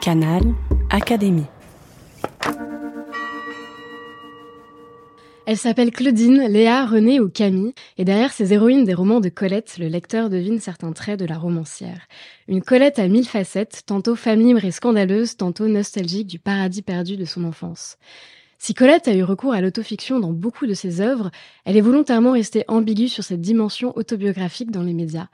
Canal 0.00 0.40
Académie. 0.88 1.44
Elle 5.44 5.58
s'appelle 5.58 5.90
Claudine, 5.90 6.46
Léa, 6.48 6.86
Renée 6.86 7.20
ou 7.20 7.28
Camille, 7.28 7.74
et 7.98 8.06
derrière 8.06 8.32
ces 8.32 8.54
héroïnes 8.54 8.84
des 8.84 8.94
romans 8.94 9.20
de 9.20 9.28
Colette, 9.28 9.76
le 9.78 9.88
lecteur 9.88 10.30
devine 10.30 10.58
certains 10.58 10.92
traits 10.92 11.20
de 11.20 11.26
la 11.26 11.36
romancière. 11.36 12.06
Une 12.48 12.62
Colette 12.62 12.98
à 12.98 13.08
mille 13.08 13.28
facettes, 13.28 13.82
tantôt 13.84 14.16
femme 14.16 14.40
libre 14.40 14.64
et 14.64 14.70
scandaleuse, 14.70 15.36
tantôt 15.36 15.68
nostalgique 15.68 16.28
du 16.28 16.38
paradis 16.38 16.82
perdu 16.82 17.18
de 17.18 17.26
son 17.26 17.44
enfance. 17.44 17.98
Si 18.62 18.74
Colette 18.74 19.08
a 19.08 19.14
eu 19.14 19.22
recours 19.22 19.54
à 19.54 19.62
l'autofiction 19.62 20.20
dans 20.20 20.34
beaucoup 20.34 20.66
de 20.66 20.74
ses 20.74 21.00
œuvres, 21.00 21.30
elle 21.64 21.78
est 21.78 21.80
volontairement 21.80 22.32
restée 22.32 22.66
ambiguë 22.68 23.08
sur 23.08 23.24
cette 23.24 23.40
dimension 23.40 23.96
autobiographique 23.96 24.70
dans 24.70 24.82
les 24.82 24.92
médias. 24.92 25.28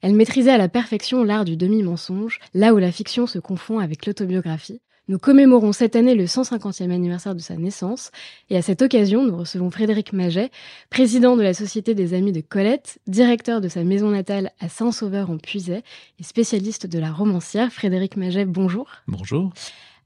Elle 0.00 0.14
maîtrisait 0.14 0.52
à 0.52 0.56
la 0.56 0.70
perfection 0.70 1.22
l'art 1.22 1.44
du 1.44 1.58
demi-mensonge, 1.58 2.38
là 2.54 2.72
où 2.72 2.78
la 2.78 2.90
fiction 2.90 3.26
se 3.26 3.38
confond 3.38 3.80
avec 3.80 4.06
l'autobiographie. 4.06 4.80
Nous 5.08 5.18
commémorons 5.18 5.72
cette 5.72 5.94
année 5.94 6.14
le 6.14 6.24
150e 6.24 6.90
anniversaire 6.90 7.34
de 7.34 7.40
sa 7.40 7.56
naissance 7.56 8.12
et 8.48 8.56
à 8.56 8.62
cette 8.62 8.80
occasion, 8.80 9.26
nous 9.26 9.36
recevons 9.36 9.70
Frédéric 9.70 10.14
Maget, 10.14 10.50
président 10.88 11.36
de 11.36 11.42
la 11.42 11.52
Société 11.52 11.94
des 11.94 12.14
Amis 12.14 12.32
de 12.32 12.40
Colette, 12.40 12.98
directeur 13.06 13.60
de 13.60 13.68
sa 13.68 13.84
maison 13.84 14.08
natale 14.08 14.52
à 14.58 14.70
Saint-Sauveur 14.70 15.28
en 15.28 15.36
Puisay 15.36 15.82
et 16.18 16.22
spécialiste 16.22 16.86
de 16.86 16.98
la 16.98 17.12
romancière. 17.12 17.70
Frédéric 17.72 18.16
Maget, 18.16 18.46
bonjour. 18.46 18.88
Bonjour. 19.06 19.52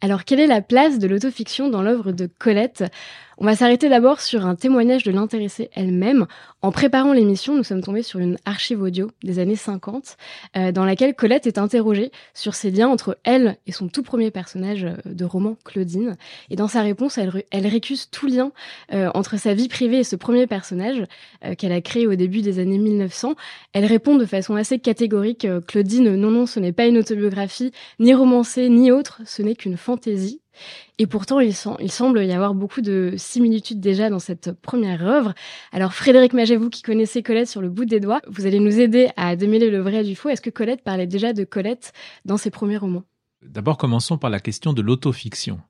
Alors, 0.04 0.26
quelle 0.26 0.40
est 0.40 0.46
la 0.46 0.60
place 0.60 0.98
de 0.98 1.08
l'autofiction 1.08 1.70
dans 1.70 1.80
l'œuvre 1.80 2.12
de 2.12 2.26
Colette? 2.26 2.84
On 3.38 3.46
va 3.46 3.56
s'arrêter 3.56 3.88
d'abord 3.88 4.20
sur 4.20 4.46
un 4.46 4.54
témoignage 4.54 5.02
de 5.02 5.10
l'intéressée 5.10 5.68
elle-même. 5.74 6.26
En 6.62 6.70
préparant 6.70 7.12
l'émission, 7.12 7.56
nous 7.56 7.64
sommes 7.64 7.82
tombés 7.82 8.02
sur 8.02 8.20
une 8.20 8.38
archive 8.44 8.80
audio 8.80 9.10
des 9.24 9.40
années 9.40 9.56
50, 9.56 10.16
euh, 10.56 10.70
dans 10.70 10.84
laquelle 10.84 11.14
Colette 11.14 11.48
est 11.48 11.58
interrogée 11.58 12.12
sur 12.32 12.54
ses 12.54 12.70
liens 12.70 12.88
entre 12.88 13.18
elle 13.24 13.56
et 13.66 13.72
son 13.72 13.88
tout 13.88 14.04
premier 14.04 14.30
personnage 14.30 14.84
euh, 14.84 14.94
de 15.04 15.24
roman, 15.24 15.56
Claudine. 15.64 16.16
Et 16.48 16.54
dans 16.54 16.68
sa 16.68 16.82
réponse, 16.82 17.18
elle, 17.18 17.66
récuse 17.66 18.08
tout 18.08 18.28
lien 18.28 18.52
euh, 18.92 19.10
entre 19.14 19.36
sa 19.36 19.52
vie 19.52 19.68
privée 19.68 19.98
et 19.98 20.04
ce 20.04 20.16
premier 20.16 20.46
personnage 20.46 21.04
qu'elle 21.58 21.72
a 21.72 21.80
créé 21.80 22.06
au 22.06 22.14
début 22.14 22.40
des 22.40 22.60
années 22.60 22.78
1900. 22.78 23.34
Elle 23.72 23.84
répond 23.84 24.16
de 24.16 24.26
façon 24.26 24.54
assez 24.54 24.78
catégorique, 24.78 25.46
Claudine, 25.66 26.14
non, 26.14 26.30
non, 26.30 26.46
ce 26.46 26.60
n'est 26.60 26.72
pas 26.72 26.86
une 26.86 26.98
autobiographie, 26.98 27.72
ni 27.98 28.14
romancée, 28.14 28.68
ni 28.68 28.92
autre, 28.92 29.20
ce 29.26 29.42
n'est 29.42 29.54
qu'une 29.54 29.76
fantaisie. 29.76 30.40
Et 30.98 31.06
pourtant, 31.06 31.40
il, 31.40 31.54
semble 31.54 32.24
y 32.24 32.32
avoir 32.32 32.54
beaucoup 32.54 32.80
de 32.80 33.14
similitudes 33.16 33.80
déjà 33.80 34.10
dans 34.10 34.18
cette 34.18 34.52
première 34.52 35.04
œuvre. 35.06 35.34
Alors, 35.72 35.94
Frédéric 35.94 36.32
Maget, 36.32 36.58
qui 36.70 36.82
connaissez 36.82 37.22
Colette 37.22 37.48
sur 37.48 37.60
le 37.60 37.68
bout 37.68 37.84
des 37.84 38.00
doigts, 38.00 38.20
vous 38.28 38.46
allez 38.46 38.60
nous 38.60 38.78
aider 38.78 39.10
à 39.16 39.36
démêler 39.36 39.70
le 39.70 39.80
vrai 39.80 40.04
du 40.04 40.14
faux. 40.14 40.28
Est-ce 40.28 40.40
que 40.40 40.50
Colette 40.50 40.82
parlait 40.82 41.06
déjà 41.06 41.32
de 41.32 41.44
Colette 41.44 41.92
dans 42.24 42.36
ses 42.36 42.50
premiers 42.50 42.76
romans? 42.76 43.02
D'abord, 43.42 43.76
commençons 43.76 44.18
par 44.18 44.30
la 44.30 44.40
question 44.40 44.72
de 44.72 44.82
l'autofiction. 44.82 45.60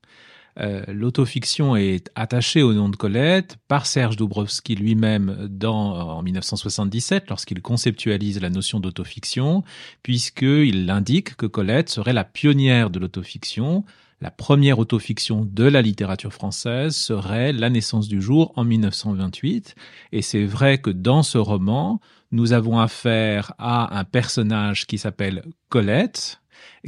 Euh, 0.60 0.84
l'autofiction 0.86 1.74
est 1.74 2.10
attachée 2.14 2.62
au 2.62 2.72
nom 2.72 2.88
de 2.88 2.96
Colette 2.96 3.56
par 3.66 3.86
Serge 3.86 4.16
Doubrowski 4.16 4.76
lui-même 4.76 5.50
en 5.64 6.22
1977 6.22 7.28
lorsqu'il 7.28 7.60
conceptualise 7.60 8.40
la 8.40 8.50
notion 8.50 8.78
d'autofiction, 8.78 9.64
puisqu'il 10.02 10.88
indique 10.90 11.36
que 11.36 11.46
Colette 11.46 11.88
serait 11.88 12.12
la 12.12 12.24
pionnière 12.24 12.90
de 12.90 13.00
l'autofiction, 13.00 13.84
la 14.20 14.30
première 14.30 14.78
autofiction 14.78 15.46
de 15.50 15.64
la 15.64 15.82
littérature 15.82 16.32
française 16.32 16.96
serait 16.96 17.52
La 17.52 17.70
naissance 17.70 18.08
du 18.08 18.22
jour 18.22 18.52
en 18.56 18.64
1928. 18.64 19.74
Et 20.12 20.22
c'est 20.22 20.44
vrai 20.44 20.78
que 20.78 20.90
dans 20.90 21.22
ce 21.22 21.38
roman, 21.38 22.00
nous 22.32 22.52
avons 22.52 22.78
affaire 22.78 23.52
à 23.58 23.98
un 23.98 24.04
personnage 24.04 24.86
qui 24.86 24.98
s'appelle 24.98 25.44
Colette, 25.68 26.40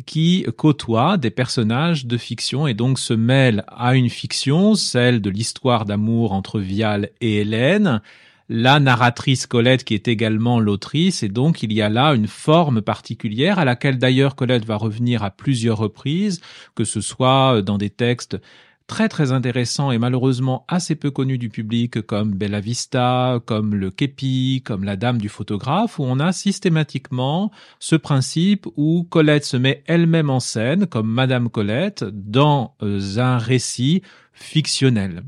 qui 0.07 0.47
côtoie 0.57 1.17
des 1.17 1.31
personnages 1.31 2.07
de 2.07 2.17
fiction 2.17 2.67
et 2.67 2.75
donc 2.75 2.99
se 2.99 3.15
mêle 3.15 3.65
à 3.69 3.95
une 3.95 4.11
fiction, 4.11 4.75
celle 4.75 5.21
de 5.21 5.31
l'histoire 5.31 5.85
d'amour 5.85 6.33
entre 6.33 6.61
Vial 6.61 7.11
et 7.21 7.39
Hélène, 7.39 8.01
la 8.49 8.81
narratrice 8.81 9.47
Colette 9.47 9.85
qui 9.85 9.95
est 9.95 10.09
également 10.09 10.61
l'autrice. 10.61 11.23
Et 11.23 11.29
donc 11.29 11.63
il 11.63 11.73
y 11.73 11.83
a 11.83 11.89
là 11.89 12.15
une 12.15 12.29
forme 12.29 12.83
particulière 12.83 13.59
à 13.59 13.65
laquelle 13.65 13.99
d'ailleurs 13.99 14.37
Colette 14.37 14.65
va 14.65 14.77
revenir 14.77 15.23
à 15.23 15.31
plusieurs 15.31 15.79
reprises, 15.79 16.41
que 16.75 16.85
ce 16.85 17.01
soit 17.01 17.63
dans 17.63 17.79
des 17.79 17.91
textes 17.91 18.39
très 18.87 19.09
très 19.09 19.33
intéressants 19.33 19.91
et 19.91 19.99
malheureusement 19.99 20.65
assez 20.69 20.95
peu 20.95 21.11
connus 21.11 21.39
du 21.39 21.49
public 21.49 22.03
comme 22.03 22.35
Bella 22.35 22.61
Vista, 22.61 23.41
comme 23.45 23.75
le 23.75 23.91
Képi, 23.91 24.63
comme 24.65 24.85
la 24.85 24.97
Dame 24.97 25.19
du 25.19 25.29
photographe, 25.29 25.99
où 25.99 26.05
on 26.05 26.21
a 26.21 26.33
systématiquement 26.33 27.51
ce 27.81 27.97
principe 27.97 28.67
où 28.77 29.05
Colette 29.05 29.45
se 29.45 29.57
met 29.57 29.83
elle-même 29.87 30.31
en 30.31 30.41
scène 30.41 30.87
comme 30.87 31.11
Madame 31.11 31.51
Colette 31.51 32.05
dans 32.05 32.75
euh, 32.83 33.19
un 33.19 33.39
récit 33.39 34.03
fictionnel 34.33 35.25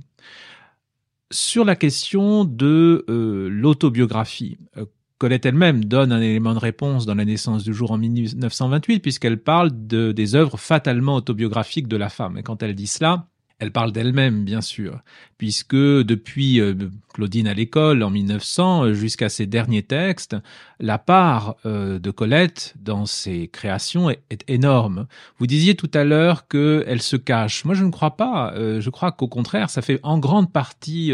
sur 1.31 1.65
la 1.65 1.77
question 1.77 2.44
de 2.44 3.05
euh, 3.09 3.49
l'autobiographie, 3.50 4.59
euh, 4.77 4.87
Colette 5.19 5.47
elle-même 5.47 5.84
donne 5.84 6.12
un 6.12 6.21
élément 6.21 6.55
de 6.55 6.61
réponse 6.61 7.05
dans 7.05 7.16
La 7.16 7.25
naissance 7.25 7.65
du 7.65 7.75
jour 7.75 7.91
en 7.91 7.99
1928, 7.99 9.00
puisqu'elle 9.00 9.43
parle 9.43 9.71
de, 9.72 10.12
des 10.12 10.37
œuvres 10.37 10.59
fatalement 10.59 11.17
autobiographiques 11.17 11.88
de 11.88 11.97
la 11.97 12.09
femme. 12.09 12.38
Et 12.38 12.43
quand 12.44 12.62
elle 12.62 12.75
dit 12.77 12.87
cela, 12.87 13.27
elle 13.60 13.72
parle 13.72 13.91
d'elle-même, 13.91 14.44
bien 14.44 14.60
sûr, 14.60 15.00
puisque 15.36 15.74
depuis 15.74 16.60
euh, 16.60 16.74
Claudine 17.12 17.48
à 17.48 17.54
l'école 17.54 18.04
en 18.04 18.10
1900 18.10 18.84
euh, 18.84 18.94
jusqu'à 18.94 19.28
ses 19.28 19.46
derniers 19.46 19.82
textes, 19.82 20.36
la 20.78 20.96
part 20.98 21.56
euh, 21.66 21.98
de 21.98 22.10
Colette 22.12 22.74
dans 22.80 23.04
ses 23.04 23.48
créations 23.48 24.10
est, 24.10 24.44
énorme. 24.46 25.08
Vous 25.38 25.48
disiez 25.48 25.74
tout 25.74 25.91
à 25.92 26.04
l'heure 26.04 26.46
qu'elle 26.46 27.02
se 27.02 27.16
cache. 27.16 27.64
Moi, 27.64 27.74
je 27.74 27.84
ne 27.84 27.91
crois 27.91 28.16
pas. 28.16 28.54
je 28.56 28.91
crois 28.91 29.10
qu'au 29.12 29.26
contraire, 29.26 29.69
ça 29.69 29.82
fait 29.82 29.98
en 30.02 30.19
grande 30.19 30.52
partie 30.52 31.12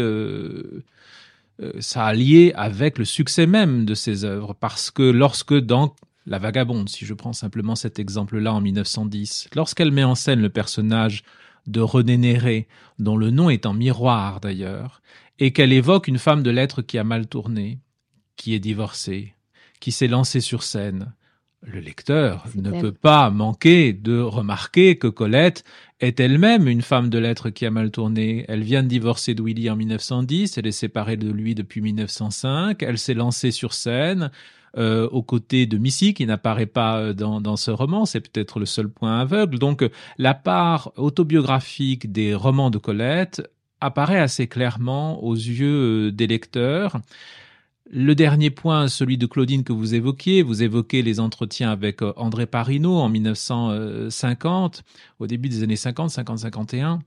ça 1.79 2.05
a 2.05 2.13
lié 2.13 2.53
avec 2.55 2.97
le 2.97 3.05
succès 3.05 3.47
même 3.47 3.85
de 3.85 3.93
ses 3.95 4.23
œuvres, 4.23 4.53
parce 4.53 4.91
que 4.91 5.03
lorsque 5.03 5.53
dans 5.53 5.95
La 6.25 6.37
Vagabonde, 6.37 6.89
si 6.89 7.05
je 7.05 7.13
prends 7.13 7.33
simplement 7.33 7.75
cet 7.75 7.97
exemple-là 7.99 8.53
en 8.53 8.61
1910, 8.61 9.49
lorsqu'elle 9.55 9.91
met 9.91 10.03
en 10.03 10.15
scène 10.15 10.41
le 10.41 10.49
personnage 10.49 11.23
de 11.67 11.81
René 11.81 12.17
Néré, 12.17 12.67
dont 12.99 13.17
le 13.17 13.31
nom 13.31 13.49
est 13.49 13.65
en 13.65 13.73
miroir 13.73 14.39
d'ailleurs, 14.39 15.01
et 15.39 15.51
qu'elle 15.51 15.73
évoque 15.73 16.07
une 16.07 16.19
femme 16.19 16.43
de 16.43 16.51
lettres 16.51 16.81
qui 16.81 16.97
a 16.97 17.03
mal 17.03 17.27
tourné, 17.27 17.79
qui 18.35 18.53
est 18.53 18.59
divorcée, 18.59 19.33
qui 19.79 19.91
s'est 19.91 20.07
lancée 20.07 20.41
sur 20.41 20.63
scène. 20.63 21.13
Le 21.61 21.79
lecteur 21.79 22.45
ne 22.55 22.79
peut 22.79 22.91
pas 22.91 23.31
manquer 23.31 23.91
de 23.91 24.19
remarquer 24.19 24.97
que 24.97 25.07
Colette 25.07 25.63
est 25.99 26.19
elle-même 26.19 26.67
une 26.67 26.83
femme 26.83 27.09
de 27.09 27.17
lettres 27.17 27.49
qui 27.49 27.65
a 27.65 27.71
mal 27.71 27.89
tourné. 27.89 28.45
Elle 28.47 28.61
vient 28.61 28.83
de 28.83 28.87
divorcer 28.87 29.33
de 29.33 29.41
Willy 29.41 29.69
en 29.71 29.75
1910, 29.75 30.57
elle 30.57 30.67
est 30.67 30.71
séparée 30.71 31.17
de 31.17 31.31
lui 31.31 31.55
depuis 31.55 31.81
1905, 31.81 32.83
elle 32.83 32.99
s'est 32.99 33.15
lancée 33.15 33.49
sur 33.49 33.73
scène, 33.73 34.29
euh, 34.77 35.07
aux 35.07 35.23
côtés 35.23 35.67
de 35.67 35.77
Missy, 35.77 36.13
qui 36.13 36.25
n'apparaît 36.25 36.65
pas 36.65 36.97
euh, 36.97 37.13
dans, 37.13 37.55
ce 37.55 37.71
roman, 37.71 38.05
c'est 38.05 38.19
peut-être 38.19 38.59
le 38.59 38.65
seul 38.65 38.89
point 38.89 39.21
aveugle. 39.21 39.57
Donc 39.57 39.89
la 40.17 40.33
part 40.33 40.91
autobiographique 40.97 42.11
des 42.11 42.35
romans 42.35 42.69
de 42.69 42.77
Colette 42.77 43.49
apparaît 43.79 44.19
assez 44.19 44.47
clairement 44.47 45.23
aux 45.23 45.35
yeux 45.35 46.07
euh, 46.07 46.11
des 46.11 46.27
lecteurs. 46.27 46.97
Le 47.89 48.15
dernier 48.15 48.49
point, 48.49 48.89
celui 48.89 49.17
de 49.17 49.27
Claudine 49.27 49.63
que 49.63 49.71
vous 49.71 49.95
évoquiez, 49.95 50.41
vous 50.41 50.61
évoquez 50.61 51.03
les 51.03 51.21
entretiens 51.21 51.71
avec 51.71 52.01
André 52.17 52.45
Parino 52.45 52.97
en 52.97 53.07
1950, 53.07 54.83
au 55.19 55.27
début 55.27 55.47
des 55.47 55.63
années 55.63 55.75
50, 55.75 56.09
50-51. 56.09 56.99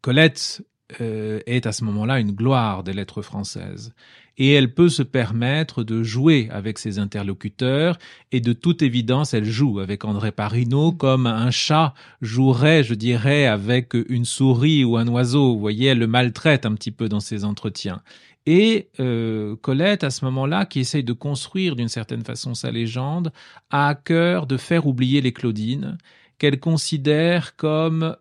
Colette 0.00 0.62
est 0.98 1.66
à 1.66 1.72
ce 1.72 1.84
moment-là 1.84 2.18
une 2.18 2.32
gloire 2.32 2.82
des 2.82 2.92
lettres 2.92 3.22
françaises 3.22 3.94
et 4.38 4.52
elle 4.52 4.74
peut 4.74 4.88
se 4.88 5.02
permettre 5.02 5.84
de 5.84 6.02
jouer 6.02 6.48
avec 6.50 6.78
ses 6.78 6.98
interlocuteurs 6.98 7.98
et 8.30 8.40
de 8.40 8.52
toute 8.52 8.82
évidence 8.82 9.34
elle 9.34 9.44
joue 9.44 9.80
avec 9.80 10.04
André 10.04 10.32
Parino 10.32 10.92
comme 10.92 11.26
un 11.26 11.50
chat 11.50 11.94
jouerait 12.20 12.82
je 12.82 12.94
dirais 12.94 13.46
avec 13.46 13.94
une 14.08 14.24
souris 14.24 14.84
ou 14.84 14.96
un 14.96 15.08
oiseau. 15.08 15.54
Vous 15.54 15.60
voyez 15.60 15.88
elle 15.88 15.98
le 15.98 16.06
maltraite 16.06 16.66
un 16.66 16.74
petit 16.74 16.90
peu 16.90 17.08
dans 17.08 17.20
ses 17.20 17.44
entretiens. 17.44 18.02
Et 18.46 18.88
euh, 18.98 19.54
Colette, 19.56 20.02
à 20.02 20.10
ce 20.10 20.24
moment-là, 20.24 20.66
qui 20.66 20.80
essaye 20.80 21.04
de 21.04 21.12
construire 21.12 21.76
d'une 21.76 21.88
certaine 21.88 22.24
façon 22.24 22.54
sa 22.54 22.70
légende, 22.70 23.32
a 23.70 23.88
à 23.88 23.94
cœur 23.94 24.46
de 24.46 24.56
faire 24.56 24.86
oublier 24.86 25.20
les 25.20 25.32
Claudines, 25.32 25.96
qu'elle 26.38 26.58
considère 26.58 27.54
comme 27.54 28.16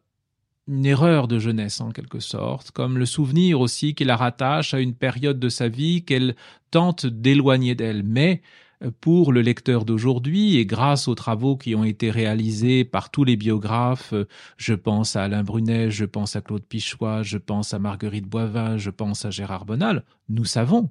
une 0.68 0.86
erreur 0.86 1.28
de 1.28 1.40
jeunesse 1.40 1.82
en 1.82 1.92
quelque 1.92 2.20
sorte, 2.20 2.72
comme 2.72 2.98
le 2.98 3.06
souvenir 3.06 3.60
aussi 3.60 3.96
qui 3.96 4.04
la 4.04 4.16
rattache 4.16 4.74
à 4.74 4.80
une 4.80 4.94
période 4.94 5.40
de 5.40 5.50
sa 5.50 5.68
vie 5.68 6.04
qu'elle 6.04 6.36
tente 6.70 7.06
d'éloigner 7.06 7.76
d'elle. 7.76 8.04
Mais 8.04 8.42
euh, 8.84 8.92
pour 9.02 9.32
le 9.32 9.42
lecteur 9.42 9.86
d'aujourd'hui 9.86 10.58
et 10.58 10.66
grâce 10.66 11.08
aux 11.08 11.16
travaux 11.16 11.58
qui 11.58 11.76
ont 11.76 11.84
été 11.84 12.12
réalisés 12.12 12.84
par 12.86 13.10
tous 13.10 13.24
les 13.24 13.36
biographes, 13.36 14.14
euh, 14.14 14.28
je 14.58 14.74
pense 14.74 15.16
à 15.16 15.24
Alain 15.24 15.44
Brunet, 15.44 15.92
je 15.92 16.06
pense 16.06 16.36
à 16.36 16.42
Claude 16.42 16.64
Pichois, 16.64 17.24
je 17.24 17.38
pense 17.38 17.74
à 17.74 17.80
Marguerite 17.80 18.28
Boivin, 18.28 18.78
je 18.78 18.90
pense 18.90 19.26
à 19.26 19.32
Gérard 19.32 19.66
Bonal, 19.66 20.04
nous 20.30 20.46
savons 20.46 20.90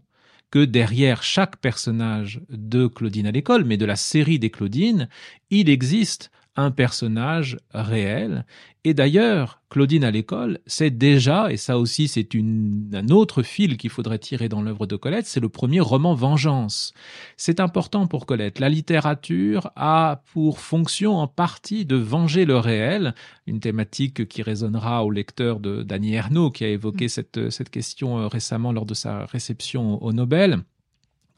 que 0.51 0.65
derrière 0.65 1.23
chaque 1.23 1.59
personnage 1.59 2.41
de 2.51 2.89
Claudine 2.89 3.27
à 3.27 3.31
l'école, 3.31 3.65
mais 3.65 3.77
de 3.77 3.85
la 3.85 3.97
série 3.97 4.41
des 4.41 4.51
Claudines, 4.51 5.09
il 5.51 5.69
existe 5.69 6.33
un 6.61 6.71
personnage 6.71 7.57
réel. 7.73 8.45
Et 8.85 8.95
d'ailleurs, 8.95 9.61
Claudine 9.69 10.05
à 10.05 10.11
l'école, 10.11 10.59
c'est 10.67 10.91
déjà, 10.91 11.53
et 11.53 11.57
ça 11.57 11.79
aussi 11.79 12.09
c'est 12.09 12.29
un 12.35 13.09
autre 13.09 13.43
fil 13.43 13.77
qu'il 13.77 13.91
faudrait 13.91 14.19
tirer 14.19 14.49
dans 14.49 14.63
l'œuvre 14.63 14.87
de 14.87 14.97
Colette, 14.97 15.27
c'est 15.27 15.41
le 15.41 15.49
premier 15.49 15.81
roman 15.81 16.15
Vengeance. 16.15 16.95
C'est 17.37 17.61
important 17.61 18.07
pour 18.07 18.25
Colette. 18.25 18.59
La 18.59 18.69
littérature 18.69 19.71
a 19.77 20.23
pour 20.33 20.61
fonction 20.61 21.19
en 21.19 21.27
partie 21.27 21.85
de 21.85 21.97
venger 21.97 22.45
le 22.47 22.57
réel, 22.57 23.15
une 23.47 23.61
thématique 23.61 24.27
qui 24.29 24.43
résonnera 24.43 25.05
au 25.05 25.11
lecteur 25.11 25.61
de 25.61 25.83
Dany 25.83 26.15
Ernaud, 26.15 26.51
qui 26.51 26.65
a 26.65 26.69
évoqué 26.69 27.07
mm. 27.07 27.09
cette, 27.09 27.51
cette 27.51 27.71
question 27.71 28.19
euh, 28.19 28.29
récemment 28.29 28.73
lors 28.73 28.87
de 28.87 28.95
sa 28.95 29.27
réception 29.27 30.03
au 30.03 30.13
Nobel. 30.13 30.63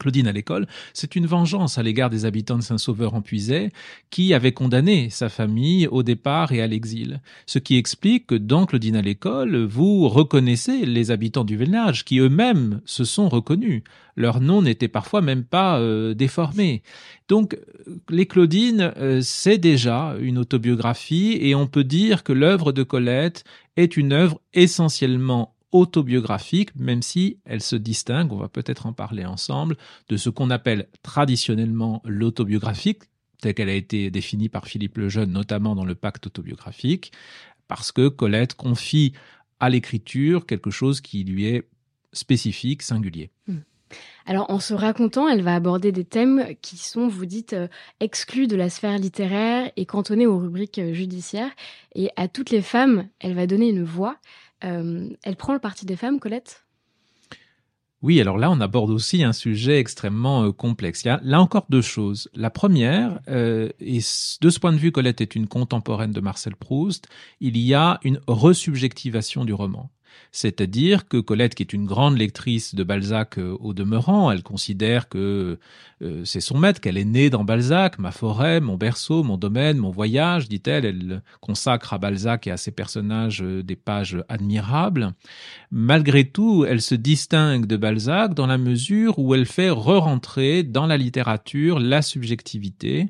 Claudine 0.03 0.27
à 0.27 0.33
l'école, 0.33 0.67
c'est 0.93 1.15
une 1.15 1.25
vengeance 1.25 1.77
à 1.77 1.83
l'égard 1.83 2.09
des 2.09 2.25
habitants 2.25 2.57
de 2.57 2.61
Saint-Sauveur 2.61 3.13
en 3.13 3.21
Puisay, 3.21 3.71
qui 4.09 4.33
avaient 4.33 4.51
condamné 4.51 5.09
sa 5.09 5.29
famille 5.29 5.87
au 5.87 6.03
départ 6.03 6.51
et 6.51 6.61
à 6.61 6.67
l'exil. 6.67 7.21
Ce 7.45 7.57
qui 7.57 7.77
explique 7.77 8.27
que 8.27 8.35
dans 8.35 8.65
Claudine 8.65 8.97
à 8.97 9.01
l'école, 9.01 9.63
vous 9.63 10.09
reconnaissez 10.09 10.85
les 10.85 11.09
habitants 11.09 11.45
du 11.45 11.55
village, 11.55 12.03
qui 12.03 12.19
eux-mêmes 12.19 12.81
se 12.83 13.05
sont 13.05 13.29
reconnus. 13.29 13.83
Leur 14.17 14.41
nom 14.41 14.61
n'était 14.61 14.89
parfois 14.89 15.21
même 15.21 15.45
pas 15.45 15.79
euh, 15.79 16.13
déformé. 16.13 16.83
Donc, 17.29 17.57
les 18.09 18.25
Claudines, 18.25 18.91
euh, 18.97 19.21
c'est 19.23 19.57
déjà 19.57 20.17
une 20.19 20.37
autobiographie, 20.37 21.37
et 21.39 21.55
on 21.55 21.65
peut 21.65 21.85
dire 21.85 22.23
que 22.23 22.33
l'œuvre 22.33 22.73
de 22.73 22.83
Colette 22.83 23.45
est 23.77 23.95
une 23.95 24.11
œuvre 24.11 24.41
essentiellement 24.53 25.55
autobiographique, 25.73 26.73
même 26.75 27.01
si 27.01 27.39
elle 27.45 27.61
se 27.61 27.75
distingue, 27.75 28.31
on 28.31 28.37
va 28.37 28.47
peut-être 28.47 28.85
en 28.85 28.93
parler 28.93 29.25
ensemble, 29.25 29.75
de 30.07 30.15
ce 30.17 30.29
qu'on 30.29 30.49
appelle 30.49 30.87
traditionnellement 31.01 32.01
l'autobiographique, 32.05 33.03
telle 33.41 33.55
qu'elle 33.55 33.69
a 33.69 33.73
été 33.73 34.09
définie 34.09 34.49
par 34.49 34.67
Philippe 34.67 34.97
Lejeune, 34.97 35.31
notamment 35.31 35.75
dans 35.75 35.83
le 35.83 35.95
pacte 35.95 36.27
autobiographique, 36.27 37.11
parce 37.67 37.91
que 37.91 38.07
Colette 38.07 38.53
confie 38.53 39.13
à 39.59 39.69
l'écriture 39.69 40.45
quelque 40.45 40.69
chose 40.69 41.01
qui 41.01 41.23
lui 41.23 41.47
est 41.47 41.67
spécifique, 42.13 42.83
singulier. 42.83 43.31
Hmm. 43.47 43.59
Alors, 44.25 44.49
en 44.49 44.59
se 44.59 44.73
racontant, 44.73 45.27
elle 45.27 45.41
va 45.41 45.55
aborder 45.55 45.91
des 45.91 46.05
thèmes 46.05 46.45
qui 46.61 46.77
sont, 46.77 47.07
vous 47.07 47.25
dites, 47.25 47.53
euh, 47.53 47.67
exclus 47.99 48.47
de 48.47 48.55
la 48.55 48.69
sphère 48.69 48.97
littéraire 48.97 49.71
et 49.75 49.85
cantonnés 49.85 50.27
aux 50.27 50.37
rubriques 50.37 50.79
euh, 50.79 50.93
judiciaires. 50.93 51.51
Et 51.93 52.09
à 52.15 52.27
toutes 52.27 52.49
les 52.49 52.61
femmes, 52.61 53.07
elle 53.19 53.35
va 53.35 53.47
donner 53.47 53.69
une 53.69 53.83
voix. 53.83 54.17
Euh, 54.63 55.09
elle 55.23 55.35
prend 55.35 55.53
le 55.53 55.59
parti 55.59 55.85
des 55.85 55.95
femmes, 55.95 56.19
Colette? 56.19 56.65
Oui, 58.03 58.19
alors 58.19 58.37
là, 58.37 58.51
on 58.51 58.59
aborde 58.59 58.89
aussi 58.89 59.23
un 59.23 59.31
sujet 59.31 59.79
extrêmement 59.79 60.43
euh, 60.43 60.51
complexe. 60.51 61.03
Il 61.05 61.07
y 61.07 61.11
a 61.11 61.21
là 61.23 61.39
encore 61.39 61.65
deux 61.69 61.81
choses. 61.81 62.29
La 62.33 62.49
première, 62.49 63.21
euh, 63.29 63.69
et 63.79 63.99
de 63.99 64.49
ce 64.49 64.59
point 64.59 64.73
de 64.73 64.77
vue, 64.77 64.91
Colette 64.91 65.21
est 65.21 65.35
une 65.35 65.47
contemporaine 65.47 66.11
de 66.11 66.19
Marcel 66.19 66.57
Proust, 66.57 67.07
il 67.39 67.57
y 67.57 67.73
a 67.73 67.99
une 68.03 68.19
resubjectivation 68.27 69.45
du 69.45 69.53
roman. 69.53 69.89
C'est-à-dire 70.31 71.07
que 71.07 71.17
Colette, 71.17 71.55
qui 71.55 71.63
est 71.63 71.73
une 71.73 71.85
grande 71.85 72.17
lectrice 72.17 72.75
de 72.75 72.83
Balzac 72.83 73.37
euh, 73.37 73.55
au 73.59 73.73
demeurant, 73.73 74.31
elle 74.31 74.43
considère 74.43 75.09
que 75.09 75.59
euh, 76.01 76.25
c'est 76.25 76.41
son 76.41 76.57
maître, 76.57 76.81
qu'elle 76.81 76.97
est 76.97 77.05
née 77.05 77.29
dans 77.29 77.43
Balzac, 77.43 77.99
ma 77.99 78.11
forêt, 78.11 78.59
mon 78.59 78.75
berceau, 78.75 79.23
mon 79.23 79.37
domaine, 79.37 79.77
mon 79.77 79.91
voyage, 79.91 80.49
dit-elle. 80.49 80.85
Elle 80.85 81.23
consacre 81.39 81.93
à 81.93 81.97
Balzac 81.97 82.47
et 82.47 82.51
à 82.51 82.57
ses 82.57 82.71
personnages 82.71 83.41
euh, 83.43 83.63
des 83.63 83.75
pages 83.75 84.17
admirables. 84.29 85.13
Malgré 85.71 86.25
tout, 86.25 86.65
elle 86.65 86.81
se 86.81 86.95
distingue 86.95 87.65
de 87.65 87.77
Balzac 87.77 88.33
dans 88.33 88.47
la 88.47 88.57
mesure 88.57 89.19
où 89.19 89.35
elle 89.35 89.45
fait 89.45 89.69
re-rentrer 89.69 90.63
dans 90.63 90.87
la 90.87 90.97
littérature 90.97 91.79
la 91.79 92.01
subjectivité 92.01 93.07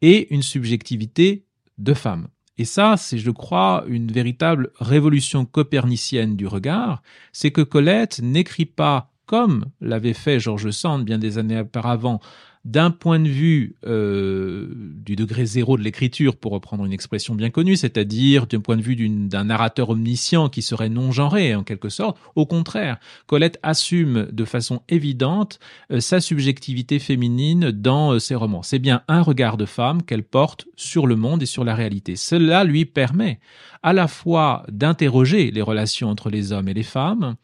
et 0.00 0.32
une 0.34 0.42
subjectivité 0.42 1.44
de 1.78 1.94
femme. 1.94 2.28
Et 2.62 2.64
ça, 2.64 2.96
c'est, 2.96 3.18
je 3.18 3.32
crois, 3.32 3.82
une 3.88 4.12
véritable 4.12 4.70
révolution 4.78 5.44
copernicienne 5.44 6.36
du 6.36 6.46
regard, 6.46 7.02
c'est 7.32 7.50
que 7.50 7.60
Colette 7.60 8.20
n'écrit 8.22 8.66
pas 8.66 9.10
comme 9.26 9.64
l'avait 9.80 10.12
fait 10.12 10.38
Georges 10.38 10.70
Sand 10.70 11.04
bien 11.04 11.18
des 11.18 11.38
années 11.38 11.58
auparavant, 11.58 12.20
d'un 12.64 12.92
point 12.92 13.18
de 13.18 13.28
vue 13.28 13.74
euh, 13.84 14.68
du 15.04 15.16
degré 15.16 15.46
zéro 15.46 15.76
de 15.76 15.82
l'écriture, 15.82 16.36
pour 16.36 16.52
reprendre 16.52 16.84
une 16.84 16.92
expression 16.92 17.34
bien 17.34 17.50
connue, 17.50 17.76
c'est-à-dire 17.76 18.46
d'un 18.46 18.60
point 18.60 18.76
de 18.76 18.82
vue 18.82 19.08
d'un 19.08 19.44
narrateur 19.44 19.90
omniscient 19.90 20.48
qui 20.48 20.62
serait 20.62 20.88
non 20.88 21.10
genré 21.10 21.56
en 21.56 21.64
quelque 21.64 21.88
sorte. 21.88 22.18
Au 22.36 22.46
contraire, 22.46 22.98
Colette 23.26 23.58
assume 23.64 24.28
de 24.30 24.44
façon 24.44 24.82
évidente 24.88 25.58
euh, 25.90 25.98
sa 25.98 26.20
subjectivité 26.20 27.00
féminine 27.00 27.72
dans 27.72 28.12
euh, 28.12 28.18
ses 28.20 28.36
romans. 28.36 28.62
C'est 28.62 28.78
bien 28.78 29.02
un 29.08 29.22
regard 29.22 29.56
de 29.56 29.66
femme 29.66 30.02
qu'elle 30.02 30.24
porte 30.24 30.66
sur 30.76 31.08
le 31.08 31.16
monde 31.16 31.42
et 31.42 31.46
sur 31.46 31.64
la 31.64 31.74
réalité. 31.74 32.14
Cela 32.14 32.62
lui 32.62 32.84
permet 32.84 33.40
à 33.82 33.92
la 33.92 34.06
fois 34.06 34.64
d'interroger 34.68 35.50
les 35.50 35.62
relations 35.62 36.08
entre 36.08 36.30
les 36.30 36.52
hommes 36.52 36.68
et 36.68 36.74
les 36.74 36.84
femmes, 36.84 37.34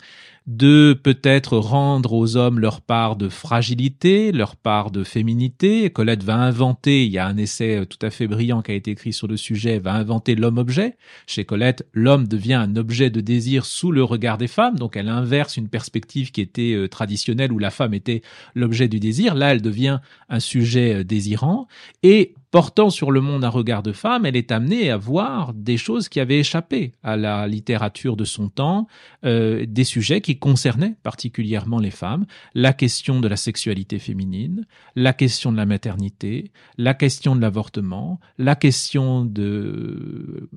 de 0.49 0.99
peut-être 1.00 1.59
rendre 1.59 2.15
aux 2.15 2.37
hommes 2.39 2.59
leur 2.59 2.81
part 2.81 3.17
de 3.17 3.29
fragilité, 3.29 4.33
leur 4.33 4.56
part 4.56 4.91
de 4.91 5.05
féminité. 5.05 5.91
Colette 5.91 6.23
va 6.23 6.37
inventer, 6.37 7.05
il 7.05 7.12
y 7.12 7.19
a 7.19 7.27
un 7.27 7.37
essai 7.37 7.85
tout 7.87 7.99
à 8.00 8.09
fait 8.09 8.27
brillant 8.27 8.62
qui 8.62 8.71
a 8.71 8.75
été 8.75 8.93
écrit 8.93 9.12
sur 9.12 9.29
le 9.29 9.37
sujet, 9.37 9.79
va 9.79 9.93
inventer 9.93 10.35
l'homme-objet. 10.35 10.97
Chez 11.27 11.45
Colette, 11.45 11.87
l'homme 11.93 12.27
devient 12.27 12.55
un 12.55 12.77
objet 12.77 13.11
de 13.11 13.21
désir 13.21 13.67
sous 13.67 13.93
le 13.93 14.03
regard 14.03 14.39
des 14.39 14.49
femmes, 14.49 14.79
donc 14.79 14.97
elle 14.97 15.11
inverse 15.11 15.59
une 15.59 15.69
perspective 15.69 16.33
qui 16.33 16.41
était 16.41 16.73
euh, 16.73 16.89
traditionnelle 16.89 17.53
où 17.53 17.59
la 17.59 17.71
femme 17.71 17.93
était 17.93 18.23
l'objet 18.55 18.89
du 18.89 19.00
désir. 19.00 19.35
Là, 19.35 19.53
elle 19.53 19.62
devient 19.62 20.00
un 20.31 20.41
sujet 20.41 20.95
euh, 20.95 21.05
désirant. 21.05 21.69
Et 22.03 22.35
portant 22.50 22.91
sur 22.91 23.11
le 23.11 23.21
monde 23.21 23.45
un 23.45 23.49
regard 23.49 23.83
de 23.83 23.93
femme, 23.93 24.25
elle 24.25 24.37
est 24.37 24.53
amenée 24.53 24.91
à 24.91 24.97
voir 24.97 25.53
des 25.55 25.77
choses 25.77 26.09
qui 26.09 26.21
avaient 26.21 26.39
échappé 26.39 26.93
à 27.03 27.17
la 27.17 27.47
littérature 27.47 28.17
de 28.17 28.25
son 28.25 28.49
temps, 28.49 28.87
euh, 29.25 29.67
des 29.67 29.85
sujets 29.85 30.21
qui 30.21 30.39
concernaient 30.39 30.97
particulièrement 31.03 31.79
les 31.79 31.91
femmes, 31.91 32.27
la 32.55 32.73
question 32.73 33.21
de 33.21 33.29
la 33.29 33.37
sexualité 33.37 33.99
féminine, 33.99 34.67
la 34.97 35.12
question 35.12 35.53
de 35.53 35.56
la 35.56 35.67
maternité, 35.67 36.50
la 36.77 36.95
question 36.95 37.37
de 37.37 37.41
l'avortement, 37.41 38.21
la 38.39 38.56
question 38.56 39.25
de 39.25 40.49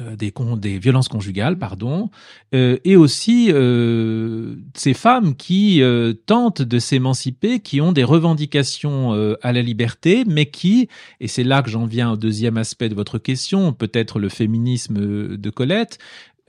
euh, 0.00 0.16
des, 0.16 0.32
des 0.56 0.78
violences 0.78 1.06
conjugales, 1.06 1.56
pardon, 1.56 2.10
euh, 2.52 2.78
et 2.84 2.96
aussi 2.96 3.48
euh, 3.52 4.56
ces 4.74 4.92
femmes 4.92 5.36
qui 5.36 5.82
euh, 5.82 6.14
tentent 6.26 6.62
de 6.62 6.78
s'émanciper, 6.80 7.60
qui 7.60 7.80
ont 7.80 7.92
des 7.92 8.02
revendications 8.02 9.12
à 9.40 9.52
la 9.52 9.62
liberté, 9.62 10.24
mais 10.26 10.46
qui, 10.46 10.88
et 11.20 11.28
c'est 11.28 11.44
là 11.44 11.62
que 11.62 11.70
j'en 11.70 11.86
viens 11.86 12.10
au 12.12 12.16
deuxième 12.16 12.56
aspect 12.56 12.88
de 12.88 12.94
votre 12.96 13.18
question, 13.18 13.72
peut-être 13.72 14.18
le 14.18 14.28
féminisme 14.28 15.36
de 15.36 15.50
Colette, 15.50 15.98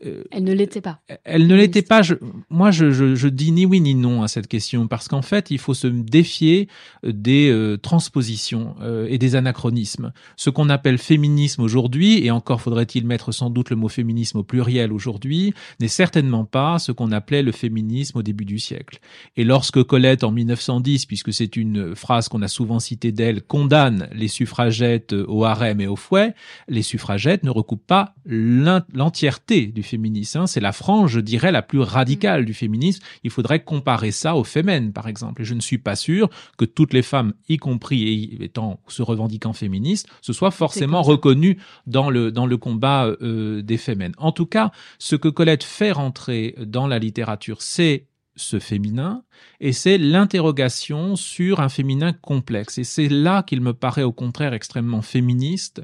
euh, 0.04 0.24
elle 0.32 0.44
ne 0.44 0.54
l'était 0.54 0.82
pas. 0.82 1.00
Elle 1.24 1.48
ne 1.48 1.56
l'était 1.56 1.82
pas. 1.82 2.02
Je, 2.02 2.16
moi, 2.50 2.70
je, 2.70 2.92
je, 2.92 3.16
je, 3.16 3.28
dis 3.30 3.54
ni 3.54 3.66
oui 3.66 3.80
ni 3.80 3.96
non 3.96 4.24
à 4.24 4.28
cette 4.28 4.48
question 4.48 4.88
parce 4.88 5.08
qu'en 5.08 5.22
fait, 5.22 5.52
il 5.52 5.58
faut 5.58 5.74
se 5.74 5.88
défier 5.88 6.68
euh, 7.06 7.14
des 7.14 7.50
euh, 7.50 7.78
transpositions 7.78 8.76
et 9.08 9.18
des 9.18 9.36
anachronismes. 9.36 10.12
Ce 10.36 10.50
qu'on 10.50 10.70
appelle 10.70 10.98
féminisme 10.98 11.62
aujourd'hui, 11.62 12.26
et 12.26 12.32
encore 12.32 12.62
faudrait-il 12.62 13.06
mettre 13.06 13.32
sans 13.32 13.50
doute 13.50 13.70
le 13.70 13.76
mot 13.76 13.88
féminisme 13.88 14.40
au 14.40 14.44
pluriel 14.44 14.92
aujourd'hui, 14.92 15.54
n'est 15.80 15.88
certainement 15.88 16.46
pas 16.46 16.78
ce 16.80 16.92
qu'on 16.92 17.12
appelait 17.12 17.44
le 17.44 17.52
féminisme 17.52 18.20
au 18.20 18.24
début 18.24 18.46
du 18.46 18.60
siècle. 18.60 19.00
Et 19.38 19.44
lorsque 19.44 19.82
Colette, 19.84 20.24
en 20.24 20.32
1910, 20.32 21.06
puisque 21.06 21.34
c'est 21.34 21.56
une 21.56 21.96
phrase 21.96 22.28
qu'on 22.28 22.42
a 22.42 22.48
souvent 22.48 22.80
citée 22.80 23.12
d'elle, 23.12 23.42
condamne 23.42 24.10
les 24.14 24.28
suffragettes 24.28 25.14
au 25.14 25.46
harem 25.46 25.82
et 25.82 25.88
au 25.88 25.96
fouet, 25.96 26.34
les 26.68 26.82
suffragettes 26.82 27.44
ne 27.44 27.50
recoupent 27.50 27.88
pas 27.88 28.14
l'entièreté 28.26 29.68
du 29.68 29.84
féminisme. 29.86 30.40
Hein. 30.40 30.48
C'est 30.48 30.60
la 30.60 30.72
frange, 30.72 31.12
je 31.12 31.20
dirais, 31.20 31.52
la 31.52 31.62
plus 31.62 31.80
radicale 31.80 32.42
mm. 32.42 32.46
du 32.46 32.54
féminisme. 32.54 33.04
Il 33.24 33.30
faudrait 33.30 33.64
comparer 33.64 34.12
ça 34.12 34.36
aux 34.36 34.44
fémènes, 34.44 34.94
par 34.94 35.08
exemple. 35.08 35.42
Et 35.42 35.46
je 35.46 35.54
ne 35.54 35.62
suis 35.62 35.78
pas 35.78 35.96
sûr 35.96 36.30
que 36.58 36.66
toutes 36.66 36.94
les 36.94 37.02
femmes, 37.02 37.34
y 37.50 37.58
compris 37.58 38.38
étant 38.42 38.80
se 38.88 39.02
revendiquant 39.02 39.54
féministes, 39.54 40.08
se 40.22 40.34
soient 40.34 40.52
forcément 40.52 41.02
reconnues 41.02 41.58
dans 41.88 42.10
le 42.10 42.32
dans 42.32 42.46
le 42.46 42.58
combat 42.58 43.06
euh, 43.22 43.62
des 43.62 43.78
fémènes. 43.78 44.14
En 44.18 44.32
tout 44.32 44.46
cas, 44.46 44.72
ce 45.00 45.16
que 45.16 45.28
Colette 45.28 45.64
fait 45.64 45.92
rentrer 45.92 46.56
dans 46.66 46.88
la 46.88 47.00
littérature, 47.00 47.62
c'est 47.62 48.08
ce 48.36 48.60
féminin, 48.60 49.24
et 49.60 49.72
c'est 49.72 49.98
l'interrogation 49.98 51.16
sur 51.16 51.60
un 51.60 51.70
féminin 51.70 52.14
complexe. 52.14 52.78
Et 52.78 52.84
c'est 52.84 53.08
là 53.08 53.44
qu'il 53.44 53.62
me 53.62 53.74
paraît 53.74 54.04
au 54.04 54.12
contraire 54.12 54.54
extrêmement 54.54 55.02
féministe. 55.02 55.82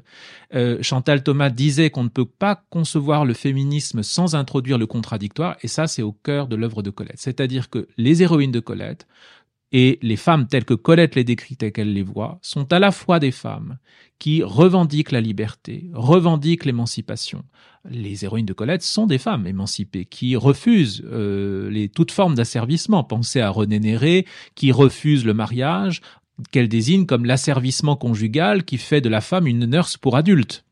Euh, 0.53 0.77
Chantal 0.81 1.23
Thomas 1.23 1.49
disait 1.49 1.89
qu'on 1.89 2.03
ne 2.03 2.09
peut 2.09 2.25
pas 2.25 2.63
concevoir 2.69 3.25
le 3.25 3.33
féminisme 3.33 4.03
sans 4.03 4.35
introduire 4.35 4.77
le 4.77 4.87
contradictoire, 4.87 5.55
et 5.61 5.67
ça 5.67 5.87
c'est 5.87 6.01
au 6.01 6.11
cœur 6.11 6.47
de 6.47 6.55
l'œuvre 6.55 6.81
de 6.81 6.89
Colette. 6.89 7.19
C'est-à-dire 7.19 7.69
que 7.69 7.87
les 7.97 8.21
héroïnes 8.23 8.51
de 8.51 8.59
Colette 8.59 9.07
et 9.71 9.99
les 10.01 10.17
femmes 10.17 10.47
telles 10.47 10.65
que 10.65 10.73
Colette 10.73 11.15
les 11.15 11.23
décrit 11.23 11.57
et 11.61 11.71
qu'elle 11.71 11.93
les 11.93 12.03
voit 12.03 12.39
sont 12.41 12.71
à 12.73 12.79
la 12.79 12.91
fois 12.91 13.19
des 13.19 13.31
femmes 13.31 13.77
qui 14.19 14.43
revendiquent 14.43 15.11
la 15.11 15.21
liberté, 15.21 15.89
revendiquent 15.93 16.65
l'émancipation. 16.65 17.43
Les 17.89 18.25
héroïnes 18.25 18.45
de 18.45 18.53
Colette 18.53 18.83
sont 18.83 19.07
des 19.07 19.17
femmes 19.17 19.47
émancipées 19.47 20.05
qui 20.05 20.35
refusent 20.35 21.03
euh, 21.05 21.69
les, 21.69 21.89
toute 21.89 22.11
forme 22.11 22.35
d'asservissement. 22.35 23.03
Pensez 23.03 23.39
à 23.39 23.49
René 23.49 23.79
Néré 23.79 24.27
qui 24.55 24.71
refuse 24.71 25.25
le 25.25 25.33
mariage 25.33 26.01
qu'elle 26.51 26.67
désigne 26.67 27.05
comme 27.05 27.25
l'asservissement 27.25 27.95
conjugal 27.95 28.63
qui 28.63 28.77
fait 28.77 29.01
de 29.01 29.09
la 29.09 29.21
femme 29.21 29.47
une 29.47 29.65
nurse 29.65 29.97
pour 29.97 30.17
adultes. 30.17 30.65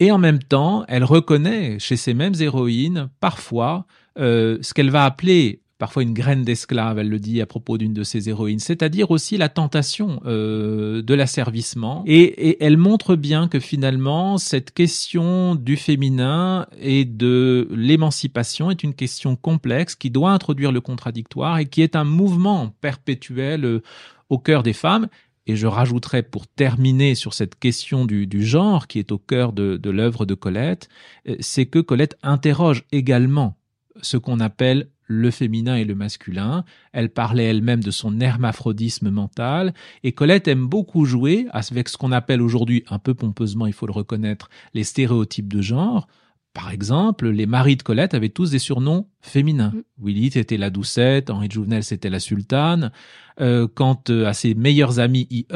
Et 0.00 0.10
en 0.12 0.18
même 0.18 0.42
temps, 0.42 0.84
elle 0.88 1.04
reconnaît 1.04 1.78
chez 1.78 1.96
ces 1.96 2.14
mêmes 2.14 2.34
héroïnes 2.38 3.08
parfois 3.20 3.86
euh, 4.18 4.58
ce 4.62 4.74
qu'elle 4.74 4.90
va 4.90 5.04
appeler 5.04 5.62
parfois 5.78 6.02
une 6.02 6.12
graine 6.12 6.42
d'esclave, 6.42 6.98
elle 6.98 7.08
le 7.08 7.20
dit 7.20 7.40
à 7.40 7.46
propos 7.46 7.78
d'une 7.78 7.94
de 7.94 8.02
ses 8.02 8.28
héroïnes, 8.28 8.58
c'est-à-dire 8.58 9.10
aussi 9.10 9.36
la 9.36 9.48
tentation 9.48 10.20
euh, 10.26 11.02
de 11.02 11.14
l'asservissement. 11.14 12.02
Et, 12.06 12.62
elle 12.64 12.76
montre 12.76 13.14
bien 13.14 13.46
que 13.46 13.60
finalement, 13.60 14.38
cette 14.38 14.72
question 14.72 15.54
du 15.54 15.76
féminin 15.76 16.66
et 16.80 17.04
de 17.04 17.68
l'émancipation 17.70 18.70
est 18.70 18.82
une 18.82 18.94
question 18.94 19.36
complexe 19.36 19.94
qui 19.94 20.10
doit 20.10 20.32
introduire 20.32 20.72
le 20.72 20.80
contradictoire 20.80 21.58
et 21.58 21.66
qui 21.66 21.82
est 21.82 21.94
un 21.94 22.04
mouvement 22.04 22.74
perpétuel 22.80 23.64
euh, 23.64 23.82
au 24.28 24.38
cœur 24.38 24.62
des 24.62 24.72
femmes 24.72 25.08
et 25.46 25.56
je 25.56 25.66
rajouterai 25.66 26.22
pour 26.22 26.46
terminer 26.46 27.14
sur 27.14 27.32
cette 27.32 27.58
question 27.58 28.04
du, 28.04 28.26
du 28.26 28.44
genre 28.44 28.86
qui 28.86 28.98
est 28.98 29.12
au 29.12 29.18
cœur 29.18 29.52
de, 29.52 29.78
de 29.78 29.90
l'œuvre 29.90 30.26
de 30.26 30.34
Colette, 30.34 30.88
euh, 31.28 31.36
c'est 31.40 31.66
que 31.66 31.78
Colette 31.78 32.18
interroge 32.22 32.84
également 32.92 33.56
ce 34.02 34.16
qu'on 34.16 34.40
appelle 34.40 34.88
le 35.08 35.30
féminin 35.32 35.74
et 35.76 35.84
le 35.84 35.96
masculin. 35.96 36.64
Elle 36.92 37.08
parlait 37.08 37.46
elle-même 37.46 37.82
de 37.82 37.90
son 37.90 38.20
hermaphrodisme 38.20 39.10
mental. 39.10 39.74
Et 40.04 40.12
Colette 40.12 40.46
aime 40.46 40.66
beaucoup 40.66 41.04
jouer 41.04 41.46
avec 41.50 41.88
ce 41.88 41.96
qu'on 41.96 42.12
appelle 42.12 42.40
aujourd'hui, 42.40 42.84
un 42.88 43.00
peu 43.00 43.14
pompeusement, 43.14 43.66
il 43.66 43.72
faut 43.72 43.86
le 43.86 43.92
reconnaître, 43.92 44.48
les 44.74 44.84
stéréotypes 44.84 45.52
de 45.52 45.62
genre. 45.62 46.06
Par 46.52 46.70
exemple, 46.70 47.28
les 47.28 47.46
maris 47.46 47.76
de 47.76 47.82
Colette 47.82 48.14
avaient 48.14 48.28
tous 48.28 48.50
des 48.50 48.58
surnoms 48.58 49.08
féminins. 49.20 49.72
Mm. 49.74 49.82
Willy 50.04 50.26
était 50.26 50.56
la 50.56 50.70
doucette, 50.70 51.30
Henri 51.30 51.48
de 51.48 51.52
Jouvenel 51.52 51.84
c'était 51.84 52.10
la 52.10 52.20
sultane. 52.20 52.92
Euh, 53.40 53.68
quant 53.72 54.02
euh, 54.10 54.26
à 54.26 54.32
ses 54.32 54.54
meilleures 54.54 54.98
amies 54.98 55.26
IE, 55.30 55.46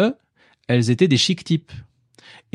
elles 0.68 0.90
étaient 0.90 1.08
des 1.08 1.16
chic 1.16 1.44
types. 1.44 1.72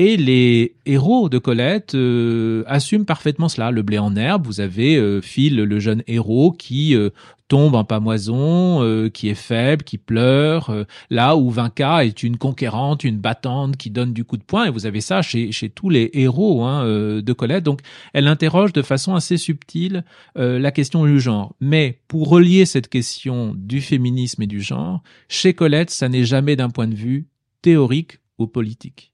Et 0.00 0.16
les 0.16 0.76
héros 0.86 1.28
de 1.28 1.38
Colette 1.38 1.96
euh, 1.96 2.62
assument 2.68 3.04
parfaitement 3.04 3.48
cela. 3.48 3.72
Le 3.72 3.82
blé 3.82 3.98
en 3.98 4.14
herbe, 4.14 4.46
vous 4.46 4.60
avez 4.60 4.96
euh, 4.96 5.20
Phil, 5.20 5.56
le 5.56 5.80
jeune 5.80 6.04
héros, 6.06 6.52
qui 6.52 6.94
euh, 6.94 7.10
tombe 7.48 7.74
en 7.74 7.82
pamoison, 7.82 9.08
qui 9.12 9.30
est 9.30 9.34
faible, 9.34 9.82
qui 9.82 9.96
pleure, 9.96 10.84
là 11.08 11.34
où 11.34 11.48
Vinca 11.48 12.04
est 12.04 12.22
une 12.22 12.36
conquérante, 12.36 13.04
une 13.04 13.16
battante 13.16 13.78
qui 13.78 13.88
donne 13.88 14.12
du 14.12 14.22
coup 14.26 14.36
de 14.36 14.42
poing, 14.42 14.66
et 14.66 14.70
vous 14.70 14.84
avez 14.84 15.00
ça 15.00 15.22
chez, 15.22 15.50
chez 15.50 15.70
tous 15.70 15.88
les 15.88 16.10
héros 16.12 16.62
hein, 16.64 16.84
de 16.84 17.32
Colette. 17.32 17.64
Donc 17.64 17.80
elle 18.12 18.28
interroge 18.28 18.74
de 18.74 18.82
façon 18.82 19.14
assez 19.14 19.38
subtile 19.38 20.04
la 20.34 20.70
question 20.72 21.06
du 21.06 21.20
genre. 21.20 21.54
Mais 21.58 22.00
pour 22.06 22.28
relier 22.28 22.66
cette 22.66 22.88
question 22.88 23.54
du 23.56 23.80
féminisme 23.80 24.42
et 24.42 24.46
du 24.46 24.60
genre, 24.60 25.02
chez 25.30 25.54
Colette, 25.54 25.88
ça 25.88 26.10
n'est 26.10 26.24
jamais 26.24 26.54
d'un 26.54 26.68
point 26.68 26.86
de 26.86 26.94
vue 26.94 27.28
théorique 27.62 28.18
ou 28.36 28.46
politique 28.46 29.10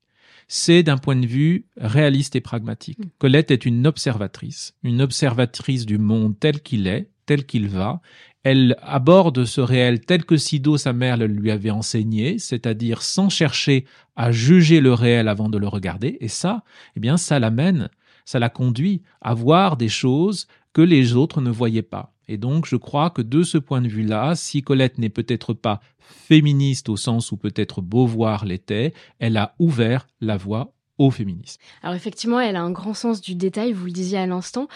c'est 0.48 0.82
d'un 0.82 0.98
point 0.98 1.16
de 1.16 1.26
vue 1.26 1.66
réaliste 1.76 2.36
et 2.36 2.40
pragmatique. 2.40 2.98
Mm. 2.98 3.08
Colette 3.18 3.50
est 3.50 3.66
une 3.66 3.86
observatrice, 3.86 4.74
une 4.82 5.02
observatrice 5.02 5.86
du 5.86 5.98
monde 5.98 6.38
tel 6.38 6.60
qu'il 6.60 6.86
est, 6.86 7.10
tel 7.26 7.46
qu'il 7.46 7.68
va. 7.68 8.00
Elle 8.42 8.76
aborde 8.82 9.44
ce 9.46 9.60
réel 9.60 10.00
tel 10.00 10.24
que 10.24 10.36
Sido, 10.36 10.76
sa 10.76 10.92
mère, 10.92 11.16
le 11.16 11.26
lui 11.26 11.50
avait 11.50 11.70
enseigné, 11.70 12.38
c'est-à-dire 12.38 13.02
sans 13.02 13.30
chercher 13.30 13.86
à 14.16 14.32
juger 14.32 14.80
le 14.80 14.92
réel 14.92 15.28
avant 15.28 15.48
de 15.48 15.58
le 15.58 15.66
regarder. 15.66 16.18
Et 16.20 16.28
ça, 16.28 16.62
eh 16.96 17.00
bien, 17.00 17.16
ça 17.16 17.38
l'amène, 17.38 17.88
ça 18.24 18.38
la 18.38 18.50
conduit 18.50 19.02
à 19.22 19.32
voir 19.34 19.76
des 19.76 19.88
choses 19.88 20.46
que 20.74 20.82
les 20.82 21.14
autres 21.14 21.40
ne 21.40 21.50
voyaient 21.50 21.82
pas. 21.82 22.13
Et 22.28 22.36
donc, 22.36 22.66
je 22.66 22.76
crois 22.76 23.10
que 23.10 23.22
de 23.22 23.42
ce 23.42 23.58
point 23.58 23.80
de 23.80 23.88
vue-là, 23.88 24.34
si 24.34 24.62
Colette 24.62 24.98
n'est 24.98 25.08
peut-être 25.08 25.52
pas 25.52 25.80
féministe 25.98 26.88
au 26.88 26.96
sens 26.96 27.32
où 27.32 27.36
peut-être 27.36 27.80
Beauvoir 27.80 28.44
l'était, 28.44 28.92
elle 29.18 29.36
a 29.36 29.54
ouvert 29.58 30.06
la 30.20 30.36
voie 30.36 30.72
au 30.98 31.10
féminisme. 31.10 31.60
Alors 31.82 31.94
effectivement, 31.96 32.40
elle 32.40 32.56
a 32.56 32.62
un 32.62 32.70
grand 32.70 32.94
sens 32.94 33.20
du 33.20 33.34
détail, 33.34 33.72
vous 33.72 33.86
le 33.86 33.92
disiez 33.92 34.18
à 34.18 34.26
l'instant. 34.26 34.68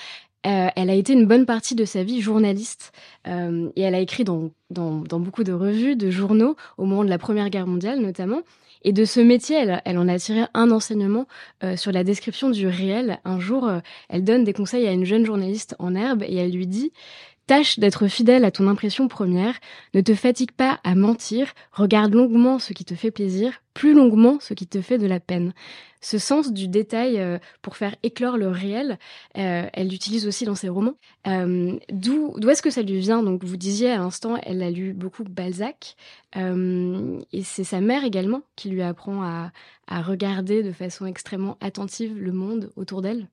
Euh, 0.46 0.68
elle 0.76 0.90
a 0.90 0.94
été 0.94 1.12
une 1.12 1.26
bonne 1.26 1.46
partie 1.46 1.74
de 1.74 1.84
sa 1.84 2.04
vie 2.04 2.20
journaliste 2.20 2.92
euh, 3.26 3.70
et 3.74 3.82
elle 3.82 3.94
a 3.94 4.00
écrit 4.00 4.22
dans, 4.24 4.50
dans, 4.70 5.02
beaucoup 5.18 5.42
de 5.42 5.52
revues, 5.52 5.96
de 5.96 6.10
journaux, 6.10 6.56
au 6.76 6.84
moment 6.84 7.04
de 7.04 7.10
la 7.10 7.18
Première 7.18 7.50
Guerre 7.50 7.66
mondiale 7.66 8.00
notamment. 8.00 8.42
Et 8.82 8.92
de 8.92 9.04
ce 9.04 9.18
métier, 9.18 9.56
elle, 9.56 9.82
elle 9.84 9.98
en 9.98 10.06
a 10.06 10.16
tiré 10.18 10.44
un 10.54 10.70
enseignement 10.70 11.26
euh, 11.64 11.76
sur 11.76 11.90
la 11.90 12.04
description 12.04 12.50
du 12.50 12.68
réel. 12.68 13.18
Un 13.24 13.40
jour, 13.40 13.68
elle 14.08 14.22
donne 14.22 14.44
des 14.44 14.52
conseils 14.52 14.86
à 14.86 14.92
une 14.92 15.04
jeune 15.04 15.26
journaliste 15.26 15.74
en 15.80 15.96
herbe 15.96 16.22
et 16.22 16.36
elle 16.36 16.52
lui 16.52 16.68
dit 16.68 16.92
Tâche 17.48 17.78
d'être 17.78 18.08
fidèle 18.08 18.44
à 18.44 18.50
ton 18.50 18.68
impression 18.68 19.08
première, 19.08 19.54
ne 19.94 20.02
te 20.02 20.14
fatigue 20.14 20.52
pas 20.52 20.80
à 20.84 20.94
mentir, 20.94 21.54
regarde 21.72 22.12
longuement 22.12 22.58
ce 22.58 22.74
qui 22.74 22.84
te 22.84 22.94
fait 22.94 23.10
plaisir, 23.10 23.62
plus 23.72 23.94
longuement 23.94 24.36
ce 24.38 24.52
qui 24.52 24.66
te 24.66 24.82
fait 24.82 24.98
de 24.98 25.06
la 25.06 25.18
peine. 25.18 25.54
Ce 26.02 26.18
sens 26.18 26.52
du 26.52 26.68
détail 26.68 27.18
euh, 27.18 27.38
pour 27.62 27.78
faire 27.78 27.96
éclore 28.02 28.36
le 28.36 28.48
réel, 28.48 28.98
euh, 29.38 29.66
elle 29.72 29.88
l'utilise 29.88 30.26
aussi 30.26 30.44
dans 30.44 30.54
ses 30.54 30.68
romans. 30.68 30.96
Euh, 31.26 31.78
D'où 31.90 32.36
est-ce 32.50 32.60
que 32.60 32.68
ça 32.68 32.82
lui 32.82 32.98
vient? 32.98 33.22
Donc 33.22 33.42
vous 33.44 33.56
disiez 33.56 33.92
à 33.92 33.96
l'instant, 33.96 34.36
elle 34.42 34.62
a 34.62 34.70
lu 34.70 34.92
beaucoup 34.92 35.24
Balzac, 35.24 35.96
euh, 36.36 37.18
et 37.32 37.44
c'est 37.44 37.64
sa 37.64 37.80
mère 37.80 38.04
également 38.04 38.42
qui 38.56 38.68
lui 38.68 38.82
apprend 38.82 39.22
à, 39.22 39.52
à 39.86 40.02
regarder 40.02 40.62
de 40.62 40.70
façon 40.72 41.06
extrêmement 41.06 41.56
attentive 41.62 42.14
le 42.14 42.32
monde 42.32 42.70
autour 42.76 43.00
d'elle 43.00 43.26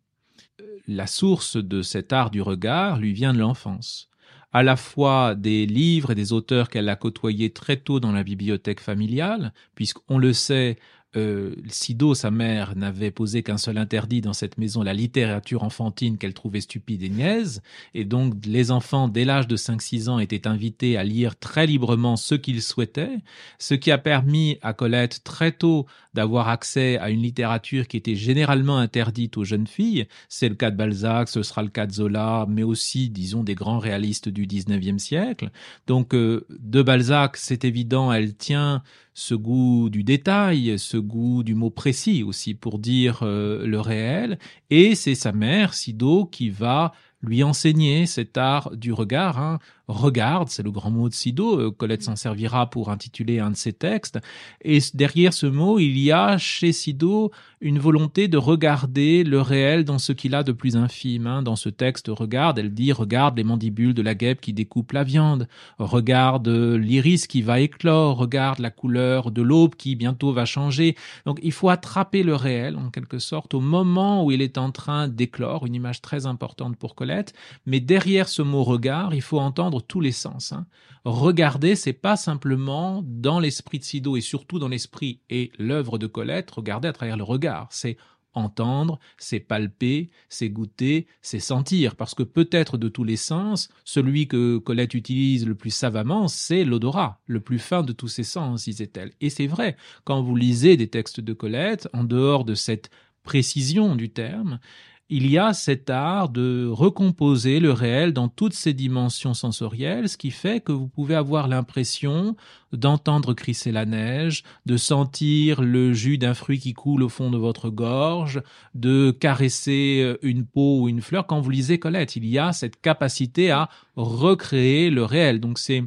la 0.88 1.08
source 1.08 1.58
de 1.58 1.82
cet 1.82 2.14
art 2.14 2.32
du 2.32 2.42
regard 2.42 3.00
lui 3.00 3.14
vient 3.14 3.34
de 3.34 3.40
l'enfance. 3.40 4.10
À 4.52 4.64
la 4.64 4.76
fois 4.76 5.36
des 5.36 5.66
livres 5.66 6.12
et 6.12 6.16
des 6.16 6.32
auteurs 6.32 6.70
qu'elle 6.70 6.88
a 6.88 6.96
côtoyés 6.96 7.52
très 7.52 7.78
tôt 7.78 8.00
dans 8.00 8.14
la 8.14 8.24
bibliothèque 8.24 8.80
familiale, 8.80 9.54
puisqu'on 9.76 10.18
le 10.18 10.32
sait, 10.32 10.78
euh, 11.16 11.56
Sido, 11.68 12.14
sa 12.14 12.32
mère, 12.32 12.76
n'avait 12.76 13.12
posé 13.12 13.44
qu'un 13.44 13.58
seul 13.58 13.78
interdit 13.78 14.22
dans 14.22 14.34
cette 14.34 14.58
maison, 14.58 14.84
la 14.84 14.94
littérature 14.94 15.64
enfantine 15.64 16.18
qu'elle 16.18 16.34
trouvait 16.34 16.62
stupide 16.62 17.04
et 17.04 17.10
niaise. 17.10 17.62
Et 17.94 18.06
donc, 18.06 18.34
les 18.46 18.72
enfants, 18.72 19.08
dès 19.08 19.26
l'âge 19.26 19.48
de 19.48 19.58
5-6 19.58 20.10
ans, 20.10 20.20
étaient 20.20 20.48
invités 20.48 20.98
à 20.98 21.04
lire 21.04 21.38
très 21.38 21.68
librement 21.68 22.16
ce 22.16 22.36
qu'ils 22.36 22.62
souhaitaient, 22.62 23.20
ce 23.60 23.74
qui 23.74 23.92
a 23.92 23.98
permis 23.98 24.58
à 24.62 24.74
Colette 24.74 25.24
très 25.24 25.52
tôt 25.52 25.86
d'avoir 26.14 26.48
accès 26.50 26.98
à 26.98 27.10
une 27.10 27.22
littérature 27.22 27.88
qui 27.88 27.98
était 27.98 28.16
généralement 28.16 28.78
interdite 28.78 29.38
aux 29.38 29.44
jeunes 29.44 29.68
filles. 29.68 30.08
C'est 30.30 30.50
le 30.50 30.56
cas 30.56 30.72
de 30.72 30.78
Balzac, 30.78 31.28
ce 31.30 31.44
sera 31.44 31.62
le 31.62 31.70
cas 31.70 31.86
de 31.86 31.92
Zola, 31.92 32.46
mais 32.50 32.64
aussi, 32.64 33.10
disons, 33.10 33.44
des 33.44 33.56
grands 33.56 33.80
réalistes 33.80 34.30
du 34.30 34.48
19e 34.48 35.00
siècle. 35.00 35.50
Donc, 35.88 36.14
euh, 36.14 36.46
de 36.50 36.82
Balzac, 36.82 37.38
c'est 37.38 37.66
évident, 37.66 38.12
elle 38.12 38.36
tient 38.36 38.82
ce 39.16 39.34
goût 39.34 39.90
du 39.90 40.04
détail, 40.04 40.78
ce 40.78 40.98
goût 40.98 41.42
du 41.42 41.56
mot 41.56 41.70
précis 41.70 42.22
aussi 42.22 42.54
pour 42.54 42.78
dire 42.80 43.22
euh, 43.24 43.66
le 43.66 43.80
réel. 43.80 44.38
Et 44.70 44.94
c'est 44.94 45.16
sa 45.16 45.32
mère, 45.32 45.74
Sido, 45.74 46.26
qui 46.26 46.50
va 46.50 46.92
lui 47.22 47.42
enseigner 47.42 48.06
cet 48.06 48.38
art 48.38 48.76
du 48.76 48.92
regard. 48.92 49.40
Hein. 49.40 49.60
Regarde, 49.88 50.50
c'est 50.50 50.64
le 50.64 50.72
grand 50.72 50.90
mot 50.90 51.10
de 51.10 51.14
Sido. 51.14 51.60
Euh, 51.60 51.72
Colette 51.72 52.04
s'en 52.04 52.16
servira 52.16 52.70
pour 52.70 52.90
intituler 52.90 53.40
un 53.40 53.52
de 53.52 53.56
ses 53.56 53.74
textes. 53.74 54.20
Et 54.64 54.80
derrière 54.94 55.34
ce 55.34 55.46
mot, 55.46 55.80
il 55.80 55.98
y 55.98 56.12
a 56.12 56.38
chez 56.38 56.72
Sido 56.72 57.32
une 57.62 57.80
volonté 57.80 58.28
de 58.28 58.38
regarder 58.38 59.24
le 59.24 59.42
réel 59.42 59.86
dans 59.86 60.00
ce 60.00 60.12
qu'il 60.12 60.36
a 60.36 60.44
de 60.44 60.52
plus 60.52 60.76
infime. 60.76 61.28
Hein. 61.28 61.42
Dans 61.44 61.56
ce 61.56 61.70
texte, 61.70 62.08
regarde, 62.10 62.60
elle 62.60 62.74
dit 62.74 62.92
regarde 62.92 63.38
les 63.38 63.44
mandibules 63.44 63.94
de 63.94 64.02
la 64.02 64.16
guêpe 64.16 64.42
qui 64.42 64.54
découpe 64.54 64.92
la 64.92 65.04
viande, 65.04 65.48
regarde 65.78 66.48
l'iris 66.48 67.28
qui 67.28 67.42
va 67.42 67.60
éclore, 67.60 68.18
regarde 68.18 68.60
la 68.60 68.72
couleur 68.72 69.32
de 69.32 69.42
l'aube 69.42 69.76
qui 69.76 69.96
bientôt 69.96 70.32
va 70.32 70.46
changer. 70.46 70.96
Donc 71.26 71.40
il 71.44 71.52
faut 71.52 71.70
attraper 71.70 72.24
le 72.24 72.36
réel 72.36 72.76
en 72.78 72.90
quelque 72.90 73.20
sorte 73.20 73.54
au 73.54 73.62
moment 73.62 74.24
où 74.24 74.32
il 74.32 74.42
est 74.42 74.58
en 74.58 74.72
train 74.72 75.08
d'éclore, 75.08 75.66
une 75.66 75.76
image 75.76 76.02
très 76.02 76.26
importante 76.26 76.76
pour 76.78 76.96
Colette. 76.96 77.34
Mais 77.66 77.80
derrière 77.80 78.28
ce 78.28 78.42
mot 78.42 78.64
regard, 78.64 79.14
il 79.14 79.22
faut 79.22 79.40
entendre 79.40 79.75
tous 79.82 80.02
les 80.02 80.12
sens. 80.12 80.52
Hein. 80.52 80.66
Regarder, 81.04 81.76
c'est 81.76 81.94
pas 81.94 82.16
simplement 82.16 83.04
dans 83.06 83.40
l'esprit 83.40 83.80
de 83.80 83.84
Sido 83.84 84.18
et 84.18 84.22
surtout 84.22 84.60
dans 84.60 84.68
l'esprit 84.68 85.20
et 85.30 85.52
l'œuvre 85.58 85.98
de 85.98 86.08
Colette, 86.08 86.52
regarder 86.52 86.88
à 86.88 86.94
travers 86.94 87.18
le 87.18 87.24
regard. 87.24 87.68
C'est 87.72 87.98
entendre, 88.36 89.00
c'est 89.18 89.40
palper, 89.40 90.10
c'est 90.30 90.50
goûter, 90.50 91.08
c'est 91.22 91.40
sentir, 91.40 91.96
parce 91.96 92.14
que 92.14 92.24
peut-être 92.24 92.78
de 92.78 92.90
tous 92.90 93.04
les 93.04 93.16
sens, 93.16 93.70
celui 93.84 94.28
que 94.28 94.58
Colette 94.58 94.94
utilise 94.94 95.48
le 95.48 95.56
plus 95.56 95.70
savamment, 95.72 96.28
c'est 96.28 96.66
l'odorat, 96.66 97.22
le 97.28 97.40
plus 97.40 97.60
fin 97.60 97.82
de 97.82 97.94
tous 97.94 98.10
ses 98.10 98.24
sens, 98.24 98.66
disait-elle. 98.66 99.14
Et 99.22 99.30
c'est 99.30 99.48
vrai, 99.48 99.78
quand 100.04 100.22
vous 100.22 100.36
lisez 100.36 100.78
des 100.78 100.90
textes 100.90 101.22
de 101.22 101.34
Colette, 101.34 101.88
en 101.94 102.04
dehors 102.04 102.46
de 102.46 102.56
cette 102.56 102.90
précision 103.24 103.96
du 103.96 104.10
terme, 104.10 104.60
il 105.10 105.30
y 105.30 105.38
a 105.38 105.54
cet 105.54 105.90
art 105.92 106.30
de 106.30 106.68
recomposer 106.68 107.60
le 107.60 107.72
réel 107.72 108.12
dans 108.12 108.28
toutes 108.28 108.54
ses 108.54 108.74
dimensions 108.74 109.36
sensorielles, 109.36 110.10
ce 110.10 110.18
qui 110.18 110.32
fait 110.32 110.62
que 110.62 110.72
vous 110.72 110.88
pouvez 110.88 111.14
avoir 111.14 111.48
l'impression 111.48 112.36
d'entendre 112.74 113.34
crisser 113.34 113.72
la 113.72 113.86
neige, 113.86 114.44
de 114.66 114.78
sentir 114.78 115.62
le 115.62 115.94
jus 115.94 116.18
d'un 116.18 116.34
fruit 116.34 116.60
qui 116.60 116.74
coule 116.74 117.04
au 117.04 117.10
fond 117.10 117.30
de 117.30 117.38
votre 117.38 117.70
gorge, 117.70 118.42
de 118.74 119.12
caresser 119.12 120.18
une 120.24 120.46
peau 120.46 120.82
ou 120.82 120.90
une 120.90 121.02
fleur. 121.02 121.28
Quand 121.28 121.40
vous 121.40 121.52
lisez 121.52 121.78
Colette, 121.78 122.16
il 122.16 122.26
y 122.26 122.40
a 122.40 122.52
cette 122.52 122.82
capacité 122.82 123.52
à 123.52 123.70
recréer 123.96 124.90
le 124.90 125.04
réel. 125.06 125.40
Donc 125.40 125.60
c'est 125.60 125.84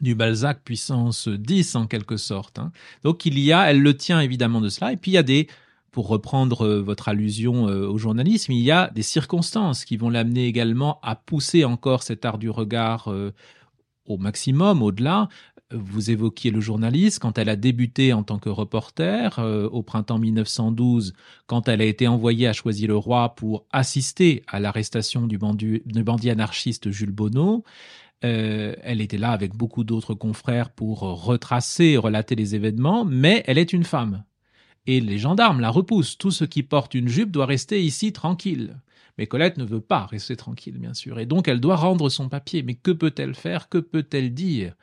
du 0.00 0.14
Balzac 0.14 0.62
puissance 0.64 1.28
10 1.28 1.76
en 1.76 1.86
quelque 1.86 2.16
sorte. 2.16 2.58
Hein. 2.58 2.72
Donc 3.02 3.26
il 3.26 3.38
y 3.38 3.52
a, 3.52 3.70
elle 3.70 3.82
le 3.82 3.96
tient 3.96 4.20
évidemment 4.20 4.60
de 4.60 4.68
cela, 4.68 4.92
et 4.92 4.96
puis 4.96 5.12
il 5.12 5.14
y 5.14 5.18
a 5.18 5.22
des, 5.22 5.48
pour 5.90 6.08
reprendre 6.08 6.62
euh, 6.62 6.80
votre 6.80 7.08
allusion 7.08 7.68
euh, 7.68 7.86
au 7.86 7.98
journalisme, 7.98 8.52
il 8.52 8.60
y 8.60 8.70
a 8.70 8.90
des 8.90 9.02
circonstances 9.02 9.84
qui 9.84 9.96
vont 9.96 10.10
l'amener 10.10 10.46
également 10.46 11.00
à 11.02 11.16
pousser 11.16 11.64
encore 11.64 12.02
cet 12.02 12.24
art 12.24 12.38
du 12.38 12.50
regard 12.50 13.08
euh, 13.08 13.32
au 14.04 14.18
maximum, 14.18 14.82
au-delà. 14.82 15.28
Vous 15.70 16.10
évoquiez 16.10 16.50
le 16.50 16.60
journaliste 16.60 17.18
quand 17.18 17.36
elle 17.36 17.50
a 17.50 17.56
débuté 17.56 18.14
en 18.14 18.22
tant 18.22 18.38
que 18.38 18.48
reporter 18.48 19.38
au 19.70 19.82
printemps 19.82 20.18
1912, 20.18 21.12
quand 21.46 21.68
elle 21.68 21.82
a 21.82 21.84
été 21.84 22.08
envoyée 22.08 22.48
à 22.48 22.54
Choisy-le-Roi 22.54 23.34
pour 23.34 23.66
assister 23.70 24.44
à 24.48 24.60
l'arrestation 24.60 25.26
du 25.26 25.36
bandit, 25.36 26.30
anarchiste 26.30 26.90
Jules 26.90 27.10
Bonneau. 27.10 27.64
Elle 28.22 29.02
était 29.02 29.18
là 29.18 29.30
avec 29.32 29.54
beaucoup 29.54 29.84
d'autres 29.84 30.14
confrères 30.14 30.70
pour 30.70 31.00
retracer, 31.00 31.98
relater 31.98 32.34
les 32.34 32.54
événements, 32.54 33.04
mais 33.04 33.44
elle 33.46 33.58
est 33.58 33.74
une 33.74 33.84
femme. 33.84 34.24
Et 34.88 35.02
les 35.02 35.18
gendarmes 35.18 35.60
la 35.60 35.68
repoussent. 35.68 36.16
Tout 36.16 36.30
ce 36.30 36.44
qui 36.44 36.62
porte 36.62 36.94
une 36.94 37.08
jupe 37.08 37.30
doit 37.30 37.44
rester 37.44 37.84
ici 37.84 38.10
tranquille. 38.10 38.80
Mais 39.18 39.26
Colette 39.26 39.58
ne 39.58 39.64
veut 39.64 39.82
pas 39.82 40.06
rester 40.06 40.34
tranquille, 40.34 40.78
bien 40.78 40.94
sûr. 40.94 41.18
Et 41.20 41.26
donc 41.26 41.46
elle 41.46 41.60
doit 41.60 41.76
rendre 41.76 42.08
son 42.08 42.30
papier. 42.30 42.62
Mais 42.62 42.74
que 42.74 42.92
peut-elle 42.92 43.34
faire? 43.34 43.68
Que 43.68 43.76
peut-elle 43.76 44.32
dire? 44.32 44.74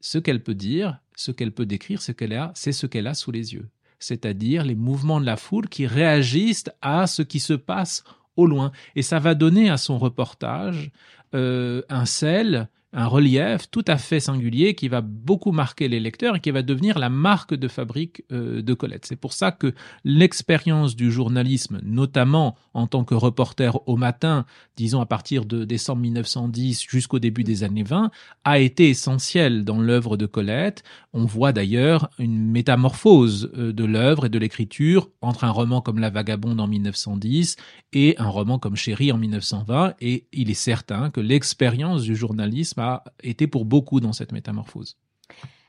Ce 0.00 0.18
qu'elle 0.18 0.40
peut 0.40 0.54
dire, 0.54 1.00
ce 1.16 1.32
qu'elle 1.32 1.50
peut 1.50 1.66
décrire, 1.66 2.00
ce 2.00 2.12
qu'elle 2.12 2.32
a, 2.32 2.52
c'est 2.54 2.70
ce 2.70 2.86
qu'elle 2.86 3.08
a 3.08 3.14
sous 3.14 3.32
les 3.32 3.54
yeux. 3.54 3.68
C'est-à-dire 3.98 4.64
les 4.64 4.76
mouvements 4.76 5.20
de 5.20 5.26
la 5.26 5.36
foule 5.36 5.68
qui 5.68 5.88
réagissent 5.88 6.70
à 6.80 7.08
ce 7.08 7.22
qui 7.22 7.40
se 7.40 7.54
passe 7.54 8.04
au 8.36 8.46
loin. 8.46 8.70
Et 8.94 9.02
ça 9.02 9.18
va 9.18 9.34
donner 9.34 9.68
à 9.68 9.78
son 9.78 9.98
reportage 9.98 10.92
euh, 11.34 11.82
un 11.88 12.04
sel, 12.04 12.68
un 12.94 13.06
relief 13.06 13.70
tout 13.70 13.84
à 13.88 13.98
fait 13.98 14.20
singulier 14.20 14.74
qui 14.74 14.88
va 14.88 15.00
beaucoup 15.00 15.52
marquer 15.52 15.88
les 15.88 16.00
lecteurs 16.00 16.36
et 16.36 16.40
qui 16.40 16.50
va 16.52 16.62
devenir 16.62 16.98
la 16.98 17.08
marque 17.08 17.54
de 17.54 17.68
fabrique 17.68 18.22
euh, 18.32 18.62
de 18.62 18.74
Colette. 18.74 19.04
C'est 19.06 19.16
pour 19.16 19.32
ça 19.32 19.50
que 19.50 19.74
l'expérience 20.04 20.94
du 20.94 21.10
journalisme, 21.10 21.80
notamment 21.82 22.56
en 22.72 22.86
tant 22.86 23.04
que 23.04 23.14
reporter 23.14 23.80
au 23.88 23.96
matin, 23.96 24.46
disons 24.76 25.00
à 25.00 25.06
partir 25.06 25.44
de 25.44 25.64
décembre 25.64 26.02
1910 26.02 26.86
jusqu'au 26.88 27.18
début 27.18 27.42
des 27.42 27.64
années 27.64 27.82
20, 27.82 28.10
a 28.44 28.58
été 28.58 28.90
essentielle 28.90 29.64
dans 29.64 29.80
l'œuvre 29.80 30.16
de 30.16 30.26
Colette. 30.26 30.84
On 31.12 31.24
voit 31.24 31.52
d'ailleurs 31.52 32.10
une 32.18 32.50
métamorphose 32.50 33.50
euh, 33.56 33.72
de 33.72 33.84
l'œuvre 33.84 34.26
et 34.26 34.28
de 34.28 34.38
l'écriture 34.38 35.10
entre 35.20 35.44
un 35.44 35.50
roman 35.50 35.80
comme 35.80 35.98
La 35.98 36.10
Vagabonde 36.10 36.60
en 36.60 36.68
1910 36.68 37.56
et 37.92 38.14
un 38.18 38.28
roman 38.28 38.58
comme 38.58 38.76
Chéri 38.76 39.10
en 39.10 39.18
1920. 39.18 39.94
Et 40.00 40.26
il 40.32 40.50
est 40.50 40.54
certain 40.54 41.10
que 41.10 41.20
l'expérience 41.20 42.02
du 42.02 42.14
journalisme 42.14 42.83
a 42.84 43.04
été 43.22 43.46
pour 43.46 43.64
beaucoup 43.64 44.00
dans 44.00 44.12
cette 44.12 44.32
métamorphose. 44.32 44.96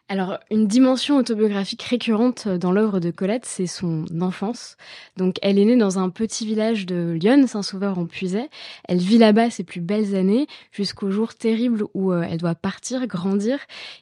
Alors, 0.07 0.37
une 0.51 0.67
dimension 0.67 1.17
autobiographique 1.17 1.81
récurrente 1.81 2.47
dans 2.47 2.71
l'œuvre 2.71 2.99
de 2.99 3.09
Colette, 3.09 3.45
c'est 3.45 3.65
son 3.65 4.05
enfance. 4.21 4.77
Donc, 5.17 5.37
elle 5.41 5.57
est 5.57 5.65
née 5.65 5.77
dans 5.77 5.97
un 5.97 6.11
petit 6.11 6.45
village 6.45 6.85
de 6.85 7.17
Lyon, 7.19 7.47
Saint-Sauveur 7.47 7.97
en 7.97 8.05
Puisay. 8.05 8.47
Elle 8.87 8.99
vit 8.99 9.17
là-bas 9.17 9.49
ses 9.49 9.63
plus 9.63 9.81
belles 9.81 10.13
années, 10.13 10.45
jusqu'au 10.71 11.09
jour 11.09 11.33
terrible 11.33 11.85
où 11.95 12.11
euh, 12.11 12.21
elle 12.21 12.37
doit 12.37 12.53
partir, 12.53 13.07
grandir. 13.07 13.57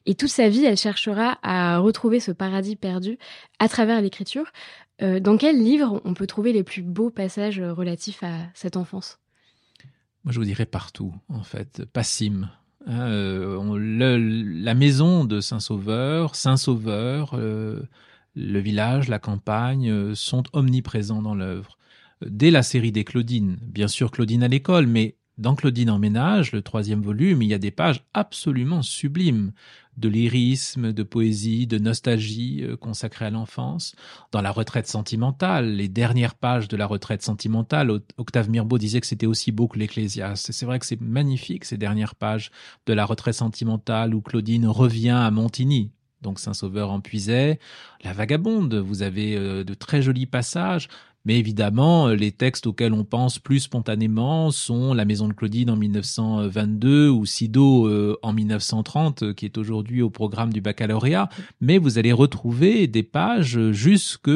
Et 0.05 0.13
toute 0.13 0.29
sa 0.29 0.49
vie, 0.49 0.65
elle 0.65 0.75
cherchera 0.75 1.39
à 1.41 1.77
retrouver 1.77 2.19
ce 2.19 2.33
paradis 2.33 2.75
perdu 2.75 3.17
à 3.59 3.69
travers 3.69 4.01
l'écriture. 4.01 4.51
Euh, 5.01 5.21
dans 5.21 5.37
quel 5.37 5.57
livre 5.57 6.01
on 6.03 6.13
peut 6.13 6.27
trouver 6.27 6.51
les 6.51 6.63
plus 6.63 6.81
beaux 6.81 7.11
passages 7.11 7.61
relatifs 7.61 8.23
à 8.23 8.39
cette 8.55 8.75
enfance? 8.75 9.19
Moi, 10.25 10.33
je 10.33 10.39
vous 10.39 10.45
dirais 10.45 10.65
partout, 10.65 11.13
en 11.29 11.43
fait. 11.43 11.85
Passim, 11.93 12.49
Euh, 12.87 14.53
la 14.61 14.73
maison 14.73 15.25
de 15.25 15.39
Saint-Sauveur, 15.39 16.35
Saint-Sauveur, 16.35 17.31
euh, 17.33 17.81
le 18.35 18.59
village, 18.59 19.07
la 19.07 19.19
campagne 19.19 19.89
euh, 19.89 20.15
sont 20.15 20.43
omniprésents 20.53 21.21
dans 21.21 21.35
l'œuvre. 21.35 21.77
Dès 22.25 22.51
la 22.51 22.63
série 22.63 22.91
des 22.91 23.03
Claudines, 23.03 23.57
bien 23.61 23.87
sûr 23.87 24.11
Claudine 24.11 24.43
à 24.43 24.47
l'école, 24.47 24.87
mais 24.87 25.17
dans 25.37 25.55
Claudine 25.55 25.89
en 25.89 25.99
ménage, 25.99 26.51
le 26.51 26.61
troisième 26.61 27.01
volume, 27.01 27.41
il 27.41 27.49
y 27.49 27.53
a 27.53 27.59
des 27.59 27.71
pages 27.71 28.03
absolument 28.13 28.81
sublimes 28.81 29.51
de 29.97 30.09
lyrisme, 30.09 30.91
de 30.91 31.03
poésie, 31.03 31.67
de 31.67 31.77
nostalgie 31.77 32.63
euh, 32.63 32.75
consacrée 32.75 33.25
à 33.25 33.29
l'enfance. 33.29 33.95
Dans 34.31 34.41
la 34.41 34.51
retraite 34.51 34.87
sentimentale, 34.87 35.75
les 35.75 35.87
dernières 35.87 36.35
pages 36.35 36.67
de 36.67 36.77
la 36.77 36.85
retraite 36.85 37.21
sentimentale, 37.21 37.91
Octave 38.17 38.49
Mirbeau 38.49 38.77
disait 38.77 39.01
que 39.01 39.07
c'était 39.07 39.25
aussi 39.25 39.51
beau 39.51 39.67
que 39.67 39.79
l'Ecclésiaste. 39.79 40.51
C'est 40.51 40.65
vrai 40.65 40.79
que 40.79 40.85
c'est 40.85 41.01
magnifique 41.01 41.65
ces 41.65 41.77
dernières 41.77 42.15
pages 42.15 42.51
de 42.85 42.93
la 42.93 43.05
retraite 43.05 43.35
sentimentale 43.35 44.15
où 44.15 44.21
Claudine 44.21 44.67
revient 44.67 45.09
à 45.09 45.29
Montigny, 45.31 45.91
donc 46.21 46.39
Saint-Sauveur 46.39 46.89
en 46.91 46.99
Puisay. 46.99 47.59
La 48.03 48.13
vagabonde, 48.13 48.73
vous 48.75 49.03
avez 49.03 49.35
euh, 49.35 49.63
de 49.63 49.73
très 49.73 50.01
jolis 50.01 50.25
passages. 50.25 50.87
Mais 51.25 51.39
évidemment, 51.39 52.09
euh, 52.09 52.15
les 52.15 52.31
textes 52.31 52.67
auxquels 52.67 52.93
on 52.93 53.05
pense 53.05 53.39
plus 53.39 53.61
spontanément 53.61 54.51
sont 54.51 54.93
La 54.93 55.05
Maison 55.05 55.29
de 55.29 55.33
Claudine 55.33 55.69
en 55.69 55.77
1922 55.77 57.09
ou 57.09 57.25
Sido 57.25 57.87
euh, 57.87 58.17
en 58.21 58.33
1930, 58.33 59.23
euh, 59.23 59.33
qui 59.33 59.45
est 59.45 59.57
aujourd'hui 59.57 60.01
au 60.01 60.09
programme 60.09 60.51
du 60.51 60.59
baccalauréat. 60.59 61.29
Mais 61.61 61.77
vous 61.77 61.97
allez 61.97 62.11
retrouver 62.11 62.87
des 62.87 63.03
pages 63.03 63.71
jusque 63.71 64.29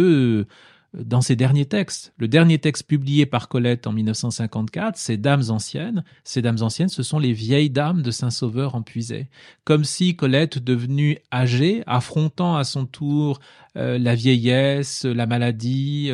dans 0.94 1.20
ces 1.20 1.36
derniers 1.36 1.66
textes. 1.66 2.14
Le 2.18 2.30
dernier 2.30 2.58
texte 2.58 2.88
publié 2.88 3.26
par 3.26 3.50
Colette 3.50 3.86
en 3.86 3.92
1954, 3.92 4.96
c'est 4.96 5.18
Dames 5.18 5.44
anciennes. 5.50 6.06
Ces 6.24 6.42
dames 6.42 6.62
anciennes, 6.62 6.88
ce 6.88 7.04
sont 7.04 7.20
les 7.20 7.34
vieilles 7.34 7.70
dames 7.70 8.02
de 8.02 8.12
Saint-Sauveur 8.12 8.76
en 8.76 8.82
Puisay. 8.82 9.28
Comme 9.66 9.84
si 9.84 10.16
Colette, 10.16 10.58
devenue 10.58 11.18
âgée, 11.34 11.84
affrontant 11.86 12.56
à 12.56 12.64
son 12.64 12.86
tour 12.86 13.40
la 13.76 14.16
vieillesse, 14.16 15.06
la 15.06 15.28
maladie, 15.28 16.10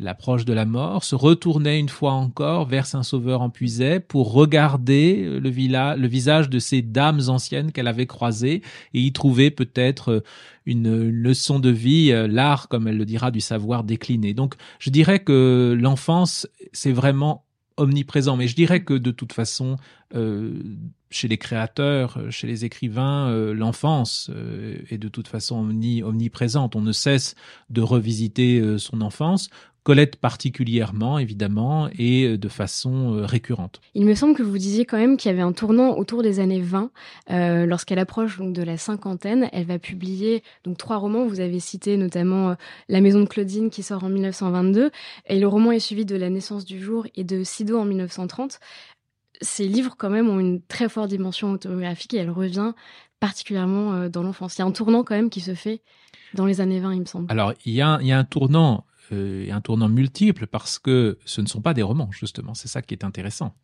l'approche 0.00 0.44
de 0.44 0.52
la 0.52 0.64
mort, 0.64 1.04
se 1.04 1.14
retournait 1.14 1.78
une 1.78 1.88
fois 1.88 2.12
encore 2.12 2.66
vers 2.66 2.86
Saint-Sauveur 2.86 3.42
en 3.42 3.50
pour 4.08 4.32
regarder 4.32 5.38
le, 5.38 5.50
le 5.96 6.08
visage 6.08 6.48
de 6.48 6.58
ces 6.58 6.82
dames 6.82 7.20
anciennes 7.28 7.72
qu'elle 7.72 7.88
avait 7.88 8.06
croisées 8.06 8.62
et 8.94 9.00
y 9.00 9.12
trouver 9.12 9.50
peut-être 9.50 10.08
euh, 10.10 10.20
une, 10.66 11.08
leçon 11.08 11.58
de 11.58 11.70
vie, 11.70 12.12
euh, 12.12 12.26
l'art, 12.26 12.68
comme 12.68 12.88
elle 12.88 12.96
le 12.96 13.04
dira, 13.04 13.30
du 13.30 13.40
savoir 13.40 13.84
décliné. 13.84 14.34
Donc 14.34 14.54
je 14.78 14.90
dirais 14.90 15.20
que 15.20 15.76
l'enfance, 15.78 16.48
c'est 16.72 16.92
vraiment 16.92 17.44
omniprésent. 17.76 18.36
Mais 18.36 18.46
je 18.46 18.54
dirais 18.54 18.84
que 18.84 18.94
de 18.94 19.10
toute 19.10 19.32
façon, 19.32 19.76
euh, 20.14 20.62
chez 21.10 21.28
les 21.28 21.38
créateurs, 21.38 22.18
chez 22.30 22.46
les 22.46 22.64
écrivains, 22.64 23.34
l'enfance 23.52 24.30
est 24.90 24.98
de 24.98 25.08
toute 25.08 25.26
façon 25.28 25.56
omniprésente. 25.56 26.76
On 26.76 26.82
ne 26.82 26.92
cesse 26.92 27.34
de 27.68 27.80
revisiter 27.80 28.78
son 28.78 29.00
enfance. 29.00 29.48
Colette 29.82 30.16
particulièrement, 30.16 31.18
évidemment, 31.18 31.88
et 31.98 32.24
euh, 32.24 32.38
de 32.38 32.48
façon 32.48 33.14
euh, 33.14 33.24
récurrente. 33.24 33.80
Il 33.94 34.04
me 34.04 34.14
semble 34.14 34.34
que 34.34 34.42
vous 34.42 34.58
disiez 34.58 34.84
quand 34.84 34.98
même 34.98 35.16
qu'il 35.16 35.30
y 35.30 35.32
avait 35.32 35.42
un 35.42 35.52
tournant 35.52 35.96
autour 35.96 36.22
des 36.22 36.38
années 36.38 36.60
20. 36.60 36.90
Euh, 37.30 37.64
lorsqu'elle 37.64 37.98
approche 37.98 38.38
donc, 38.38 38.52
de 38.52 38.62
la 38.62 38.76
cinquantaine, 38.76 39.48
elle 39.52 39.64
va 39.64 39.78
publier 39.78 40.42
donc 40.64 40.76
trois 40.76 40.98
romans. 40.98 41.26
Vous 41.26 41.40
avez 41.40 41.60
cité 41.60 41.96
notamment 41.96 42.56
La 42.88 43.00
Maison 43.00 43.20
de 43.20 43.26
Claudine 43.26 43.70
qui 43.70 43.82
sort 43.82 44.04
en 44.04 44.10
1922, 44.10 44.90
et 45.26 45.40
le 45.40 45.48
roman 45.48 45.72
est 45.72 45.78
suivi 45.78 46.04
de 46.04 46.16
La 46.16 46.28
naissance 46.28 46.66
du 46.66 46.78
jour 46.78 47.06
et 47.14 47.24
de 47.24 47.42
Sido 47.42 47.78
en 47.78 47.86
1930. 47.86 48.60
Ces 49.40 49.66
livres 49.66 49.94
quand 49.96 50.10
même 50.10 50.28
ont 50.28 50.40
une 50.40 50.60
très 50.60 50.90
forte 50.90 51.08
dimension 51.08 51.52
autobiographique 51.52 52.12
et 52.12 52.18
elle 52.18 52.30
revient 52.30 52.72
particulièrement 53.18 54.08
dans 54.08 54.22
l'enfance. 54.22 54.58
Il 54.58 54.60
y 54.60 54.62
a 54.62 54.66
un 54.66 54.72
tournant 54.72 55.04
quand 55.04 55.14
même 55.14 55.30
qui 55.30 55.40
se 55.40 55.54
fait 55.54 55.80
dans 56.34 56.44
les 56.44 56.60
années 56.60 56.80
20, 56.80 56.94
il 56.94 57.00
me 57.00 57.06
semble. 57.06 57.26
Alors, 57.30 57.54
il 57.64 57.72
y 57.72 57.80
a, 57.80 57.98
il 58.02 58.06
y 58.06 58.12
a 58.12 58.18
un 58.18 58.24
tournant 58.24 58.84
et 59.12 59.50
un 59.50 59.60
tournant 59.60 59.88
multiple 59.88 60.46
parce 60.46 60.78
que 60.78 61.18
ce 61.24 61.40
ne 61.40 61.46
sont 61.46 61.60
pas 61.60 61.74
des 61.74 61.82
romans, 61.82 62.10
justement. 62.10 62.54
C'est 62.54 62.68
ça 62.68 62.82
qui 62.82 62.94
est 62.94 63.04
intéressant. 63.04 63.54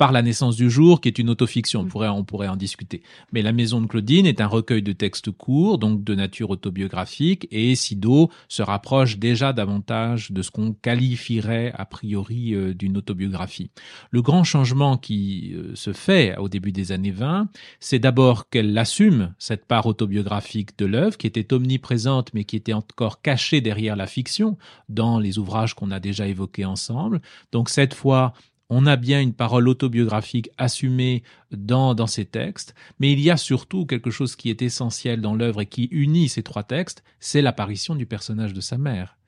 Par 0.00 0.12
la 0.12 0.22
naissance 0.22 0.56
du 0.56 0.70
jour, 0.70 1.02
qui 1.02 1.08
est 1.08 1.18
une 1.18 1.28
autofiction. 1.28 1.80
On 1.80 1.84
mm. 1.84 1.88
pourrait, 1.88 2.08
on 2.08 2.24
pourrait 2.24 2.48
en 2.48 2.56
discuter. 2.56 3.02
Mais 3.34 3.42
La 3.42 3.52
Maison 3.52 3.82
de 3.82 3.86
Claudine 3.86 4.24
est 4.24 4.40
un 4.40 4.46
recueil 4.46 4.80
de 4.80 4.92
textes 4.92 5.30
courts, 5.30 5.76
donc 5.76 6.02
de 6.04 6.14
nature 6.14 6.48
autobiographique, 6.48 7.46
et 7.50 7.74
Sido 7.74 8.30
se 8.48 8.62
rapproche 8.62 9.18
déjà 9.18 9.52
davantage 9.52 10.32
de 10.32 10.40
ce 10.40 10.50
qu'on 10.50 10.72
qualifierait 10.72 11.74
a 11.76 11.84
priori 11.84 12.54
euh, 12.54 12.72
d'une 12.72 12.96
autobiographie. 12.96 13.70
Le 14.10 14.22
grand 14.22 14.42
changement 14.42 14.96
qui 14.96 15.52
euh, 15.54 15.74
se 15.74 15.92
fait 15.92 16.34
au 16.38 16.48
début 16.48 16.72
des 16.72 16.92
années 16.92 17.10
20, 17.10 17.48
c'est 17.78 17.98
d'abord 17.98 18.48
qu'elle 18.48 18.78
assume 18.78 19.34
cette 19.38 19.66
part 19.66 19.84
autobiographique 19.84 20.78
de 20.78 20.86
l'œuvre, 20.86 21.18
qui 21.18 21.26
était 21.26 21.52
omniprésente, 21.52 22.32
mais 22.32 22.44
qui 22.44 22.56
était 22.56 22.72
encore 22.72 23.20
cachée 23.20 23.60
derrière 23.60 23.96
la 23.96 24.06
fiction, 24.06 24.56
dans 24.88 25.18
les 25.18 25.38
ouvrages 25.38 25.74
qu'on 25.74 25.90
a 25.90 26.00
déjà 26.00 26.26
évoqués 26.26 26.64
ensemble. 26.64 27.20
Donc 27.52 27.68
cette 27.68 27.92
fois, 27.92 28.32
on 28.70 28.86
a 28.86 28.96
bien 28.96 29.20
une 29.20 29.34
parole 29.34 29.68
autobiographique 29.68 30.50
assumée 30.56 31.22
dans, 31.50 31.94
dans 31.94 32.06
ces 32.06 32.24
textes, 32.24 32.74
mais 33.00 33.12
il 33.12 33.20
y 33.20 33.30
a 33.30 33.36
surtout 33.36 33.84
quelque 33.84 34.10
chose 34.10 34.36
qui 34.36 34.48
est 34.48 34.62
essentiel 34.62 35.20
dans 35.20 35.34
l'œuvre 35.34 35.60
et 35.60 35.66
qui 35.66 35.84
unit 35.90 36.28
ces 36.28 36.44
trois 36.44 36.62
textes, 36.62 37.02
c'est 37.18 37.42
l'apparition 37.42 37.96
du 37.96 38.06
personnage 38.06 38.54
de 38.54 38.60
sa 38.60 38.78
mère. 38.78 39.18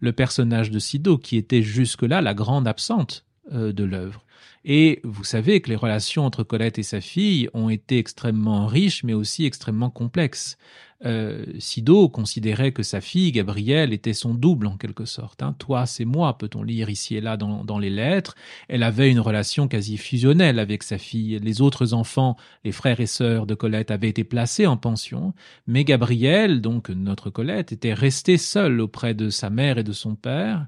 Le 0.00 0.12
personnage 0.12 0.70
de 0.70 0.78
Sido, 0.78 1.18
qui 1.18 1.36
était 1.36 1.62
jusque-là 1.62 2.20
la 2.20 2.34
grande 2.34 2.68
absente 2.68 3.24
de 3.50 3.84
l'œuvre. 3.84 4.24
Et 4.64 5.00
vous 5.04 5.24
savez 5.24 5.60
que 5.60 5.70
les 5.70 5.76
relations 5.76 6.24
entre 6.24 6.42
Colette 6.42 6.78
et 6.78 6.82
sa 6.82 7.00
fille 7.00 7.48
ont 7.54 7.70
été 7.70 7.98
extrêmement 7.98 8.66
riches, 8.66 9.04
mais 9.04 9.14
aussi 9.14 9.46
extrêmement 9.46 9.88
complexes. 9.88 10.58
Euh, 11.06 11.46
Sido 11.58 12.10
considérait 12.10 12.72
que 12.72 12.82
sa 12.82 13.00
fille, 13.00 13.32
Gabrielle, 13.32 13.94
était 13.94 14.12
son 14.12 14.34
double 14.34 14.66
en 14.66 14.76
quelque 14.76 15.06
sorte. 15.06 15.42
Hein. 15.42 15.54
Toi, 15.58 15.86
c'est 15.86 16.04
moi, 16.04 16.36
peut-on 16.36 16.62
lire 16.62 16.90
ici 16.90 17.16
et 17.16 17.22
là 17.22 17.38
dans, 17.38 17.64
dans, 17.64 17.78
les 17.78 17.88
lettres. 17.88 18.34
Elle 18.68 18.82
avait 18.82 19.10
une 19.10 19.20
relation 19.20 19.66
quasi 19.66 19.96
fusionnelle 19.96 20.58
avec 20.58 20.82
sa 20.82 20.98
fille. 20.98 21.38
Les 21.38 21.62
autres 21.62 21.94
enfants, 21.94 22.36
les 22.62 22.72
frères 22.72 23.00
et 23.00 23.06
sœurs 23.06 23.46
de 23.46 23.54
Colette, 23.54 23.90
avaient 23.90 24.10
été 24.10 24.24
placés 24.24 24.66
en 24.66 24.76
pension, 24.76 25.32
mais 25.66 25.84
Gabrielle, 25.84 26.60
donc 26.60 26.90
notre 26.90 27.30
Colette, 27.30 27.72
était 27.72 27.94
restée 27.94 28.36
seule 28.36 28.78
auprès 28.82 29.14
de 29.14 29.30
sa 29.30 29.48
mère 29.48 29.78
et 29.78 29.84
de 29.84 29.92
son 29.92 30.16
père. 30.16 30.66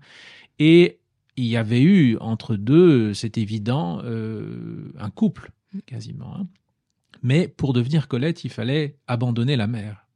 Et 0.58 1.01
il 1.36 1.46
y 1.46 1.56
avait 1.56 1.80
eu 1.80 2.16
entre 2.18 2.56
deux, 2.56 3.14
c'est 3.14 3.38
évident, 3.38 4.00
euh, 4.04 4.92
un 4.98 5.10
couple, 5.10 5.52
quasiment. 5.86 6.36
Hein. 6.36 6.46
Mais 7.22 7.48
pour 7.48 7.72
devenir 7.72 8.08
Colette, 8.08 8.44
il 8.44 8.50
fallait 8.50 8.96
abandonner 9.06 9.56
la 9.56 9.66
mère. 9.66 10.06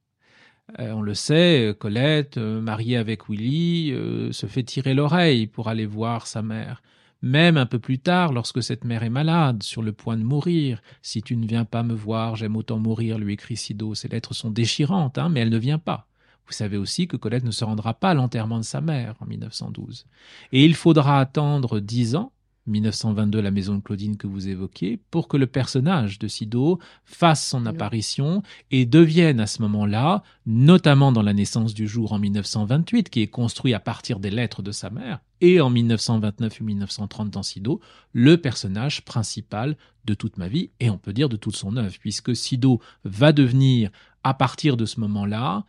Euh, 0.80 0.90
on 0.92 1.00
le 1.00 1.14
sait, 1.14 1.74
Colette, 1.78 2.38
euh, 2.38 2.60
mariée 2.60 2.96
avec 2.96 3.28
Willy, 3.28 3.94
se 4.32 4.46
fait 4.46 4.64
tirer 4.64 4.94
l'oreille 4.94 5.46
pour 5.46 5.68
aller 5.68 5.86
voir 5.86 6.26
sa 6.26 6.42
mère. 6.42 6.82
Même 7.22 7.56
un 7.56 7.66
peu 7.66 7.78
plus 7.78 7.98
tard, 7.98 8.32
lorsque 8.32 8.62
cette 8.62 8.84
mère 8.84 9.02
est 9.02 9.10
malade, 9.10 9.62
sur 9.62 9.82
le 9.82 9.92
point 9.92 10.18
de 10.18 10.22
mourir, 10.22 10.82
si 11.00 11.22
tu 11.22 11.36
ne 11.36 11.46
viens 11.46 11.64
pas 11.64 11.82
me 11.82 11.94
voir, 11.94 12.36
j'aime 12.36 12.56
autant 12.56 12.78
mourir, 12.78 13.18
lui 13.18 13.32
écrit 13.32 13.56
Sido. 13.56 13.94
Ces 13.94 14.08
lettres 14.08 14.34
sont 14.34 14.50
déchirantes, 14.50 15.16
hein, 15.16 15.30
mais 15.30 15.40
elle 15.40 15.48
ne 15.48 15.58
vient 15.58 15.78
pas. 15.78 16.08
Vous 16.46 16.52
savez 16.52 16.76
aussi 16.76 17.08
que 17.08 17.16
Colette 17.16 17.44
ne 17.44 17.50
se 17.50 17.64
rendra 17.64 17.94
pas 17.94 18.10
à 18.10 18.14
l'enterrement 18.14 18.58
de 18.58 18.64
sa 18.64 18.80
mère 18.80 19.16
en 19.20 19.26
1912. 19.26 20.06
Et 20.52 20.64
il 20.64 20.74
faudra 20.74 21.20
attendre 21.20 21.80
dix 21.80 22.14
ans, 22.14 22.32
1922, 22.66 23.40
la 23.40 23.50
maison 23.50 23.76
de 23.76 23.80
Claudine 23.80 24.16
que 24.16 24.26
vous 24.26 24.48
évoquiez, 24.48 24.98
pour 25.10 25.28
que 25.28 25.36
le 25.36 25.46
personnage 25.46 26.18
de 26.18 26.28
Sido 26.28 26.78
fasse 27.04 27.46
son 27.46 27.64
apparition 27.66 28.42
et 28.70 28.86
devienne 28.86 29.40
à 29.40 29.46
ce 29.46 29.62
moment-là, 29.62 30.22
notamment 30.46 31.12
dans 31.12 31.22
La 31.22 31.32
naissance 31.32 31.74
du 31.74 31.86
jour 31.86 32.12
en 32.12 32.18
1928, 32.18 33.10
qui 33.10 33.22
est 33.22 33.28
construit 33.28 33.74
à 33.74 33.80
partir 33.80 34.18
des 34.18 34.30
lettres 34.30 34.62
de 34.62 34.72
sa 34.72 34.90
mère, 34.90 35.20
et 35.40 35.60
en 35.60 35.70
1929 35.70 36.60
et 36.60 36.64
1930 36.64 37.30
dans 37.30 37.42
Sido, 37.42 37.80
le 38.12 38.36
personnage 38.36 39.04
principal 39.04 39.76
de 40.04 40.14
toute 40.14 40.36
ma 40.36 40.48
vie, 40.48 40.70
et 40.80 40.90
on 40.90 40.98
peut 40.98 41.12
dire 41.12 41.28
de 41.28 41.36
toute 41.36 41.56
son 41.56 41.76
œuvre, 41.76 41.94
puisque 42.00 42.34
Sido 42.34 42.80
va 43.04 43.32
devenir, 43.32 43.90
à 44.24 44.34
partir 44.34 44.76
de 44.76 44.86
ce 44.86 44.98
moment-là, 45.00 45.64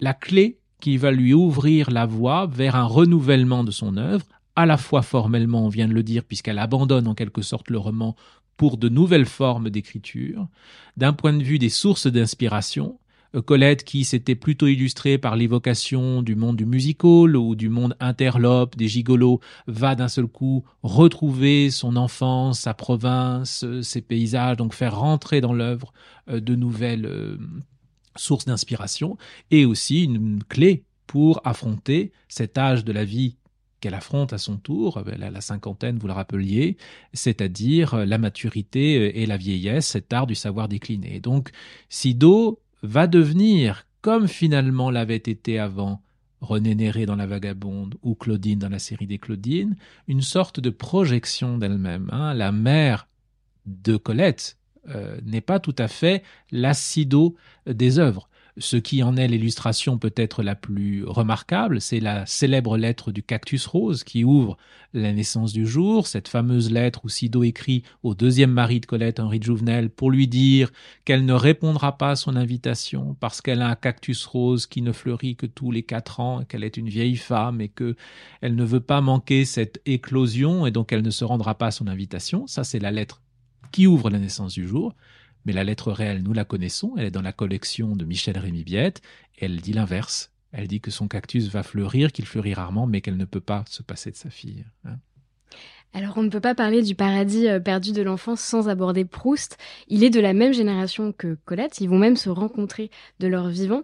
la 0.00 0.14
clé 0.14 0.58
qui 0.80 0.96
va 0.96 1.10
lui 1.10 1.34
ouvrir 1.34 1.90
la 1.90 2.06
voie 2.06 2.46
vers 2.46 2.74
un 2.74 2.84
renouvellement 2.84 3.64
de 3.64 3.70
son 3.70 3.96
œuvre, 3.96 4.24
à 4.56 4.66
la 4.66 4.76
fois 4.76 5.02
formellement, 5.02 5.66
on 5.66 5.68
vient 5.68 5.88
de 5.88 5.94
le 5.94 6.02
dire, 6.02 6.24
puisqu'elle 6.24 6.58
abandonne 6.58 7.06
en 7.06 7.14
quelque 7.14 7.42
sorte 7.42 7.70
le 7.70 7.78
roman 7.78 8.16
pour 8.56 8.76
de 8.76 8.88
nouvelles 8.88 9.26
formes 9.26 9.70
d'écriture, 9.70 10.48
d'un 10.96 11.12
point 11.12 11.32
de 11.32 11.42
vue 11.42 11.58
des 11.58 11.68
sources 11.68 12.06
d'inspiration, 12.06 12.98
euh, 13.34 13.42
Colette 13.42 13.84
qui 13.84 14.04
s'était 14.04 14.34
plutôt 14.34 14.66
illustrée 14.66 15.18
par 15.18 15.36
l'évocation 15.36 16.22
du 16.22 16.34
monde 16.34 16.56
du 16.56 16.66
musical 16.66 17.36
ou 17.36 17.54
du 17.54 17.68
monde 17.68 17.96
interlope 18.00 18.76
des 18.76 18.88
gigolos 18.88 19.40
va 19.66 19.94
d'un 19.94 20.08
seul 20.08 20.26
coup 20.26 20.64
retrouver 20.82 21.70
son 21.70 21.96
enfance, 21.96 22.60
sa 22.60 22.74
province, 22.74 23.64
euh, 23.64 23.82
ses 23.82 24.02
paysages, 24.02 24.56
donc 24.56 24.74
faire 24.74 24.98
rentrer 24.98 25.40
dans 25.40 25.52
l'œuvre 25.52 25.92
euh, 26.28 26.40
de 26.40 26.54
nouvelles 26.54 27.38
source 28.16 28.44
d'inspiration 28.44 29.16
et 29.50 29.64
aussi 29.64 30.04
une 30.04 30.42
clé 30.44 30.84
pour 31.06 31.40
affronter 31.44 32.12
cet 32.28 32.58
âge 32.58 32.84
de 32.84 32.92
la 32.92 33.04
vie 33.04 33.36
qu'elle 33.80 33.94
affronte 33.94 34.32
à 34.32 34.38
son 34.38 34.58
tour, 34.58 35.02
elle 35.06 35.20
la 35.20 35.40
cinquantaine, 35.40 35.98
vous 35.98 36.06
le 36.06 36.12
rappeliez, 36.12 36.76
c'est-à-dire 37.14 38.04
la 38.04 38.18
maturité 38.18 39.20
et 39.20 39.26
la 39.26 39.36
vieillesse, 39.36 39.86
cet 39.86 40.12
art 40.12 40.26
du 40.26 40.34
savoir 40.34 40.68
décliner. 40.68 41.18
Donc, 41.18 41.50
Sido 41.88 42.60
va 42.82 43.06
devenir, 43.06 43.86
comme 44.02 44.28
finalement 44.28 44.90
l'avait 44.90 45.16
été 45.16 45.58
avant 45.58 46.02
René 46.40 46.74
Néré 46.74 47.06
dans 47.06 47.16
La 47.16 47.26
Vagabonde 47.26 47.96
ou 48.02 48.14
Claudine 48.14 48.58
dans 48.58 48.68
la 48.68 48.78
série 48.78 49.06
des 49.06 49.18
Claudines, 49.18 49.76
une 50.08 50.22
sorte 50.22 50.60
de 50.60 50.70
projection 50.70 51.58
d'elle-même. 51.58 52.08
Hein. 52.12 52.34
La 52.34 52.52
mère 52.52 53.08
de 53.66 53.96
Colette, 53.96 54.58
euh, 54.88 55.18
n'est 55.24 55.40
pas 55.40 55.60
tout 55.60 55.74
à 55.78 55.88
fait 55.88 56.22
l'acido 56.50 57.36
des 57.66 57.98
œuvres. 57.98 58.30
Ce 58.58 58.76
qui 58.76 59.02
en 59.02 59.16
est 59.16 59.28
l'illustration 59.28 59.96
peut-être 59.96 60.42
la 60.42 60.54
plus 60.54 61.04
remarquable, 61.06 61.80
c'est 61.80 62.00
la 62.00 62.26
célèbre 62.26 62.76
lettre 62.76 63.12
du 63.12 63.22
cactus 63.22 63.64
rose 63.66 64.04
qui 64.04 64.24
ouvre 64.24 64.58
la 64.92 65.12
naissance 65.12 65.52
du 65.52 65.66
jour, 65.66 66.06
cette 66.06 66.28
fameuse 66.28 66.70
lettre 66.70 67.00
où 67.04 67.08
Sido 67.08 67.44
écrit 67.44 67.84
au 68.02 68.14
deuxième 68.14 68.50
mari 68.50 68.80
de 68.80 68.86
Colette, 68.86 69.20
Henri 69.20 69.38
de 69.38 69.44
Jouvenel, 69.44 69.88
pour 69.88 70.10
lui 70.10 70.26
dire 70.26 70.70
qu'elle 71.04 71.24
ne 71.24 71.32
répondra 71.32 71.96
pas 71.96 72.10
à 72.10 72.16
son 72.16 72.34
invitation 72.34 73.16
parce 73.20 73.40
qu'elle 73.40 73.62
a 73.62 73.68
un 73.68 73.76
cactus 73.76 74.26
rose 74.26 74.66
qui 74.66 74.82
ne 74.82 74.92
fleurit 74.92 75.36
que 75.36 75.46
tous 75.46 75.70
les 75.70 75.84
quatre 75.84 76.18
ans, 76.20 76.44
qu'elle 76.44 76.64
est 76.64 76.76
une 76.76 76.88
vieille 76.88 77.16
femme 77.16 77.60
et 77.60 77.68
que 77.68 77.96
elle 78.40 78.56
ne 78.56 78.64
veut 78.64 78.80
pas 78.80 79.00
manquer 79.00 79.44
cette 79.44 79.80
éclosion 79.86 80.66
et 80.66 80.70
donc 80.70 80.92
elle 80.92 81.02
ne 81.02 81.10
se 81.10 81.24
rendra 81.24 81.54
pas 81.54 81.68
à 81.68 81.70
son 81.70 81.86
invitation. 81.86 82.46
Ça, 82.46 82.64
c'est 82.64 82.80
la 82.80 82.90
lettre 82.90 83.22
qui 83.70 83.86
ouvre 83.86 84.10
la 84.10 84.18
naissance 84.18 84.54
du 84.54 84.66
jour. 84.66 84.94
Mais 85.44 85.52
la 85.52 85.64
lettre 85.64 85.92
réelle, 85.92 86.22
nous 86.22 86.34
la 86.34 86.44
connaissons, 86.44 86.94
elle 86.98 87.06
est 87.06 87.10
dans 87.10 87.22
la 87.22 87.32
collection 87.32 87.96
de 87.96 88.04
Michel 88.04 88.36
Rémy 88.36 88.62
Biette, 88.62 89.00
et 89.38 89.46
elle 89.46 89.60
dit 89.60 89.72
l'inverse. 89.72 90.30
Elle 90.52 90.68
dit 90.68 90.80
que 90.80 90.90
son 90.90 91.08
cactus 91.08 91.48
va 91.48 91.62
fleurir, 91.62 92.12
qu'il 92.12 92.26
fleurit 92.26 92.54
rarement, 92.54 92.86
mais 92.86 93.00
qu'elle 93.00 93.16
ne 93.16 93.24
peut 93.24 93.40
pas 93.40 93.64
se 93.68 93.82
passer 93.82 94.10
de 94.10 94.16
sa 94.16 94.28
fille. 94.30 94.66
Hein. 94.84 94.96
Alors 95.92 96.16
on 96.16 96.22
ne 96.22 96.28
peut 96.28 96.40
pas 96.40 96.54
parler 96.54 96.82
du 96.82 96.94
paradis 96.94 97.48
euh, 97.48 97.58
perdu 97.58 97.92
de 97.92 98.02
l'enfance 98.02 98.40
sans 98.40 98.68
aborder 98.68 99.04
Proust. 99.04 99.58
Il 99.88 100.04
est 100.04 100.10
de 100.10 100.20
la 100.20 100.34
même 100.34 100.52
génération 100.52 101.12
que 101.12 101.36
Colette, 101.44 101.80
ils 101.80 101.88
vont 101.88 101.98
même 101.98 102.16
se 102.16 102.30
rencontrer 102.30 102.90
de 103.18 103.26
leur 103.26 103.48
vivant. 103.48 103.82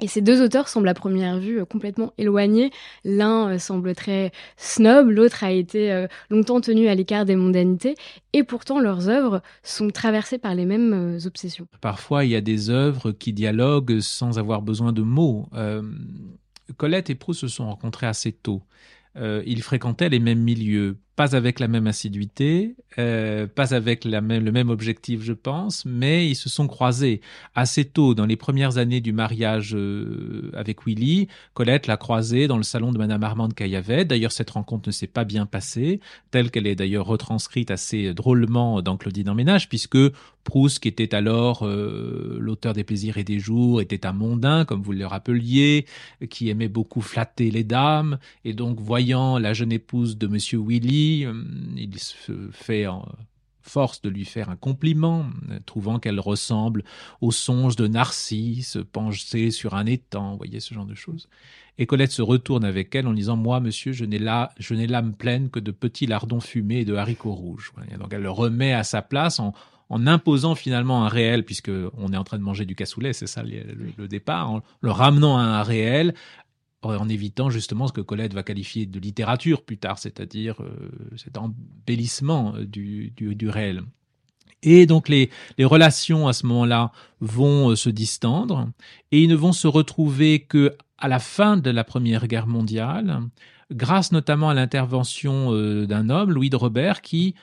Et 0.00 0.08
ces 0.08 0.20
deux 0.20 0.42
auteurs 0.44 0.68
semblent 0.68 0.88
à 0.88 0.94
première 0.94 1.38
vue 1.38 1.60
euh, 1.60 1.64
complètement 1.64 2.12
éloignés. 2.18 2.70
L'un 3.04 3.54
euh, 3.54 3.58
semble 3.58 3.94
très 3.94 4.30
snob, 4.58 5.08
l'autre 5.08 5.42
a 5.42 5.50
été 5.50 5.90
euh, 5.90 6.06
longtemps 6.28 6.60
tenu 6.60 6.88
à 6.88 6.94
l'écart 6.94 7.24
des 7.24 7.36
mondanités, 7.36 7.94
et 8.34 8.44
pourtant 8.44 8.78
leurs 8.78 9.08
œuvres 9.08 9.42
sont 9.62 9.88
traversées 9.88 10.38
par 10.38 10.54
les 10.54 10.66
mêmes 10.66 11.18
obsessions. 11.24 11.66
Parfois, 11.80 12.24
il 12.24 12.30
y 12.30 12.36
a 12.36 12.42
des 12.42 12.68
œuvres 12.68 13.12
qui 13.12 13.32
dialoguent 13.32 14.00
sans 14.00 14.38
avoir 14.38 14.60
besoin 14.60 14.92
de 14.92 15.02
mots. 15.02 15.48
Colette 16.76 17.08
et 17.08 17.14
Proust 17.14 17.40
se 17.40 17.48
sont 17.48 17.66
rencontrés 17.66 18.06
assez 18.06 18.32
tôt. 18.32 18.62
ils 19.16 19.62
fréquentaient 19.62 20.10
les 20.10 20.18
mêmes 20.18 20.42
milieux 20.42 20.98
pas 21.16 21.34
avec 21.34 21.60
la 21.60 21.66
même 21.66 21.86
assiduité, 21.86 22.76
euh, 22.98 23.46
pas 23.46 23.74
avec 23.74 24.04
la 24.04 24.20
même, 24.20 24.44
le 24.44 24.52
même 24.52 24.68
objectif, 24.68 25.22
je 25.22 25.32
pense, 25.32 25.86
mais 25.86 26.28
ils 26.28 26.34
se 26.34 26.50
sont 26.50 26.66
croisés 26.66 27.22
assez 27.54 27.86
tôt 27.86 28.14
dans 28.14 28.26
les 28.26 28.36
premières 28.36 28.76
années 28.76 29.00
du 29.00 29.14
mariage 29.14 29.74
euh, 29.74 30.50
avec 30.54 30.86
Willy. 30.86 31.28
Colette 31.54 31.86
l'a 31.86 31.96
croisé 31.96 32.48
dans 32.48 32.58
le 32.58 32.62
salon 32.62 32.92
de 32.92 32.98
Madame 32.98 33.22
Armande 33.24 33.54
Caillavet. 33.54 34.04
D'ailleurs, 34.04 34.30
cette 34.30 34.50
rencontre 34.50 34.90
ne 34.90 34.92
s'est 34.92 35.06
pas 35.06 35.24
bien 35.24 35.46
passée, 35.46 36.00
telle 36.30 36.50
qu'elle 36.50 36.66
est 36.66 36.76
d'ailleurs 36.76 37.06
retranscrite 37.06 37.70
assez 37.70 38.12
drôlement 38.12 38.82
dans 38.82 38.98
Claudine 38.98 39.30
en 39.30 39.34
ménage, 39.34 39.70
puisque 39.70 39.98
Proust, 40.44 40.78
qui 40.78 40.88
était 40.88 41.14
alors 41.14 41.66
euh, 41.66 42.36
l'auteur 42.38 42.72
des 42.72 42.84
plaisirs 42.84 43.18
et 43.18 43.24
des 43.24 43.40
jours, 43.40 43.80
était 43.80 44.06
un 44.06 44.12
mondain, 44.12 44.64
comme 44.64 44.80
vous 44.80 44.92
le 44.92 45.04
rappeliez, 45.06 45.86
qui 46.30 46.50
aimait 46.50 46.68
beaucoup 46.68 47.00
flatter 47.00 47.50
les 47.50 47.64
dames, 47.64 48.18
et 48.44 48.52
donc 48.52 48.78
voyant 48.78 49.38
la 49.38 49.54
jeune 49.54 49.72
épouse 49.72 50.18
de 50.18 50.26
Monsieur 50.28 50.60
Willy 50.64 51.05
euh, 51.24 51.32
il 51.76 51.98
se 51.98 52.32
fait 52.52 52.86
en 52.86 53.06
force 53.66 54.00
de 54.00 54.08
lui 54.08 54.24
faire 54.24 54.48
un 54.48 54.56
compliment, 54.56 55.26
trouvant 55.66 55.98
qu'elle 55.98 56.20
ressemble 56.20 56.84
aux 57.20 57.32
songes 57.32 57.76
de 57.76 57.88
Narcisse 57.88 58.78
penché 58.92 59.50
sur 59.50 59.74
un 59.74 59.86
étang, 59.86 60.32
vous 60.32 60.38
voyez 60.38 60.60
ce 60.60 60.72
genre 60.72 60.86
de 60.86 60.94
choses. 60.94 61.28
Et 61.78 61.86
Colette 61.86 62.12
se 62.12 62.22
retourne 62.22 62.64
avec 62.64 62.94
elle 62.94 63.06
en 63.06 63.12
disant 63.12 63.36
Moi, 63.36 63.60
monsieur, 63.60 63.92
je 63.92 64.04
n'ai 64.04 64.18
là, 64.18 64.50
je 64.58 64.74
n'ai 64.74 64.86
l'âme 64.86 65.12
pleine 65.12 65.50
que 65.50 65.60
de 65.60 65.72
petits 65.72 66.06
lardons 66.06 66.40
fumés 66.40 66.80
et 66.80 66.84
de 66.84 66.94
haricots 66.94 67.34
rouges. 67.34 67.72
Donc 67.98 68.12
elle 68.12 68.22
le 68.22 68.30
remet 68.30 68.72
à 68.72 68.82
sa 68.82 69.02
place 69.02 69.40
en, 69.40 69.52
imposant 69.90 70.54
finalement 70.54 71.04
un 71.04 71.08
réel, 71.08 71.44
puisque 71.44 71.70
on 71.98 72.12
est 72.12 72.16
en 72.16 72.24
train 72.24 72.38
de 72.38 72.42
manger 72.42 72.64
du 72.64 72.74
cassoulet, 72.74 73.12
c'est 73.12 73.26
ça 73.26 73.42
le, 73.42 73.62
le, 73.96 74.08
départ, 74.08 74.50
en 74.50 74.62
le 74.80 74.90
ramenant 74.90 75.38
à 75.38 75.42
un 75.42 75.62
réel, 75.62 76.14
en 76.82 77.08
évitant 77.08 77.50
justement 77.50 77.88
ce 77.88 77.92
que 77.92 78.00
Colette 78.00 78.34
va 78.34 78.42
qualifier 78.42 78.86
de 78.86 79.00
littérature 79.00 79.62
plus 79.62 79.78
tard, 79.78 79.98
c'est-à-dire 79.98 80.62
euh, 80.62 80.90
cet 81.16 81.38
embellissement 81.38 82.54
euh, 82.56 82.64
du, 82.64 83.12
du, 83.16 83.48
réel. 83.48 83.82
Et 84.62 84.86
donc 84.86 85.08
les, 85.08 85.30
les 85.58 85.64
relations 85.64 86.28
à 86.28 86.32
ce 86.32 86.46
moment-là 86.46 86.92
vont 87.20 87.70
euh, 87.70 87.76
se 87.76 87.90
distendre 87.90 88.68
et 89.10 89.22
ils 89.22 89.28
ne 89.28 89.34
vont 89.34 89.52
se 89.52 89.66
retrouver 89.66 90.40
que 90.40 90.76
à 90.98 91.08
la 91.08 91.18
fin 91.18 91.56
de 91.56 91.70
la 91.70 91.84
Première 91.84 92.26
Guerre 92.26 92.46
mondiale, 92.46 93.20
grâce 93.70 94.12
notamment 94.12 94.48
à 94.48 94.54
l'intervention 94.54 95.52
d'un 95.84 96.08
homme, 96.08 96.32
Louis 96.32 96.48
de 96.48 96.56
Robert, 96.56 97.02
qui 97.02 97.34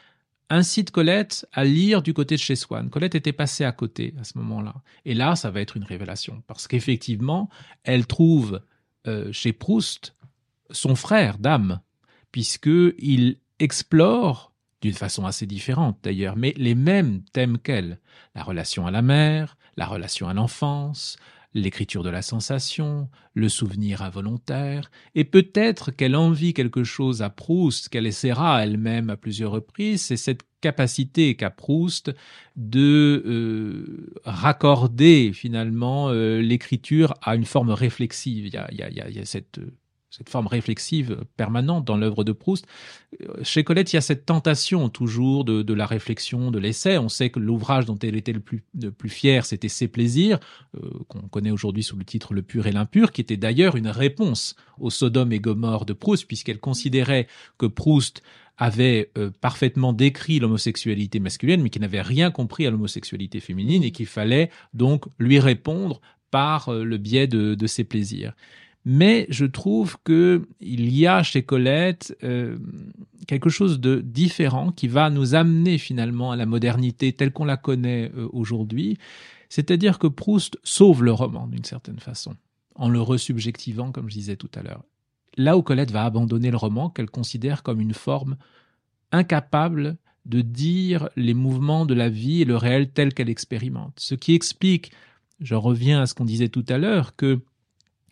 incite 0.50 0.90
Colette 0.90 1.46
à 1.54 1.64
lire 1.64 2.02
du 2.02 2.16
côté 2.16 2.34
de 2.34 2.40
chez 2.40 2.56
Swann. 2.56 2.90
Colette 2.90 3.14
était 3.14 3.32
passée 3.32 3.64
à 3.64 3.72
côté 3.72 4.16
à 4.20 4.24
ce 4.24 4.40
moment-là. 4.40 4.74
Et 5.06 5.14
là, 5.14 5.36
ça 5.36 5.52
va 5.52 5.62
être 5.62 5.78
une 5.78 5.84
révélation, 5.84 6.42
parce 6.48 6.68
qu'effectivement, 6.68 7.48
elle 7.84 8.08
trouve 8.08 8.60
euh, 9.08 9.32
chez 9.32 9.54
Proust 9.54 10.16
son 10.72 10.96
frère 10.96 11.38
d'âme, 11.38 11.82
puisqu'il 12.32 13.38
explore 13.60 14.54
d'une 14.82 14.94
façon 14.94 15.26
assez 15.26 15.46
différente 15.46 16.00
d'ailleurs, 16.04 16.36
mais 16.36 16.54
les 16.58 16.76
mêmes 16.76 17.24
thèmes 17.32 17.58
qu'elle. 17.58 18.00
La 18.36 18.44
relation 18.44 18.86
à 18.86 18.92
la 18.92 19.02
mère, 19.02 19.58
la 19.78 19.86
relation 19.86 20.28
à 20.28 20.34
l'enfance, 20.34 21.18
l'écriture 21.54 22.04
de 22.04 22.10
la 22.10 22.22
sensation, 22.22 23.10
le 23.34 23.50
souvenir 23.50 24.02
involontaire, 24.02 24.90
et 25.16 25.24
peut-être 25.24 25.92
qu'elle 25.92 26.16
envie 26.16 26.54
quelque 26.54 26.84
chose 26.84 27.22
à 27.22 27.30
Proust 27.30 27.90
qu'elle 27.90 28.08
essaiera 28.08 28.64
elle-même 28.64 29.10
à 29.10 29.18
plusieurs 29.18 29.52
reprises, 29.52 30.02
c'est 30.02 30.18
cette 30.18 30.44
capacité 30.62 31.36
qu'a 31.36 31.50
Proust 31.50 32.14
de 32.56 33.24
euh, 33.26 34.14
raccorder 34.24 35.32
finalement 35.34 36.10
euh, 36.10 36.40
l'écriture 36.40 37.14
à 37.22 37.36
une 37.36 37.46
forme 37.46 37.72
réflexive. 37.72 38.48
Il 38.48 38.54
y 38.54 39.20
a, 39.20 39.26
cette 39.26 39.60
cette 40.16 40.30
forme 40.30 40.46
réflexive 40.46 41.26
permanente 41.38 41.86
dans 41.86 41.98
l'œuvre 41.98 42.24
de 42.24 42.34
Proust. 42.34 42.68
Euh, 43.22 43.34
chez 43.42 43.64
Colette, 43.64 43.94
il 43.94 43.96
y 43.96 43.98
a 43.98 44.02
cette 44.02 44.28
tentation 44.28 44.88
toujours 44.88 45.44
de, 45.44 45.74
la 45.74 45.88
réflexion, 45.88 46.52
de 46.52 46.60
l'essai. 46.60 47.00
On 47.00 47.10
sait 47.10 47.32
que 47.32 47.40
l'ouvrage 47.40 47.86
dont 47.86 47.98
elle 47.98 48.16
était 48.16 48.32
le 48.32 48.40
plus, 48.40 48.64
fière, 49.10 49.46
c'était 49.46 49.70
Ses 49.70 49.88
plaisirs, 49.88 50.40
euh, 50.78 50.88
qu'on 51.08 51.22
connaît 51.22 51.50
aujourd'hui 51.50 51.82
sous 51.82 51.96
le 51.96 52.06
titre 52.06 52.36
Le 52.36 52.44
pur 52.44 52.68
et 52.68 52.72
l'impur, 52.72 53.12
qui 53.12 53.22
était 53.22 53.38
d'ailleurs 53.38 53.76
une 53.76 53.88
réponse 53.88 54.56
au 54.80 54.92
Sodome 54.92 55.32
et 55.32 55.40
Gomorre 55.40 55.86
de 55.86 55.94
Proust, 55.94 56.28
puisqu'elle 56.28 56.60
considérait 56.60 57.28
que 57.58 57.66
Proust 57.66 58.22
avait 58.58 59.10
euh, 59.18 59.32
parfaitement 59.42 59.94
décrit 59.94 60.38
l'homosexualité 60.38 61.20
masculine, 61.20 61.64
mais 61.64 61.72
qu'il 61.72 61.82
n'avait 61.82 62.04
rien 62.04 62.30
compris 62.30 62.68
à 62.68 62.70
l'homosexualité 62.70 63.40
féminine 63.40 63.82
et 63.82 63.90
qu'il 63.90 64.06
fallait 64.06 64.52
donc 64.76 65.06
lui 65.18 65.40
répondre 65.40 66.02
par 66.30 66.72
le 66.72 66.98
biais 66.98 67.28
de 67.28 67.68
ses 67.68 67.84
plaisirs 67.84 68.34
mais 68.86 69.26
je 69.30 69.46
trouve 69.46 69.98
que 70.04 70.48
il 70.60 70.94
y 70.94 71.08
a 71.08 71.24
chez 71.24 71.44
Colette 71.44 72.18
euh, 72.24 72.58
quelque 73.28 73.50
chose 73.50 73.80
de 73.80 74.02
différent 74.02 74.72
qui 74.72 74.88
va 74.88 75.10
nous 75.10 75.36
amener 75.36 75.78
finalement 75.78 76.32
à 76.32 76.36
la 76.36 76.46
modernité 76.46 77.14
telle 77.14 77.32
qu'on 77.32 77.46
la 77.46 77.58
connaît 77.58 78.12
euh, 78.16 78.28
aujourd'hui, 78.34 78.98
c'est-à-dire 79.50 80.00
que 80.00 80.08
Proust 80.08 80.58
sauve 80.64 81.04
le 81.04 81.14
roman 81.14 81.48
d'une 81.48 81.64
certaine 81.64 82.00
façon 82.00 82.36
en 82.76 82.90
le 82.90 83.02
resubjectivant 83.02 83.92
comme 83.92 84.10
je 84.10 84.16
disais 84.16 84.36
tout 84.36 84.50
à 84.56 84.64
l'heure. 84.64 84.84
Là 85.38 85.58
où 85.58 85.62
Colette 85.62 85.92
va 85.92 86.04
abandonner 86.04 86.52
le 86.52 86.58
roman 86.58 86.90
qu'elle 86.90 87.10
considère 87.10 87.64
comme 87.64 87.80
une 87.80 87.94
forme 87.94 88.38
incapable 89.12 89.98
de 90.26 90.42
dire 90.42 91.10
les 91.16 91.34
mouvements 91.34 91.86
de 91.86 91.94
la 91.94 92.10
vie 92.10 92.42
et 92.42 92.46
le 92.46 92.58
réel 92.58 92.90
tel 92.92 93.14
qu'elle 93.14 93.30
expérimente. 93.30 93.94
Ce 93.98 94.16
qui 94.16 94.34
explique, 94.34 94.92
je 95.40 95.56
reviens 95.56 96.02
à 96.02 96.06
ce 96.06 96.14
qu'on 96.14 96.26
disait 96.26 96.50
tout 96.50 96.66
à 96.70 96.78
l'heure, 96.78 97.16
que 97.16 97.42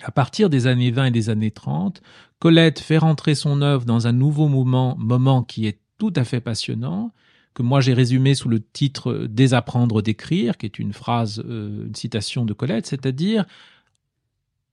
à 0.04 0.12
partir 0.12 0.50
des 0.50 0.68
années 0.68 0.92
20 0.92 1.06
et 1.06 1.12
des 1.12 1.30
années 1.30 1.52
30, 1.52 2.02
Colette 2.40 2.80
fait 2.80 2.98
rentrer 2.98 3.36
son 3.36 3.62
œuvre 3.62 3.86
dans 3.86 4.08
un 4.08 4.12
nouveau 4.12 4.48
moment, 4.48 4.96
moment 4.98 5.44
qui 5.44 5.68
est 5.68 5.80
tout 5.98 6.14
à 6.16 6.24
fait 6.24 6.42
passionnant, 6.42 7.14
que 7.54 7.62
moi 7.62 7.82
j'ai 7.82 7.94
résumé 7.94 8.34
sous 8.34 8.50
le 8.50 8.62
titre 8.62 9.28
Désapprendre 9.30 10.02
d'écrire, 10.02 10.58
qui 10.58 10.66
est 10.66 10.80
une 10.80 10.94
phrase, 10.94 11.44
euh, 11.46 11.86
une 11.88 11.96
citation 11.96 12.46
de 12.46 12.54
Colette, 12.54 12.88
c'est-à-dire 12.88 13.46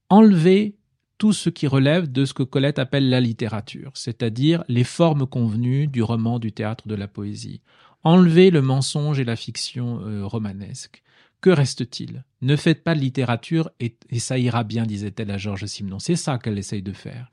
enlever 0.09 0.77
tout 1.19 1.33
ce 1.33 1.51
qui 1.51 1.67
relève 1.67 2.11
de 2.11 2.25
ce 2.25 2.33
que 2.33 2.45
Colette 2.45 2.79
appelle 2.79 3.11
la 3.11 3.21
littérature, 3.21 3.91
c'est-à-dire 3.95 4.65
les 4.69 4.85
formes 4.85 5.27
convenues 5.27 5.89
du 5.89 6.03
roman, 6.03 6.39
du 6.39 6.53
théâtre, 6.53 6.87
de 6.87 6.95
la 6.95 7.09
poésie. 7.09 7.61
Enlever 8.05 8.51
le 8.51 8.63
mensonge 8.63 9.19
et 9.19 9.25
la 9.25 9.35
fiction 9.35 10.01
euh, 10.03 10.25
romanesque. 10.25 11.03
Que 11.41 11.51
reste-t-il? 11.51 12.25
Ne 12.41 12.57
faites 12.57 12.83
pas 12.83 12.95
de 12.95 13.01
littérature 13.01 13.71
et, 13.81 13.97
ça 14.19 14.39
ira 14.39 14.65
bien, 14.65 14.85
disait-elle 14.85 15.31
à 15.31 15.39
Georges 15.39 15.67
Simenon. 15.67 15.99
C'est 15.99 16.17
ça 16.17 16.39
qu'elle 16.39 16.59
essaye 16.59 16.83
de 16.83 16.93
faire. 16.93 17.31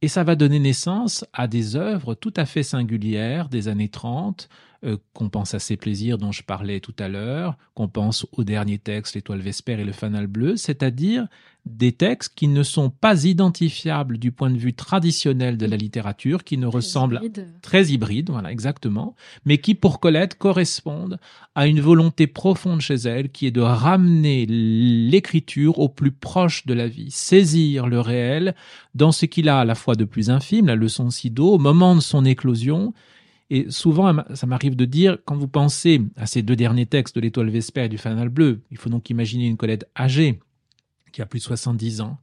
Et 0.00 0.08
ça 0.08 0.24
va 0.24 0.34
donner 0.34 0.58
naissance 0.58 1.24
à 1.32 1.46
des 1.46 1.76
œuvres 1.76 2.14
tout 2.14 2.34
à 2.36 2.46
fait 2.46 2.62
singulières 2.62 3.48
des 3.48 3.68
années 3.68 3.90
30, 3.90 4.48
euh, 4.84 4.96
qu'on 5.14 5.28
pense 5.28 5.54
à 5.54 5.60
ces 5.60 5.76
plaisirs 5.76 6.18
dont 6.18 6.32
je 6.32 6.42
parlais 6.42 6.80
tout 6.80 6.94
à 6.98 7.08
l'heure, 7.08 7.56
qu'on 7.74 7.86
pense 7.86 8.26
au 8.32 8.42
dernier 8.42 8.78
texte, 8.78 9.14
l'étoile 9.14 9.40
vespère 9.40 9.78
et 9.78 9.84
le 9.84 9.92
fanal 9.92 10.26
bleu, 10.26 10.56
c'est-à-dire 10.56 11.28
des 11.66 11.92
textes 11.92 12.32
qui 12.34 12.48
ne 12.48 12.64
sont 12.64 12.90
pas 12.90 13.24
identifiables 13.24 14.18
du 14.18 14.32
point 14.32 14.50
de 14.50 14.58
vue 14.58 14.74
traditionnel 14.74 15.56
de 15.56 15.66
la 15.66 15.76
littérature, 15.76 16.42
qui 16.42 16.58
ne 16.58 16.66
ressemblent 16.66 17.20
très 17.60 17.86
hybrides, 17.86 18.30
voilà 18.30 18.50
exactement, 18.50 19.14
mais 19.44 19.58
qui 19.58 19.76
pour 19.76 20.00
Colette 20.00 20.36
correspondent 20.36 21.18
à 21.54 21.68
une 21.68 21.80
volonté 21.80 22.26
profonde 22.26 22.80
chez 22.80 22.96
elle, 22.96 23.30
qui 23.30 23.46
est 23.46 23.52
de 23.52 23.60
ramener 23.60 24.46
l'écriture 24.46 25.78
au 25.78 25.88
plus 25.88 26.10
proche 26.10 26.66
de 26.66 26.74
la 26.74 26.88
vie, 26.88 27.12
saisir 27.12 27.86
le 27.86 28.00
réel 28.00 28.56
dans 28.96 29.12
ce 29.12 29.26
qu'il 29.26 29.48
a 29.48 29.60
à 29.60 29.64
la 29.64 29.76
fois 29.76 29.94
de 29.94 30.04
plus 30.04 30.30
infime, 30.30 30.66
la 30.66 30.74
leçon 30.74 31.10
Sido, 31.10 31.48
au 31.50 31.58
moment 31.58 31.94
de 31.94 32.00
son 32.00 32.24
éclosion, 32.24 32.92
et 33.54 33.70
souvent, 33.70 34.24
ça 34.34 34.46
m'arrive 34.46 34.76
de 34.76 34.86
dire, 34.86 35.18
quand 35.26 35.36
vous 35.36 35.46
pensez 35.46 36.00
à 36.16 36.24
ces 36.24 36.40
deux 36.40 36.56
derniers 36.56 36.86
textes 36.86 37.14
de 37.14 37.20
l'étoile 37.20 37.50
Vespère 37.50 37.84
et 37.84 37.88
du 37.90 37.98
fanal 37.98 38.30
bleu, 38.30 38.62
il 38.70 38.78
faut 38.78 38.88
donc 38.88 39.10
imaginer 39.10 39.46
une 39.46 39.58
Colette 39.58 39.90
âgée, 39.94 40.40
qui 41.12 41.20
a 41.20 41.26
plus 41.26 41.40
de 41.40 41.44
70 41.44 42.00
ans, 42.00 42.18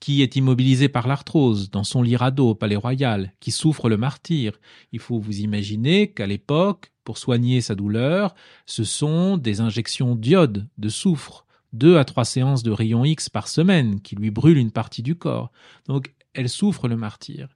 qui 0.00 0.22
est 0.22 0.34
immobilisée 0.34 0.88
par 0.88 1.06
l'arthrose 1.06 1.70
dans 1.70 1.84
son 1.84 2.02
lit 2.02 2.16
au 2.38 2.56
Palais 2.56 2.74
Royal, 2.74 3.32
qui 3.38 3.52
souffre 3.52 3.88
le 3.88 3.96
martyr. 3.96 4.58
Il 4.90 4.98
faut 4.98 5.20
vous 5.20 5.38
imaginer 5.38 6.10
qu'à 6.10 6.26
l'époque, 6.26 6.90
pour 7.04 7.16
soigner 7.16 7.60
sa 7.60 7.76
douleur, 7.76 8.34
ce 8.66 8.82
sont 8.82 9.36
des 9.36 9.60
injections 9.60 10.16
d'iode, 10.16 10.66
de 10.78 10.88
soufre, 10.88 11.46
deux 11.72 11.96
à 11.96 12.04
trois 12.04 12.24
séances 12.24 12.64
de 12.64 12.72
rayons 12.72 13.04
X 13.04 13.28
par 13.28 13.46
semaine 13.46 14.00
qui 14.00 14.16
lui 14.16 14.32
brûlent 14.32 14.58
une 14.58 14.72
partie 14.72 15.04
du 15.04 15.14
corps. 15.14 15.52
Donc 15.86 16.12
elle 16.34 16.48
souffre 16.48 16.88
le 16.88 16.96
martyr. 16.96 17.50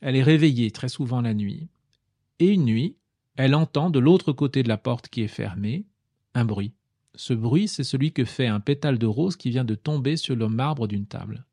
Elle 0.00 0.16
est 0.16 0.22
réveillée 0.22 0.70
très 0.70 0.88
souvent 0.88 1.20
la 1.20 1.34
nuit. 1.34 1.68
Et 2.38 2.48
une 2.48 2.64
nuit, 2.64 2.96
elle 3.36 3.54
entend 3.54 3.90
de 3.90 3.98
l'autre 3.98 4.32
côté 4.32 4.62
de 4.62 4.68
la 4.68 4.76
porte 4.76 5.08
qui 5.08 5.22
est 5.22 5.28
fermée 5.28 5.86
un 6.34 6.44
bruit. 6.44 6.72
Ce 7.14 7.32
bruit, 7.32 7.68
c'est 7.68 7.84
celui 7.84 8.12
que 8.12 8.24
fait 8.24 8.48
un 8.48 8.60
pétale 8.60 8.98
de 8.98 9.06
rose 9.06 9.36
qui 9.36 9.50
vient 9.50 9.64
de 9.64 9.76
tomber 9.76 10.16
sur 10.16 10.34
le 10.34 10.48
marbre 10.48 10.88
d'une 10.88 11.06
table. 11.06 11.44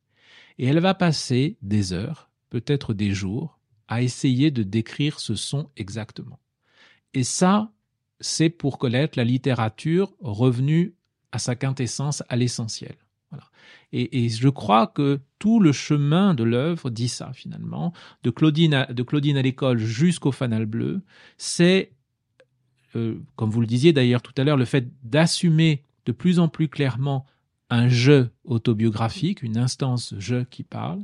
Et 0.57 0.65
elle 0.65 0.79
va 0.79 0.93
passer 0.93 1.57
des 1.61 1.93
heures, 1.93 2.29
peut-être 2.49 2.93
des 2.93 3.11
jours, 3.11 3.59
à 3.87 4.01
essayer 4.01 4.51
de 4.51 4.63
décrire 4.63 5.19
ce 5.19 5.35
son 5.35 5.69
exactement. 5.77 6.39
Et 7.13 7.23
ça, 7.23 7.71
c'est 8.19 8.49
pour 8.49 8.77
Colette 8.77 9.15
la 9.15 9.23
littérature 9.23 10.13
revenue 10.19 10.95
à 11.31 11.39
sa 11.39 11.55
quintessence, 11.55 12.23
à 12.29 12.35
l'essentiel. 12.35 12.95
Et, 13.93 14.29
je 14.29 14.49
crois 14.49 14.87
que 14.87 15.19
tout 15.39 15.59
le 15.59 15.71
chemin 15.71 16.33
de 16.33 16.43
l'œuvre 16.43 16.89
dit 16.89 17.09
ça 17.09 17.31
finalement, 17.33 17.93
de 18.23 18.29
Claudine 18.29 18.73
à, 18.73 19.41
l'école 19.41 19.79
jusqu'au 19.79 20.31
fanal 20.31 20.65
bleu, 20.65 21.01
c'est, 21.37 21.91
euh, 22.95 23.15
comme 23.35 23.49
vous 23.49 23.61
le 23.61 23.67
disiez 23.67 23.93
d'ailleurs 23.93 24.21
tout 24.21 24.33
à 24.37 24.43
l'heure, 24.43 24.57
le 24.57 24.65
fait 24.65 24.87
d'assumer 25.03 25.83
de 26.05 26.11
plus 26.11 26.39
en 26.39 26.47
plus 26.47 26.67
clairement 26.67 27.25
un 27.69 27.89
jeu 27.89 28.31
autobiographique, 28.45 29.43
une 29.43 29.57
instance 29.57 30.13
je 30.17 30.43
qui 30.43 30.63
parle, 30.63 31.03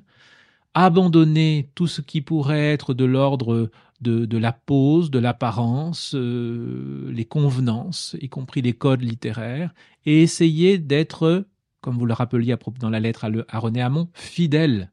abandonner 0.73 1.69
tout 1.75 1.87
ce 1.87 2.01
qui 2.01 2.21
pourrait 2.21 2.71
être 2.71 2.93
de 2.93 3.05
l'ordre 3.05 3.69
de, 4.01 4.37
la 4.37 4.51
pose, 4.53 5.09
de 5.09 5.19
l'apparence, 5.19 6.13
euh, 6.15 7.11
les 7.11 7.25
convenances, 7.25 8.15
y 8.21 8.29
compris 8.29 8.61
les 8.61 8.73
codes 8.73 9.01
littéraires, 9.01 9.73
et 10.05 10.21
essayer 10.21 10.77
d'être 10.77 11.45
comme 11.87 11.97
vous 11.97 12.05
le 12.05 12.13
rappeliez 12.13 12.51
à 12.51 12.59
dans 12.81 12.89
la 12.89 12.99
lettre 12.99 13.31
à, 13.47 13.59
René 13.59 13.81
Hamon, 13.81 14.09
fidèle 14.13 14.91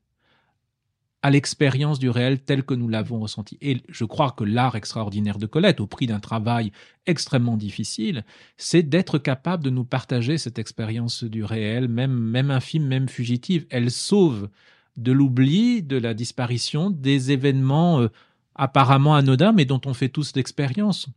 à 1.23 1.31
l'expérience 1.33 1.99
du 1.99 2.09
réel 2.09 2.39
tel 2.39 2.63
que 2.63 2.73
nous 2.73 2.87
l'avons 2.87 3.19
ressenti. 3.19 3.59
Et 3.61 3.83
je 3.89 4.05
crois 4.05 4.31
que 4.31 4.45
l'art 4.45 4.77
extraordinaire 4.77 5.39
de 5.39 5.47
Colette, 5.47 5.81
au 5.81 5.89
prix 5.89 6.07
d'un 6.07 6.21
travail 6.21 6.71
extrêmement 7.07 7.57
difficile, 7.57 8.25
c'est 8.59 8.85
d'être 8.85 9.19
capable 9.19 9.65
de 9.65 9.71
nous 9.71 9.85
partager 9.85 10.39
cette 10.39 10.61
expérience 10.61 11.25
du 11.25 11.43
réel, 11.43 11.89
même, 11.89 12.17
même 12.17 12.53
infime, 12.53 12.87
même 12.87 13.09
fugitive. 13.09 13.67
Elle 13.71 13.91
sauve 13.91 14.49
de 14.97 15.11
l'oubli, 15.11 15.83
de 15.83 15.97
la 15.97 16.15
disparition, 16.15 16.91
des 16.91 17.33
événements 17.33 18.03
euh, 18.03 18.09
apparemment 18.55 19.17
anodins, 19.17 19.51
mais 19.51 19.65
dont 19.65 19.81
on 19.85 19.95
fait 19.95 20.11
tous 20.11 20.37
l'expérience. 20.37 21.09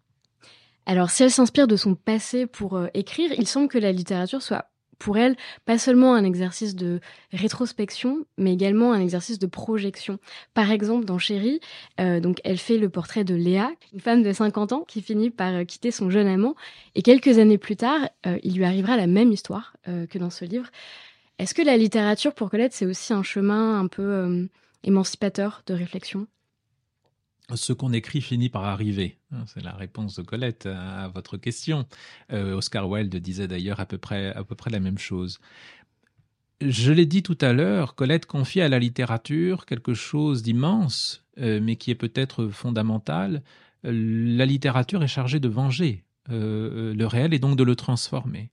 Alors, 0.88 1.12
si 1.12 1.22
elle 1.22 1.30
s'inspire 1.30 1.68
de 1.68 1.76
son 1.76 1.94
passé 1.94 2.48
pour 2.48 2.78
euh, 2.78 2.88
écrire, 2.96 3.32
il 3.38 3.46
semble 3.46 3.68
que 3.68 3.78
la 3.78 3.92
littérature 3.92 4.42
soit 4.42 4.72
pour 5.00 5.18
elle 5.18 5.36
pas 5.66 5.78
seulement 5.78 6.16
un 6.16 6.24
exercice 6.24 6.76
de 6.76 7.00
rétrospection, 7.32 8.26
mais 8.38 8.54
également 8.54 8.94
un 8.94 9.02
exercice 9.02 9.40
de 9.40 9.48
projection. 9.48 10.20
Par 10.54 10.72
exemple, 10.72 11.06
dans 11.06 11.18
Chérie, 11.18 11.60
euh, 12.00 12.20
donc 12.20 12.40
elle 12.44 12.58
fait 12.58 12.78
le 12.78 12.90
portrait 12.90 13.24
de 13.24 13.36
Léa, 13.36 13.72
une 13.94 14.00
femme 14.00 14.24
de 14.24 14.32
50 14.32 14.74
ans 14.74 14.86
qui 14.88 15.02
finit 15.02 15.30
par 15.30 15.54
euh, 15.54 15.64
quitter 15.64 15.92
son 15.92 16.10
jeune 16.10 16.28
amant, 16.28 16.56
et 16.96 17.02
quelques 17.02 17.38
années 17.40 17.58
plus 17.58 17.76
tard, 17.76 18.10
euh, 18.26 18.38
il 18.44 18.56
lui 18.56 18.66
arrivera 18.66 18.98
la 18.98 19.08
même 19.08 19.32
histoire 19.32 19.74
que 19.86 20.18
dans 20.18 20.30
ce 20.30 20.44
livre. 20.44 20.68
Est-ce 21.40 21.54
que 21.54 21.62
la 21.62 21.78
littérature 21.78 22.34
pour 22.34 22.50
Colette, 22.50 22.74
c'est 22.74 22.86
aussi 22.86 23.14
un 23.14 23.24
chemin 23.24 23.80
un 23.80 23.88
peu 23.88 24.50
émancipateur 24.84 25.64
de 25.66 25.74
réflexion? 25.74 26.28
Ce 27.56 27.74
qu'on 27.74 27.94
écrit 27.94 28.22
finit 28.22 28.50
par 28.50 28.66
arriver. 28.66 29.18
Hein, 29.32 29.46
c'est 29.48 29.64
la 29.64 29.74
réponse 29.74 30.16
de 30.16 30.22
Colette 30.22 30.66
à 30.66 31.08
votre 31.10 31.38
question. 31.38 31.86
Euh, 32.32 32.56
Oscar 32.56 32.90
Wilde 32.90 33.16
disait 33.18 33.48
d'ailleurs 33.48 33.80
à 33.80 33.86
peu 33.86 33.98
près 33.98 34.34
à 34.34 34.44
peu 34.44 34.56
près 34.56 34.70
la 34.70 34.80
même 34.80 34.98
chose. 34.98 35.40
Je 36.60 36.92
l'ai 36.92 37.06
dit 37.06 37.24
tout 37.24 37.38
à 37.40 37.54
l'heure, 37.54 37.96
Colette 37.96 38.26
confie 38.26 38.62
à 38.62 38.68
la 38.68 38.80
littérature 38.80 39.66
quelque 39.66 39.94
chose 39.94 40.42
d'immense, 40.42 41.24
euh, 41.38 41.60
mais 41.62 41.76
qui 41.76 41.92
est 41.92 41.96
peut-être 41.96 42.48
fondamental, 42.48 43.44
la 43.84 44.46
littérature 44.46 45.04
est 45.04 45.08
chargée 45.08 45.40
de 45.40 45.48
venger 45.48 46.04
le 46.30 47.06
réel 47.06 47.34
et 47.34 47.40
donc 47.40 47.56
de 47.56 47.64
le 47.64 47.78
transformer 47.78 48.50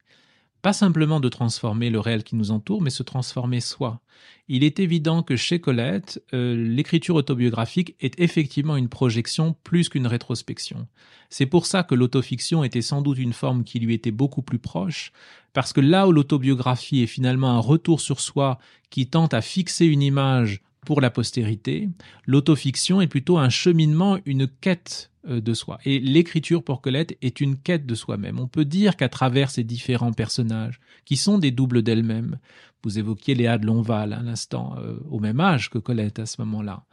pas 0.65 0.73
simplement 0.73 1.21
de 1.21 1.29
transformer 1.29 1.91
le 1.91 2.01
réel 2.01 2.25
qui 2.25 2.37
nous 2.37 2.51
entoure, 2.51 2.81
mais 2.81 2.89
se 2.89 3.03
transformer 3.03 3.61
soi. 3.61 4.01
Il 4.49 4.65
est 4.65 4.81
évident 4.81 5.23
que 5.23 5.37
chez 5.37 5.61
Colette, 5.61 6.25
euh, 6.33 6.57
l'écriture 6.57 7.17
autobiographique 7.17 7.95
est 8.01 8.19
effectivement 8.19 8.79
une 8.79 8.89
projection 8.89 9.55
plus 9.63 9.91
qu'une 9.91 10.07
rétrospection. 10.07 10.89
C'est 11.29 11.45
pour 11.45 11.67
ça 11.67 11.83
que 11.83 11.95
l'autofiction 11.95 12.65
était 12.65 12.81
sans 12.81 13.03
doute 13.03 13.19
une 13.19 13.35
forme 13.35 13.63
qui 13.63 13.79
lui 13.79 13.93
était 13.93 14.11
beaucoup 14.11 14.41
plus 14.41 14.59
proche, 14.59 15.13
parce 15.53 15.75
que 15.75 15.83
là 15.83 16.09
où 16.09 16.13
l'autobiographie 16.13 17.03
est 17.03 17.09
finalement 17.09 17.51
un 17.51 17.61
retour 17.61 18.01
sur 18.01 18.21
soi 18.21 18.59
qui 18.89 19.07
tente 19.07 19.35
à 19.35 19.43
fixer 19.43 19.85
une 19.85 20.01
image 20.01 20.63
pour 20.85 21.01
la 21.01 21.11
postérité, 21.11 21.89
l'autofiction 22.27 23.01
est 23.01 23.07
plutôt 23.07 23.39
un 23.39 23.49
cheminement, 23.49 24.19
une 24.27 24.47
quête 24.47 25.11
euh, 25.29 25.41
de 25.41 25.55
soi. 25.55 25.79
Et 25.85 25.99
l'écriture 25.99 26.63
pour 26.63 26.81
Colette 26.81 27.17
est 27.23 27.41
une 27.41 27.57
quête 27.57 27.87
de 27.87 27.95
soi-même. 27.95 28.39
On 28.39 28.49
peut 28.49 28.65
dire 28.65 28.97
qu'à 28.97 29.09
travers 29.09 29.51
ces 29.51 29.65
différents 29.65 30.13
personnages, 30.13 30.81
qui 31.05 31.17
sont 31.17 31.39
des 31.39 31.51
doubles 31.51 31.83
d'elle-même, 31.83 32.39
vous 32.83 32.99
évoquiez 32.99 33.35
Léa 33.35 33.59
de 33.59 33.67
Lonval 33.67 34.13
à 34.13 34.23
l'instant, 34.23 34.77
euh, 34.79 34.99
au 35.09 35.19
même 35.19 35.41
âge 35.41 35.71
que 35.71 35.79
Colette 35.79 36.19
à 36.19 36.27
ce 36.27 36.41
moment-là, 36.43 36.85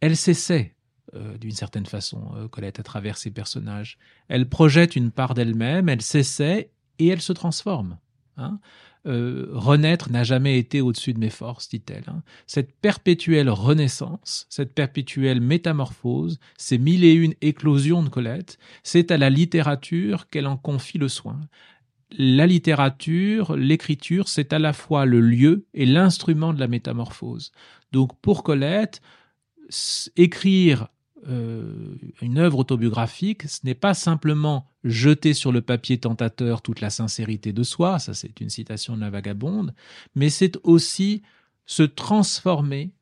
elle 0.00 0.16
s'essaie 0.16 0.74
euh, 1.14 1.36
d'une 1.38 1.52
certaine 1.52 1.86
façon, 1.86 2.48
Colette, 2.50 2.80
à 2.80 2.82
travers 2.82 3.18
ses 3.18 3.30
personnages. 3.30 3.98
Elle 4.28 4.48
projette 4.48 4.96
une 4.96 5.10
part 5.10 5.34
d'elle-même, 5.34 5.88
elle 5.88 6.02
s'essaie 6.02 6.70
et 6.98 7.08
elle 7.08 7.20
se 7.20 7.32
transforme. 7.32 7.98
Hein 8.36 8.58
euh, 9.06 9.48
renaître 9.52 10.10
n'a 10.10 10.24
jamais 10.24 10.58
été 10.58 10.80
au-dessus 10.80 11.12
de 11.12 11.18
mes 11.18 11.30
forces, 11.30 11.68
dit-elle. 11.68 12.04
Hein. 12.08 12.22
Cette 12.46 12.74
perpétuelle 12.74 13.50
renaissance, 13.50 14.46
cette 14.48 14.74
perpétuelle 14.74 15.40
métamorphose, 15.40 16.38
ces 16.56 16.78
mille 16.78 17.04
et 17.04 17.12
une 17.12 17.34
éclosions 17.42 18.02
de 18.02 18.08
Colette, 18.08 18.58
c'est 18.82 19.10
à 19.10 19.18
la 19.18 19.28
littérature 19.28 20.28
qu'elle 20.30 20.46
en 20.46 20.56
confie 20.56 20.98
le 20.98 21.08
soin. 21.08 21.38
La 22.16 22.46
littérature, 22.46 23.56
l'écriture, 23.56 24.28
c'est 24.28 24.52
à 24.52 24.58
la 24.58 24.72
fois 24.72 25.04
le 25.04 25.20
lieu 25.20 25.66
et 25.74 25.84
l'instrument 25.84 26.54
de 26.54 26.60
la 26.60 26.68
métamorphose. 26.68 27.52
Donc 27.92 28.18
pour 28.20 28.42
Colette, 28.42 29.02
écrire 30.16 30.88
euh, 31.28 31.96
une 32.20 32.38
œuvre 32.38 32.58
autobiographique, 32.58 33.48
ce 33.48 33.60
n'est 33.64 33.74
pas 33.74 33.94
simplement 33.94 34.70
jeter 34.82 35.34
sur 35.34 35.52
le 35.52 35.62
papier 35.62 35.98
tentateur 35.98 36.62
toute 36.62 36.80
la 36.80 36.90
sincérité 36.90 37.52
de 37.52 37.62
soi, 37.62 37.98
ça 37.98 38.14
c'est 38.14 38.40
une 38.40 38.50
citation 38.50 38.96
de 38.96 39.00
la 39.00 39.10
vagabonde, 39.10 39.74
mais 40.14 40.30
c'est 40.30 40.58
aussi 40.62 41.22
se 41.66 41.82
transformer, 41.82 42.92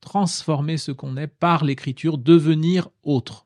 transformer 0.00 0.76
ce 0.76 0.92
qu'on 0.92 1.16
est 1.16 1.28
par 1.28 1.64
l'écriture, 1.64 2.18
devenir 2.18 2.88
autre 3.02 3.43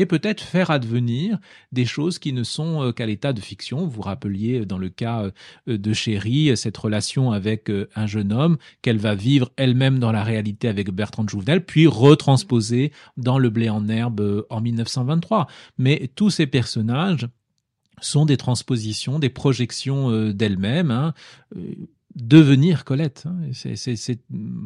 et 0.00 0.06
peut-être 0.06 0.40
faire 0.40 0.70
advenir 0.70 1.38
des 1.72 1.84
choses 1.84 2.18
qui 2.18 2.32
ne 2.32 2.42
sont 2.42 2.82
euh, 2.82 2.90
qu'à 2.90 3.04
l'état 3.04 3.34
de 3.34 3.40
fiction. 3.40 3.86
Vous 3.86 4.00
rappeliez 4.00 4.60
euh, 4.60 4.64
dans 4.64 4.78
le 4.78 4.88
cas 4.88 5.30
euh, 5.68 5.76
de 5.76 5.92
Chéri 5.92 6.56
cette 6.56 6.78
relation 6.78 7.32
avec 7.32 7.70
un 7.94 8.06
jeune 8.06 8.32
homme 8.32 8.56
qu'elle 8.80 8.96
va 8.96 9.14
vivre 9.14 9.52
elle-même 9.56 9.98
dans 9.98 10.10
la 10.10 10.24
réalité 10.24 10.68
avec 10.68 10.90
Bertrand 10.90 11.28
Jouvenel, 11.28 11.66
puis 11.66 11.86
retransposer 11.86 12.92
dans 13.18 13.38
Le 13.38 13.50
blé 13.50 13.68
en 13.68 13.88
herbe 13.90 14.46
en 14.48 14.62
1923. 14.62 15.46
Mais 15.76 16.10
tous 16.14 16.30
ces 16.30 16.46
personnages 16.46 17.28
sont 18.00 18.24
des 18.24 18.38
transpositions, 18.38 19.18
des 19.18 19.28
projections 19.28 20.32
d'elle-même. 20.32 20.90
Hein 20.90 21.12
devenir 22.14 22.84
Colette. 22.84 23.24
Hein. 23.26 23.50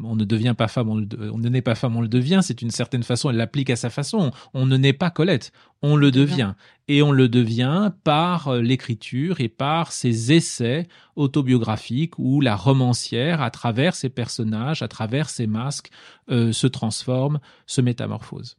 on 0.05 0.17
ne 0.17 0.25
devient 0.25 0.55
pas 0.57 0.69
femme, 0.69 0.89
on, 0.89 0.97
ne 0.97 1.49
naît 1.49 1.63
pas 1.63 1.75
femme, 1.75 1.97
on 1.97 2.01
le 2.01 2.09
devient. 2.09 2.41
C'est 2.43 2.63
une 2.63 2.71
certaine 2.71 3.03
façon, 3.03 3.31
elle 3.31 3.37
l'applique 3.37 3.71
à 3.71 3.77
sa 3.77 3.91
façon. 3.91 4.31
On 4.55 4.67
ne 4.67 4.77
naît 4.77 4.93
pas 4.93 5.11
Colette, 5.11 5.53
on 5.83 5.97
le 5.97 6.11
devient. 6.11 6.55
Et 6.89 7.03
on 7.03 7.13
le 7.13 7.29
devient 7.29 7.93
par 8.05 8.49
euh, 8.49 8.61
l'écriture 8.61 9.41
et 9.41 9.49
par 9.49 9.93
ses 9.93 10.33
essais 10.33 10.87
autobiographiques 11.17 12.19
où 12.19 12.41
la 12.43 12.57
romancière, 12.57 13.41
à 13.41 13.51
travers 13.51 13.95
ses 13.95 14.11
personnages, 14.11 14.83
à 14.83 14.89
travers 14.89 15.31
ses 15.31 15.47
masques, 15.47 15.91
euh, 16.31 16.53
se 16.53 16.67
transforme, 16.67 17.41
se 17.67 17.81
métamorphose. 17.81 18.57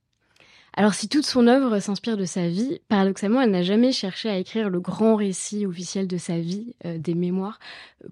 Alors 0.78 0.94
si 0.94 1.08
toute 1.08 1.26
son 1.26 1.48
œuvre 1.48 1.80
s'inspire 1.80 2.18
de 2.18 2.26
sa 2.26 2.50
vie, 2.50 2.82
paradoxalement, 2.90 3.42
elle 3.42 3.52
n'a 3.52 3.64
jamais 3.64 3.94
cherché 3.94 4.28
à 4.30 4.38
écrire 4.38 4.70
le 4.70 4.82
grand 4.82 5.16
récit 5.16 5.66
officiel 5.66 6.06
de 6.06 6.18
sa 6.18 6.38
vie, 6.38 6.76
euh, 6.84 6.98
des 6.98 7.14
mémoires. 7.14 7.60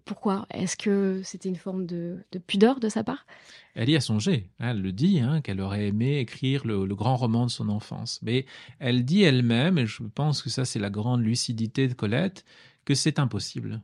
Pourquoi? 0.06 0.48
Est-ce 0.50 0.78
que 0.78 1.20
c'était 1.26 1.50
une 1.50 1.58
forme 1.58 1.86
de, 1.86 2.20
pudeur 2.48 2.80
de 2.80 2.88
sa 2.88 3.04
part? 3.04 3.26
Elle 3.76 3.90
y 3.90 3.98
a 3.98 4.02
songé, 4.02 4.50
elle 4.60 4.82
le 4.82 4.94
dit, 4.94 5.20
hein, 5.20 5.42
qu'elle 5.42 5.60
aurait 5.60 5.88
aimé 5.88 6.20
écrire 6.20 6.66
le, 6.66 6.86
grand 6.88 7.18
roman 7.18 7.46
de 7.46 7.52
son 7.52 7.68
enfance. 7.68 8.22
Mais 8.24 8.46
elle 8.80 9.04
dit 9.04 9.24
elle-même, 9.24 9.78
et 9.78 9.86
je 9.86 10.02
pense 10.04 10.42
que 10.42 10.50
ça 10.50 10.64
c'est 10.64 10.80
la 10.80 10.90
grande 10.90 11.22
lucidité 11.22 11.90
de 11.90 11.94
Colette, 11.94 12.46
que 12.86 12.96
c'est 12.96 13.20
impossible 13.20 13.82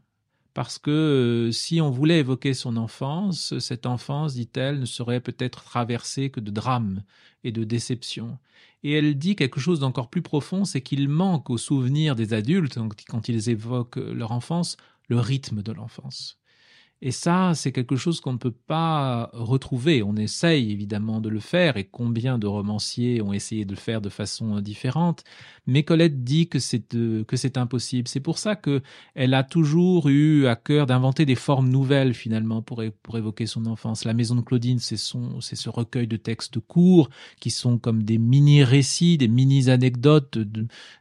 parce 0.54 0.80
que 0.80 0.90
euh, 0.90 1.52
si 1.52 1.82
on 1.82 1.90
voulait 1.90 2.20
évoquer 2.20 2.54
son 2.54 2.78
enfance, 2.78 3.58
cette 3.60 3.86
enfance, 3.86 4.34
dit-elle, 4.34 4.80
ne 4.80 4.86
serait 4.86 5.22
peut-être 5.22 5.64
traversée 5.64 6.30
que 6.30 6.40
de 6.40 6.52
drames 6.52 7.04
et 7.44 7.52
de 7.52 7.64
déceptions. 7.64 8.40
Et 8.84 8.94
elle 8.94 9.18
dit 9.18 9.36
quelque 9.36 9.60
chose 9.60 9.80
d'encore 9.80 10.10
plus 10.10 10.22
profond, 10.22 10.66
c'est 10.66 10.82
qu'il 10.82 11.10
manque 11.10 11.50
aux 11.50 11.58
souvenirs 11.58 12.16
des 12.16 12.34
adultes, 12.34 12.80
quand 13.08 13.30
ils 13.30 13.50
évoquent 13.50 13.98
leur 13.98 14.32
enfance, 14.32 14.78
le 15.08 15.20
rythme 15.20 15.62
de 15.62 15.72
l'enfance. 15.72 16.39
Et 17.02 17.12
ça, 17.12 17.54
c'est 17.56 17.72
quelque 17.72 17.96
chose 17.96 18.20
qu'on 18.20 18.34
ne 18.34 18.38
peut 18.38 18.52
pas 18.52 19.30
retrouver. 19.32 20.04
On 20.04 20.18
essaye 20.18 20.72
évidemment 20.72 21.22
de 21.22 21.30
le 21.30 21.40
faire, 21.40 21.78
et 21.78 21.86
combien 21.86 22.38
de 22.38 22.46
romanciers 22.46 23.22
ont 23.22 23.32
essayé 23.32 23.64
de 23.64 23.72
le 23.72 23.78
faire 23.78 24.02
de 24.02 24.10
façon 24.10 24.60
différente. 24.60 25.24
Mais 25.66 25.84
Colette 25.84 26.26
dit 26.26 26.50
que 26.50 26.60
c'est 26.60 26.96
euh, 26.96 27.24
que 27.24 27.38
c'est 27.38 27.58
impossible. 27.58 28.08
C'est 28.08 28.20
pour 28.20 28.38
ça 28.38 28.56
que 28.56 28.82
elle 29.16 29.34
a 29.34 29.44
toujours 29.44 30.10
eu 30.10 30.48
à 30.48 30.56
cœur 30.56 30.88
d'inventer 30.88 31.26
des 31.26 31.36
formes 31.36 31.70
nouvelles 31.70 32.14
finalement 32.14 32.62
pour 32.62 32.84
pour 33.04 33.18
évoquer 33.18 33.46
son 33.46 33.66
enfance. 33.66 34.04
La 34.04 34.14
Maison 34.14 34.36
de 34.36 34.42
Claudine, 34.42 34.80
c'est 34.80 34.98
son 34.98 35.40
c'est 35.42 35.56
ce 35.56 35.70
recueil 35.70 36.08
de 36.08 36.18
textes 36.18 36.60
courts 36.60 37.10
qui 37.40 37.52
sont 37.52 37.78
comme 37.78 38.04
des 38.04 38.18
mini 38.18 38.64
récits, 38.64 39.18
des 39.18 39.28
mini 39.28 39.70
anecdotes, 39.70 40.38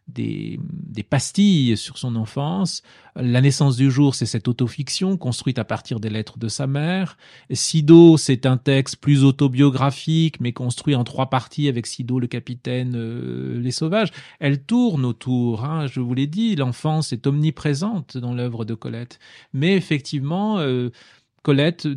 des 0.06 0.60
des 0.66 1.02
pastilles 1.02 1.76
sur 1.76 1.98
son 1.98 2.14
enfance. 2.14 2.82
La 3.16 3.40
naissance 3.40 3.76
du 3.76 3.90
jour, 3.90 4.14
c'est 4.14 4.26
cette 4.26 4.46
autofiction 4.46 5.16
construite 5.16 5.58
à 5.58 5.64
partir 5.64 5.87
des 5.96 6.10
lettres 6.10 6.38
de 6.38 6.48
sa 6.48 6.66
mère. 6.66 7.16
Sido, 7.50 8.18
c'est 8.18 8.44
un 8.44 8.58
texte 8.58 8.96
plus 8.96 9.24
autobiographique, 9.24 10.40
mais 10.40 10.52
construit 10.52 10.94
en 10.94 11.04
trois 11.04 11.30
parties 11.30 11.68
avec 11.68 11.86
Sido, 11.86 12.20
le 12.20 12.26
capitaine, 12.26 12.92
euh, 12.94 13.58
les 13.60 13.70
sauvages. 13.70 14.10
Elle 14.40 14.62
tourne 14.62 15.06
autour. 15.06 15.64
Hein, 15.64 15.86
je 15.86 16.00
vous 16.00 16.12
l'ai 16.12 16.26
dit, 16.26 16.54
l'enfance 16.54 17.12
est 17.12 17.26
omniprésente 17.26 18.18
dans 18.18 18.34
l'œuvre 18.34 18.66
de 18.66 18.74
Colette. 18.74 19.18
Mais 19.54 19.74
effectivement, 19.74 20.58
euh, 20.58 20.90
Colette 21.42 21.88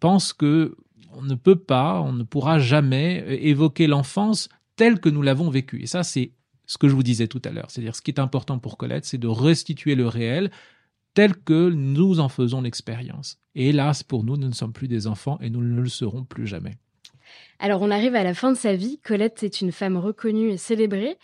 pense 0.00 0.32
que 0.32 0.76
on 1.14 1.22
ne 1.22 1.34
peut 1.34 1.56
pas, 1.58 2.00
on 2.00 2.12
ne 2.12 2.22
pourra 2.22 2.58
jamais 2.58 3.22
euh, 3.26 3.38
évoquer 3.40 3.86
l'enfance 3.86 4.48
telle 4.76 4.98
que 4.98 5.08
nous 5.08 5.22
l'avons 5.22 5.50
vécue. 5.50 5.82
Et 5.82 5.86
ça, 5.86 6.02
c'est 6.02 6.32
ce 6.66 6.78
que 6.78 6.88
je 6.88 6.94
vous 6.94 7.02
disais 7.02 7.28
tout 7.28 7.42
à 7.44 7.50
l'heure. 7.50 7.70
C'est-à-dire, 7.70 7.94
ce 7.94 8.02
qui 8.02 8.10
est 8.10 8.20
important 8.20 8.58
pour 8.58 8.78
Colette, 8.78 9.04
c'est 9.04 9.18
de 9.18 9.28
restituer 9.28 9.94
le 9.94 10.08
réel 10.08 10.50
tel 11.14 11.36
que 11.36 11.70
nous 11.70 12.20
en 12.20 12.28
faisons 12.28 12.62
l'expérience. 12.62 13.38
Et 13.54 13.68
hélas, 13.68 14.02
pour 14.02 14.24
nous, 14.24 14.36
nous 14.36 14.48
ne 14.48 14.54
sommes 14.54 14.72
plus 14.72 14.88
des 14.88 15.06
enfants 15.06 15.38
et 15.40 15.50
nous 15.50 15.62
ne 15.62 15.80
le 15.80 15.88
serons 15.88 16.24
plus 16.24 16.46
jamais. 16.46 16.74
Alors, 17.58 17.82
on 17.82 17.90
arrive 17.90 18.14
à 18.14 18.24
la 18.24 18.34
fin 18.34 18.52
de 18.52 18.56
sa 18.56 18.74
vie. 18.74 18.98
Colette 19.02 19.42
est 19.42 19.60
une 19.60 19.72
femme 19.72 19.96
reconnue 19.96 20.50
et 20.50 20.56
célébrée. 20.56 21.16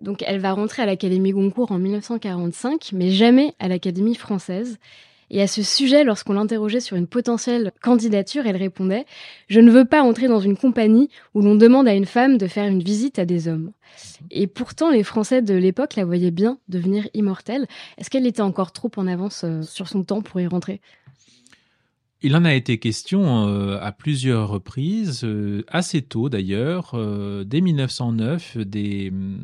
Donc, 0.00 0.24
elle 0.26 0.40
va 0.40 0.52
rentrer 0.52 0.82
à 0.82 0.86
l'Académie 0.86 1.30
Goncourt 1.30 1.70
en 1.70 1.78
1945, 1.78 2.90
mais 2.92 3.10
jamais 3.10 3.54
à 3.58 3.68
l'Académie 3.68 4.16
française. 4.16 4.78
Et 5.34 5.42
à 5.42 5.48
ce 5.48 5.64
sujet, 5.64 6.04
lorsqu'on 6.04 6.34
l'interrogeait 6.34 6.78
sur 6.78 6.96
une 6.96 7.08
potentielle 7.08 7.72
candidature, 7.82 8.46
elle 8.46 8.56
répondait 8.56 9.04
Je 9.48 9.58
ne 9.58 9.68
veux 9.68 9.84
pas 9.84 10.00
entrer 10.00 10.28
dans 10.28 10.38
une 10.38 10.56
compagnie 10.56 11.10
où 11.34 11.42
l'on 11.42 11.56
demande 11.56 11.88
à 11.88 11.94
une 11.94 12.06
femme 12.06 12.38
de 12.38 12.46
faire 12.46 12.68
une 12.68 12.84
visite 12.84 13.18
à 13.18 13.24
des 13.24 13.48
hommes. 13.48 13.72
Et 14.30 14.46
pourtant, 14.46 14.92
les 14.92 15.02
Français 15.02 15.42
de 15.42 15.54
l'époque 15.54 15.96
la 15.96 16.04
voyaient 16.04 16.30
bien 16.30 16.58
devenir 16.68 17.08
immortelle. 17.14 17.66
Est-ce 17.98 18.10
qu'elle 18.10 18.28
était 18.28 18.42
encore 18.42 18.70
trop 18.70 18.92
en 18.96 19.08
avance 19.08 19.42
euh, 19.42 19.62
sur 19.62 19.88
son 19.88 20.04
temps 20.04 20.22
pour 20.22 20.40
y 20.40 20.46
rentrer? 20.46 20.80
Il 22.22 22.36
en 22.36 22.44
a 22.44 22.54
été 22.54 22.78
question 22.78 23.48
euh, 23.48 23.76
à 23.80 23.90
plusieurs 23.90 24.48
reprises, 24.48 25.24
euh, 25.24 25.64
assez 25.66 26.02
tôt 26.02 26.28
d'ailleurs. 26.28 26.96
dès 27.44 27.60
1909, 27.60 28.58
des, 28.58 29.10
mm, 29.10 29.38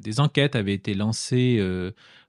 des, 0.00 0.20
enquêtes 0.20 0.56
avaient 0.56 0.72
été 0.72 0.94
lancées 0.94 1.62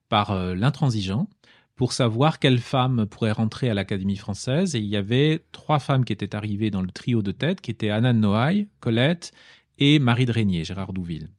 par 0.09 0.35
l'intransigeant 0.55 1.29
pour 1.75 1.93
savoir 1.93 2.39
quelle 2.39 2.59
femme 2.59 3.05
pourrait 3.05 3.31
rentrer 3.31 3.69
à 3.69 3.73
l'Académie 3.73 4.15
française. 4.15 4.75
Et 4.75 4.79
il 4.79 4.85
y 4.85 4.95
avait 4.95 5.43
trois 5.51 5.79
femmes 5.79 6.05
qui 6.05 6.13
étaient 6.13 6.35
arrivées 6.35 6.71
dans 6.71 6.81
le 6.81 6.89
trio 6.89 7.21
de 7.21 7.31
tête, 7.31 7.61
qui 7.61 7.71
étaient 7.71 7.89
Anna 7.89 8.13
de 8.13 8.19
Noailles, 8.19 8.67
Colette 8.79 9.33
et 9.77 9.99
Marie 9.99 10.25
de 10.25 10.31
Régnier, 10.31 10.63
Gérard 10.63 10.93
Douville. 10.93 11.29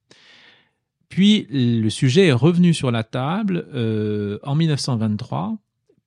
Puis 1.09 1.47
le 1.51 1.89
sujet 1.89 2.27
est 2.27 2.33
revenu 2.33 2.75
sur 2.75 2.91
la 2.91 3.05
table 3.05 3.67
euh, 3.75 4.39
en 4.43 4.55
1923, 4.55 5.57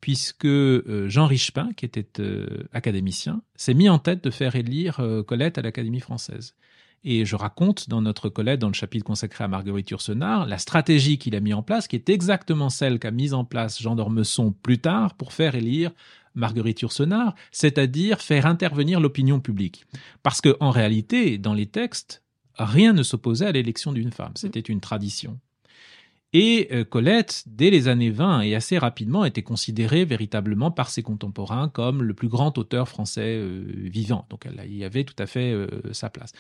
puisque 0.02 0.46
euh, 0.46 1.08
Jean 1.10 1.26
Richepin, 1.26 1.72
qui 1.74 1.86
était 1.86 2.22
euh, 2.22 2.68
académicien, 2.74 3.42
s'est 3.56 3.74
mis 3.74 3.90
en 3.90 3.98
tête 3.98 4.24
de 4.24 4.30
faire 4.30 4.56
élire 4.56 5.02
Colette 5.26 5.58
à 5.58 5.62
l'Académie 5.62 6.02
française. 6.02 6.56
Et 7.04 7.26
je 7.26 7.36
raconte 7.36 7.90
dans 7.90 8.02
notre 8.02 8.30
Colette, 8.30 8.60
dans 8.60 8.68
le 8.68 8.74
chapitre 8.74 9.06
consacré 9.06 9.44
à 9.44 9.48
Marguerite 9.48 9.90
Yourcenar, 9.90 10.46
la 10.46 10.58
stratégie 10.58 11.18
qu'il 11.18 11.36
a 11.36 11.40
mis 11.40 11.54
en 11.54 11.64
place, 11.64 11.88
qui 11.88 11.96
est 11.96 12.10
exactement 12.10 12.70
celle 12.70 13.00
qu'a 13.00 13.12
mise 13.12 13.34
en 13.34 13.46
place 13.46 13.82
Jean 13.82 13.96
d'Ormesson 13.96 14.52
plus 14.52 14.80
tard 14.80 15.16
pour 15.16 15.32
faire 15.32 15.56
élire 15.56 15.92
Marguerite 16.36 16.82
Yourcenar, 16.82 17.36
c'est-à-dire 17.52 18.22
faire 18.22 18.46
intervenir 18.46 19.00
l'opinion 19.00 19.40
publique. 19.40 19.86
Parce 20.24 20.42
que, 20.42 20.58
en 20.60 20.72
réalité, 20.72 21.38
dans 21.38 21.54
les 21.54 21.68
textes, 21.68 22.24
rien 22.56 22.94
ne 22.94 23.04
s'opposait 23.04 23.48
à 23.48 23.52
l'élection 23.52 23.94
d'une 23.94 24.12
femme. 24.12 24.34
C'était 24.36 24.60
une 24.60 24.82
tradition. 24.82 25.40
Et 26.32 26.68
euh, 26.72 26.84
Colette, 26.84 27.44
dès 27.48 27.72
les 27.72 27.88
années 27.88 28.12
20 28.12 28.42
et 28.42 28.54
assez 28.54 28.78
rapidement, 28.78 29.26
était 29.26 29.42
considérée 29.42 30.06
véritablement 30.06 30.70
par 30.70 30.90
ses 30.92 31.02
contemporains 31.02 31.70
comme 31.70 32.04
le 32.04 32.14
plus 32.14 32.28
grand 32.28 32.56
auteur 32.60 32.88
français 32.88 33.38
euh, 33.38 33.64
vivant. 33.66 34.28
Donc 34.30 34.46
elle 34.46 34.72
y 34.72 34.84
avait 34.84 35.06
tout 35.06 35.16
à 35.18 35.26
fait 35.26 35.52
euh, 35.52 35.68
sa 35.92 36.10
place. 36.12 36.34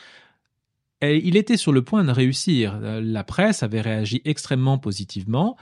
Il 1.01 1.37
était 1.37 1.57
sur 1.57 1.71
le 1.71 1.81
point 1.81 2.03
de 2.03 2.11
réussir. 2.11 2.79
La 2.79 3.23
presse 3.23 3.63
avait 3.63 3.81
réagi 3.81 4.21
extrêmement 4.25 4.77
positivement. 4.77 5.57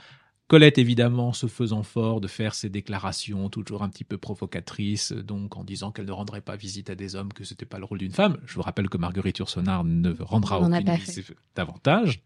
Colette, 0.48 0.78
évidemment, 0.78 1.34
se 1.34 1.48
faisant 1.48 1.84
fort 1.84 2.22
de 2.22 2.28
faire 2.28 2.56
ses 2.56 2.70
déclarations 2.70 3.50
toujours 3.50 3.84
un 3.84 3.90
petit 3.90 4.06
peu 4.06 4.18
provocatrices, 4.18 5.12
donc 5.12 5.58
en 5.58 5.66
disant 5.66 5.92
qu'elle 5.92 6.06
ne 6.06 6.12
rendrait 6.14 6.42
pas 6.42 6.56
visite 6.56 6.90
à 6.90 6.96
des 6.96 7.16
hommes, 7.18 7.34
que 7.34 7.44
ce 7.44 7.54
n'était 7.54 7.66
pas 7.66 7.80
le 7.80 7.86
rôle 7.86 7.98
d'une 7.98 8.14
femme. 8.14 8.38
Je 8.46 8.56
vous 8.56 8.62
rappelle 8.62 8.88
que 8.88 8.98
Marguerite 8.98 9.40
Yourcenar 9.40 9.84
ne 9.84 10.16
rendra 10.22 10.62
aucune 10.62 10.96
visite 10.96 11.34
davantage. 11.54 12.22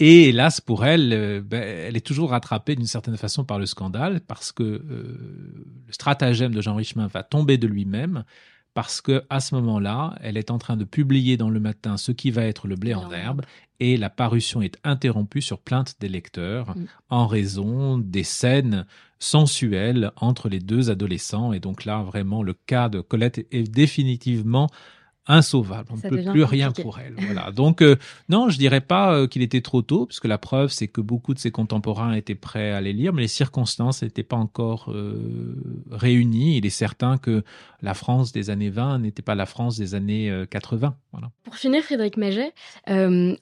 Et 0.00 0.30
hélas 0.30 0.60
pour 0.60 0.84
elle, 0.84 1.12
euh, 1.12 1.42
ben, 1.42 1.62
elle 1.62 1.96
est 1.96 2.04
toujours 2.04 2.30
rattrapée 2.30 2.74
d'une 2.74 2.86
certaine 2.86 3.18
façon 3.18 3.44
par 3.44 3.58
le 3.58 3.66
scandale 3.66 4.22
parce 4.22 4.50
que 4.50 4.62
euh, 4.62 4.82
le 5.86 5.92
stratagème 5.92 6.54
de 6.54 6.62
Jean 6.62 6.74
Richemin 6.74 7.06
va 7.06 7.22
tomber 7.22 7.58
de 7.58 7.66
lui-même 7.66 8.24
parce 8.74 9.00
que 9.00 9.24
à 9.30 9.40
ce 9.40 9.54
moment-là, 9.56 10.16
elle 10.20 10.36
est 10.36 10.50
en 10.50 10.58
train 10.58 10.76
de 10.76 10.84
publier 10.84 11.36
dans 11.36 11.50
le 11.50 11.60
matin 11.60 11.96
ce 11.96 12.12
qui 12.12 12.30
va 12.30 12.44
être 12.44 12.68
le 12.68 12.76
blé 12.76 12.94
en 12.94 13.10
herbe 13.10 13.42
et 13.80 13.96
la 13.96 14.10
parution 14.10 14.62
est 14.62 14.78
interrompue 14.84 15.40
sur 15.40 15.58
plainte 15.58 15.96
des 16.00 16.08
lecteurs 16.08 16.76
mm. 16.76 16.84
en 17.08 17.26
raison 17.26 17.98
des 17.98 18.24
scènes 18.24 18.86
sensuelles 19.18 20.12
entre 20.16 20.48
les 20.48 20.60
deux 20.60 20.90
adolescents 20.90 21.52
et 21.52 21.60
donc 21.60 21.84
là 21.84 22.02
vraiment 22.02 22.42
le 22.42 22.54
cas 22.54 22.88
de 22.88 23.00
Colette 23.00 23.46
est 23.50 23.70
définitivement 23.70 24.68
insauvable. 25.30 25.88
On 25.92 25.96
ne 25.96 26.00
peut 26.00 26.30
plus 26.30 26.44
rien 26.44 26.72
pour 26.72 26.98
elle. 26.98 27.14
Voilà. 27.16 27.52
Donc 27.52 27.82
euh, 27.82 27.96
non, 28.28 28.48
je 28.48 28.58
dirais 28.58 28.80
pas 28.80 29.14
euh, 29.14 29.26
qu'il 29.26 29.42
était 29.42 29.60
trop 29.60 29.80
tôt, 29.80 30.06
puisque 30.06 30.26
la 30.26 30.38
preuve 30.38 30.70
c'est 30.70 30.88
que 30.88 31.00
beaucoup 31.00 31.34
de 31.34 31.38
ses 31.38 31.50
contemporains 31.50 32.12
étaient 32.14 32.34
prêts 32.34 32.72
à 32.72 32.80
les 32.80 32.92
lire, 32.92 33.12
mais 33.12 33.22
les 33.22 33.28
circonstances 33.28 34.02
n'étaient 34.02 34.24
pas 34.24 34.36
encore 34.36 34.90
euh, 34.90 35.56
réunies. 35.90 36.56
Il 36.56 36.66
est 36.66 36.70
certain 36.70 37.16
que 37.16 37.44
la 37.80 37.94
France 37.94 38.32
des 38.32 38.50
années 38.50 38.70
20 38.70 38.98
n'était 38.98 39.22
pas 39.22 39.34
la 39.34 39.46
France 39.46 39.78
des 39.78 39.94
années 39.94 40.44
80. 40.50 40.96
Voilà. 41.12 41.30
Pour 41.44 41.56
finir, 41.56 41.82
Frédéric 41.82 42.16
Maget, 42.18 42.52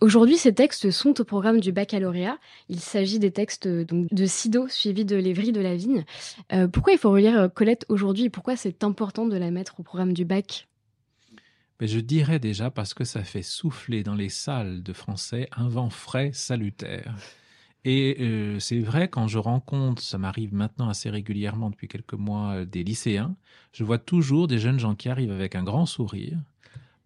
aujourd'hui 0.00 0.36
ces 0.36 0.54
textes 0.54 0.90
sont 0.90 1.20
au 1.20 1.24
programme 1.24 1.58
du 1.58 1.72
baccalauréat. 1.72 2.38
Il 2.68 2.78
s'agit 2.78 3.18
des 3.18 3.32
textes 3.32 3.66
donc, 3.66 4.06
de 4.12 4.26
Sido 4.26 4.68
suivis 4.68 5.04
de 5.04 5.16
Lévry 5.16 5.50
de 5.50 5.60
la 5.60 5.74
Vigne. 5.74 6.04
pourquoi 6.72 6.92
il 6.92 6.98
faut 6.98 7.10
relire 7.10 7.48
Colette 7.52 7.84
aujourd'hui 7.88 8.24
et 8.24 8.30
pourquoi 8.30 8.54
c'est 8.54 8.84
important 8.84 9.26
de 9.26 9.36
la 9.36 9.50
mettre 9.50 9.80
au 9.80 9.82
programme 9.82 10.12
du 10.12 10.24
bac? 10.24 10.68
Je 11.86 12.00
dirais 12.00 12.40
déjà 12.40 12.70
parce 12.70 12.94
que 12.94 13.04
ça 13.04 13.22
fait 13.22 13.42
souffler 13.42 14.02
dans 14.02 14.14
les 14.14 14.28
salles 14.28 14.82
de 14.82 14.92
français 14.92 15.48
un 15.52 15.68
vent 15.68 15.90
frais 15.90 16.32
salutaire. 16.32 17.14
Et 17.84 18.16
euh, 18.20 18.58
c'est 18.58 18.80
vrai, 18.80 19.08
quand 19.08 19.28
je 19.28 19.38
rencontre, 19.38 20.02
ça 20.02 20.18
m'arrive 20.18 20.52
maintenant 20.52 20.88
assez 20.88 21.10
régulièrement 21.10 21.70
depuis 21.70 21.88
quelques 21.88 22.14
mois, 22.14 22.54
euh, 22.54 22.64
des 22.64 22.82
lycéens, 22.82 23.36
je 23.72 23.84
vois 23.84 23.98
toujours 23.98 24.48
des 24.48 24.58
jeunes 24.58 24.80
gens 24.80 24.96
qui 24.96 25.08
arrivent 25.08 25.30
avec 25.30 25.54
un 25.54 25.62
grand 25.62 25.86
sourire, 25.86 26.38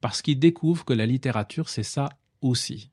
parce 0.00 0.22
qu'ils 0.22 0.38
découvrent 0.38 0.84
que 0.84 0.94
la 0.94 1.06
littérature, 1.06 1.68
c'est 1.68 1.82
ça 1.82 2.08
aussi. 2.40 2.91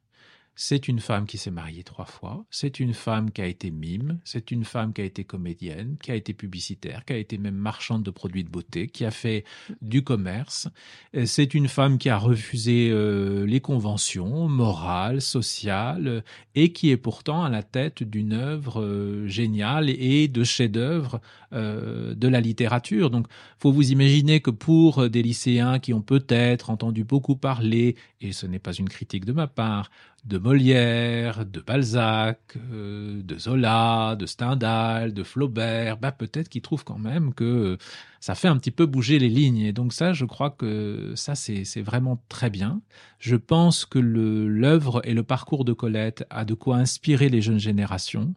C'est 0.62 0.90
une 0.90 1.00
femme 1.00 1.26
qui 1.26 1.38
s'est 1.38 1.52
mariée 1.52 1.84
trois 1.84 2.04
fois, 2.04 2.44
c'est 2.52 2.82
une 2.82 2.94
femme 2.94 3.32
qui 3.32 3.42
a 3.42 3.46
été 3.46 3.72
mime, 3.72 4.20
c'est 4.26 4.52
une 4.52 4.66
femme 4.66 4.92
qui 4.92 5.00
a 5.00 5.06
été 5.06 5.24
comédienne, 5.24 5.96
qui 6.04 6.12
a 6.12 6.16
été 6.16 6.34
publicitaire, 6.34 7.06
qui 7.06 7.14
a 7.14 7.18
été 7.18 7.38
même 7.38 7.56
marchande 7.56 8.04
de 8.04 8.12
produits 8.12 8.44
de 8.44 8.50
beauté, 8.50 8.90
qui 8.90 9.06
a 9.06 9.12
fait 9.12 9.46
du 9.82 10.04
commerce. 10.04 10.68
Euh, 11.16 11.26
c'est 11.26 11.54
une 11.54 11.70
femme 11.70 11.98
qui 11.98 12.10
a 12.10 12.18
refusé 12.18 12.90
euh, 12.92 13.46
les 13.46 13.62
conventions 13.62 14.50
morales, 14.50 15.22
sociales, 15.22 16.26
et 16.56 16.74
qui 16.74 16.90
est 16.90 16.98
pourtant 16.98 17.46
à 17.46 17.50
la 17.50 17.64
tête 17.64 18.04
d'une 18.04 18.34
œuvre 18.34 18.82
euh, 18.82 19.28
géniale 19.28 19.90
et 19.90 20.28
de 20.28 20.44
chef-d'œuvre 20.44 21.22
de 21.52 22.28
la 22.28 22.42
littérature. 22.42 23.10
Donc, 23.10 23.26
faut 23.58 23.72
vous 23.72 23.92
imaginer 23.92 24.40
que 24.40 24.52
pour 24.52 25.10
des 25.10 25.24
lycéens 25.24 25.80
qui 25.80 25.96
ont 25.96 26.02
peut-être 26.04 26.70
entendu 26.70 27.04
beaucoup 27.04 27.36
parler, 27.36 27.96
et 28.22 28.34
ce 28.34 28.46
n'est 28.46 28.60
pas 28.60 28.74
une 28.74 28.88
critique 28.88 29.26
de 29.26 29.32
ma 29.32 29.48
part, 29.48 29.90
de 30.26 30.38
Molière, 30.38 31.46
de 31.46 31.60
Balzac, 31.60 32.40
euh, 32.72 33.22
de 33.22 33.38
Zola, 33.38 34.16
de 34.18 34.26
Stendhal, 34.26 35.14
de 35.14 35.24
Flaubert, 35.24 35.98
bah 35.98 36.12
peut-être 36.12 36.50
qu'ils 36.50 36.62
trouvent 36.62 36.84
quand 36.84 36.98
même 36.98 37.34
que 37.34 37.78
ça 38.20 38.36
fait 38.36 38.48
un 38.48 38.58
petit 38.58 38.72
peu 38.72 38.86
bouger 38.86 39.20
les 39.20 39.30
lignes. 39.30 39.60
Et 39.60 39.74
donc 39.74 39.94
ça, 39.94 40.14
je 40.14 40.26
crois 40.26 40.50
que 40.52 41.14
ça, 41.16 41.36
c'est 41.36 41.82
vraiment 41.82 42.22
très 42.30 42.50
bien. 42.50 42.82
Je 43.20 43.36
pense 43.36 43.86
que 43.86 44.00
l'œuvre 44.00 45.02
et 45.06 45.14
le 45.14 45.24
parcours 45.24 45.66
de 45.66 45.74
Colette 45.74 46.26
a 46.30 46.46
de 46.46 46.54
quoi 46.54 46.78
inspirer 46.78 47.30
les 47.30 47.42
jeunes 47.42 47.60
générations, 47.60 48.34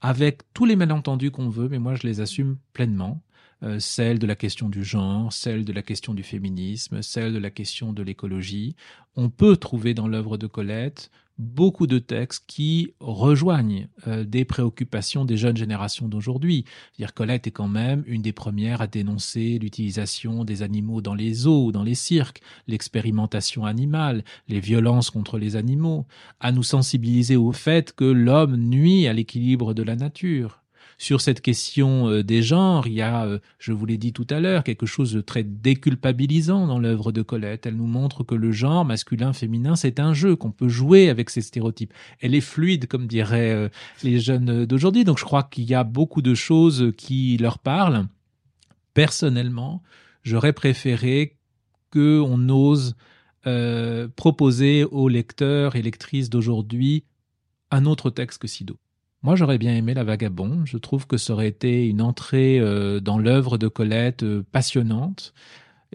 avec 0.00 0.42
tous 0.54 0.64
les 0.64 0.76
malentendus 0.76 1.30
qu'on 1.30 1.48
veut, 1.48 1.68
mais 1.68 1.78
moi 1.78 1.94
je 1.94 2.06
les 2.06 2.20
assume 2.20 2.56
pleinement. 2.72 3.22
Euh, 3.62 3.80
celle 3.80 4.18
de 4.18 4.26
la 4.26 4.36
question 4.36 4.68
du 4.68 4.84
genre, 4.84 5.32
celle 5.32 5.64
de 5.64 5.72
la 5.72 5.82
question 5.82 6.14
du 6.14 6.22
féminisme, 6.22 7.02
celle 7.02 7.32
de 7.32 7.38
la 7.38 7.50
question 7.50 7.92
de 7.92 8.02
l'écologie. 8.02 8.76
On 9.16 9.30
peut 9.30 9.56
trouver 9.56 9.94
dans 9.94 10.06
l'œuvre 10.06 10.36
de 10.36 10.46
Colette 10.46 11.10
beaucoup 11.38 11.86
de 11.86 11.98
textes 11.98 12.44
qui 12.46 12.94
rejoignent 13.00 13.88
euh, 14.06 14.24
des 14.24 14.44
préoccupations 14.44 15.24
des 15.24 15.36
jeunes 15.36 15.56
générations 15.56 16.08
d'aujourd'hui. 16.08 16.64
Colette 17.14 17.46
est 17.46 17.52
quand 17.52 17.68
même 17.68 18.02
une 18.06 18.22
des 18.22 18.32
premières 18.32 18.80
à 18.80 18.86
dénoncer 18.86 19.58
l'utilisation 19.58 20.44
des 20.44 20.62
animaux 20.62 21.00
dans 21.00 21.14
les 21.14 21.32
zoos, 21.32 21.72
dans 21.72 21.84
les 21.84 21.94
cirques, 21.94 22.42
l'expérimentation 22.66 23.64
animale, 23.64 24.24
les 24.48 24.60
violences 24.60 25.10
contre 25.10 25.38
les 25.38 25.56
animaux, 25.56 26.06
à 26.40 26.52
nous 26.52 26.62
sensibiliser 26.62 27.36
au 27.36 27.52
fait 27.52 27.92
que 27.92 28.04
l'homme 28.04 28.56
nuit 28.56 29.06
à 29.06 29.12
l'équilibre 29.12 29.74
de 29.74 29.82
la 29.82 29.96
nature 29.96 30.62
sur 30.98 31.20
cette 31.20 31.40
question 31.40 32.08
euh, 32.08 32.24
des 32.24 32.42
genres, 32.42 32.88
il 32.88 32.94
y 32.94 33.02
a, 33.02 33.24
euh, 33.24 33.38
je 33.60 33.72
vous 33.72 33.86
l'ai 33.86 33.98
dit 33.98 34.12
tout 34.12 34.26
à 34.30 34.40
l'heure, 34.40 34.64
quelque 34.64 34.84
chose 34.84 35.12
de 35.12 35.20
très 35.20 35.44
déculpabilisant 35.44 36.66
dans 36.66 36.80
l'œuvre 36.80 37.12
de 37.12 37.22
Colette. 37.22 37.66
Elle 37.66 37.76
nous 37.76 37.86
montre 37.86 38.24
que 38.24 38.34
le 38.34 38.50
genre 38.50 38.84
masculin, 38.84 39.32
féminin, 39.32 39.76
c'est 39.76 40.00
un 40.00 40.12
jeu, 40.12 40.34
qu'on 40.34 40.50
peut 40.50 40.68
jouer 40.68 41.08
avec 41.08 41.30
ces 41.30 41.40
stéréotypes. 41.40 41.94
Elle 42.20 42.34
est 42.34 42.40
fluide, 42.40 42.88
comme 42.88 43.06
diraient 43.06 43.52
euh, 43.52 43.68
les 44.02 44.18
jeunes 44.18 44.66
d'aujourd'hui. 44.66 45.04
Donc 45.04 45.18
je 45.18 45.24
crois 45.24 45.44
qu'il 45.44 45.64
y 45.64 45.74
a 45.74 45.84
beaucoup 45.84 46.20
de 46.20 46.34
choses 46.34 46.92
qui 46.96 47.36
leur 47.36 47.60
parlent. 47.60 48.06
Personnellement, 48.92 49.84
j'aurais 50.24 50.52
préféré 50.52 51.36
qu'on 51.92 52.48
ose 52.48 52.96
proposer 54.16 54.84
aux 54.84 55.08
lecteurs 55.08 55.74
et 55.74 55.80
lectrices 55.80 56.28
d'aujourd'hui 56.28 57.04
un 57.70 57.86
autre 57.86 58.10
texte 58.10 58.42
que 58.42 58.46
Sido. 58.46 58.76
Moi, 59.22 59.34
j'aurais 59.34 59.58
bien 59.58 59.74
aimé 59.74 59.94
La 59.94 60.04
Vagabonde. 60.04 60.62
Je 60.64 60.76
trouve 60.76 61.06
que 61.06 61.16
ça 61.16 61.32
aurait 61.32 61.48
été 61.48 61.86
une 61.86 62.00
entrée 62.00 62.60
euh, 62.60 63.00
dans 63.00 63.18
l'œuvre 63.18 63.58
de 63.58 63.66
Colette 63.66 64.22
euh, 64.22 64.44
passionnante. 64.52 65.34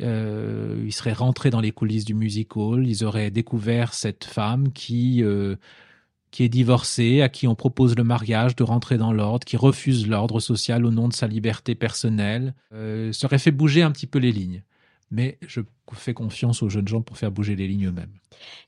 Euh, 0.02 0.84
ils 0.86 0.92
seraient 0.92 1.14
rentrés 1.14 1.50
dans 1.50 1.62
les 1.62 1.72
coulisses 1.72 2.04
du 2.04 2.16
music 2.16 2.58
hall. 2.58 2.86
Ils 2.86 3.06
auraient 3.06 3.32
découvert 3.32 3.94
cette 3.94 4.26
femme 4.26 4.74
qui 4.74 5.24
qui 6.32 6.44
est 6.44 6.50
divorcée, 6.50 7.22
à 7.22 7.30
qui 7.30 7.48
on 7.48 7.54
propose 7.54 7.96
le 7.96 8.04
mariage, 8.04 8.56
de 8.56 8.64
rentrer 8.64 8.98
dans 8.98 9.14
l'ordre, 9.14 9.46
qui 9.46 9.56
refuse 9.56 10.08
l'ordre 10.08 10.40
social 10.40 10.84
au 10.84 10.90
nom 10.90 11.08
de 11.08 11.14
sa 11.14 11.28
liberté 11.28 11.76
personnelle. 11.76 12.56
ça 12.72 13.26
aurait 13.28 13.38
fait 13.38 13.52
bouger 13.52 13.84
un 13.84 13.92
petit 13.92 14.08
peu 14.08 14.18
les 14.18 14.32
lignes 14.32 14.64
mais 15.14 15.38
je 15.46 15.62
fais 15.94 16.16
confiance 16.16 16.64
aux 16.64 16.70
jeunes 16.70 16.88
gens 16.88 17.02
pour 17.02 17.18
faire 17.18 17.32
bouger 17.32 17.56
les 17.56 17.68
lignes 17.68 17.86
eux-mêmes. 17.86 18.10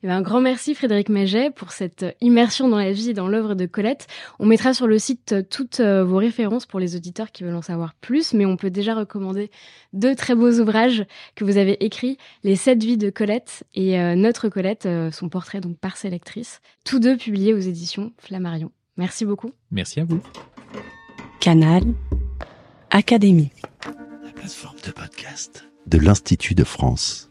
Eh 0.03 0.07
ben, 0.07 0.13
un 0.13 0.21
grand 0.21 0.41
merci 0.41 0.75
Frédéric 0.75 1.09
Maget 1.09 1.49
pour 1.49 1.71
cette 1.71 2.05
immersion 2.21 2.69
dans 2.69 2.77
la 2.77 2.91
vie 2.91 3.09
et 3.09 3.13
dans 3.13 3.27
l'œuvre 3.27 3.55
de 3.55 3.65
Colette. 3.65 4.05
On 4.37 4.45
mettra 4.45 4.75
sur 4.75 4.85
le 4.85 4.99
site 4.99 5.31
euh, 5.31 5.41
toutes 5.41 5.79
euh, 5.79 6.03
vos 6.03 6.17
références 6.17 6.67
pour 6.67 6.79
les 6.79 6.95
auditeurs 6.95 7.31
qui 7.31 7.43
veulent 7.43 7.55
en 7.55 7.63
savoir 7.63 7.95
plus, 7.95 8.33
mais 8.33 8.45
on 8.45 8.57
peut 8.57 8.69
déjà 8.69 8.93
recommander 8.93 9.49
deux 9.93 10.13
très 10.13 10.35
beaux 10.35 10.51
ouvrages 10.59 11.05
que 11.33 11.43
vous 11.43 11.57
avez 11.57 11.83
écrits, 11.83 12.17
Les 12.43 12.55
sept 12.55 12.81
vies 12.83 12.97
de 12.97 13.09
Colette 13.09 13.63
et 13.73 13.99
euh, 13.99 14.13
Notre 14.13 14.47
Colette, 14.47 14.87
son 15.11 15.29
portrait 15.29 15.61
donc 15.61 15.79
par 15.79 15.97
ses 15.97 16.11
lectrices, 16.11 16.61
tous 16.85 16.99
deux 16.99 17.17
publiés 17.17 17.55
aux 17.55 17.59
éditions 17.59 18.13
Flammarion. 18.19 18.71
Merci 18.97 19.25
beaucoup. 19.25 19.51
Merci 19.71 19.99
à 19.99 20.05
vous. 20.05 20.21
Canal 21.39 21.83
Académie. 22.91 23.51
La 24.23 24.31
plateforme 24.31 24.77
de 24.85 24.91
podcast 24.91 25.65
de 25.85 25.97
l'Institut 25.97 26.55
de 26.55 26.63
France. 26.63 27.29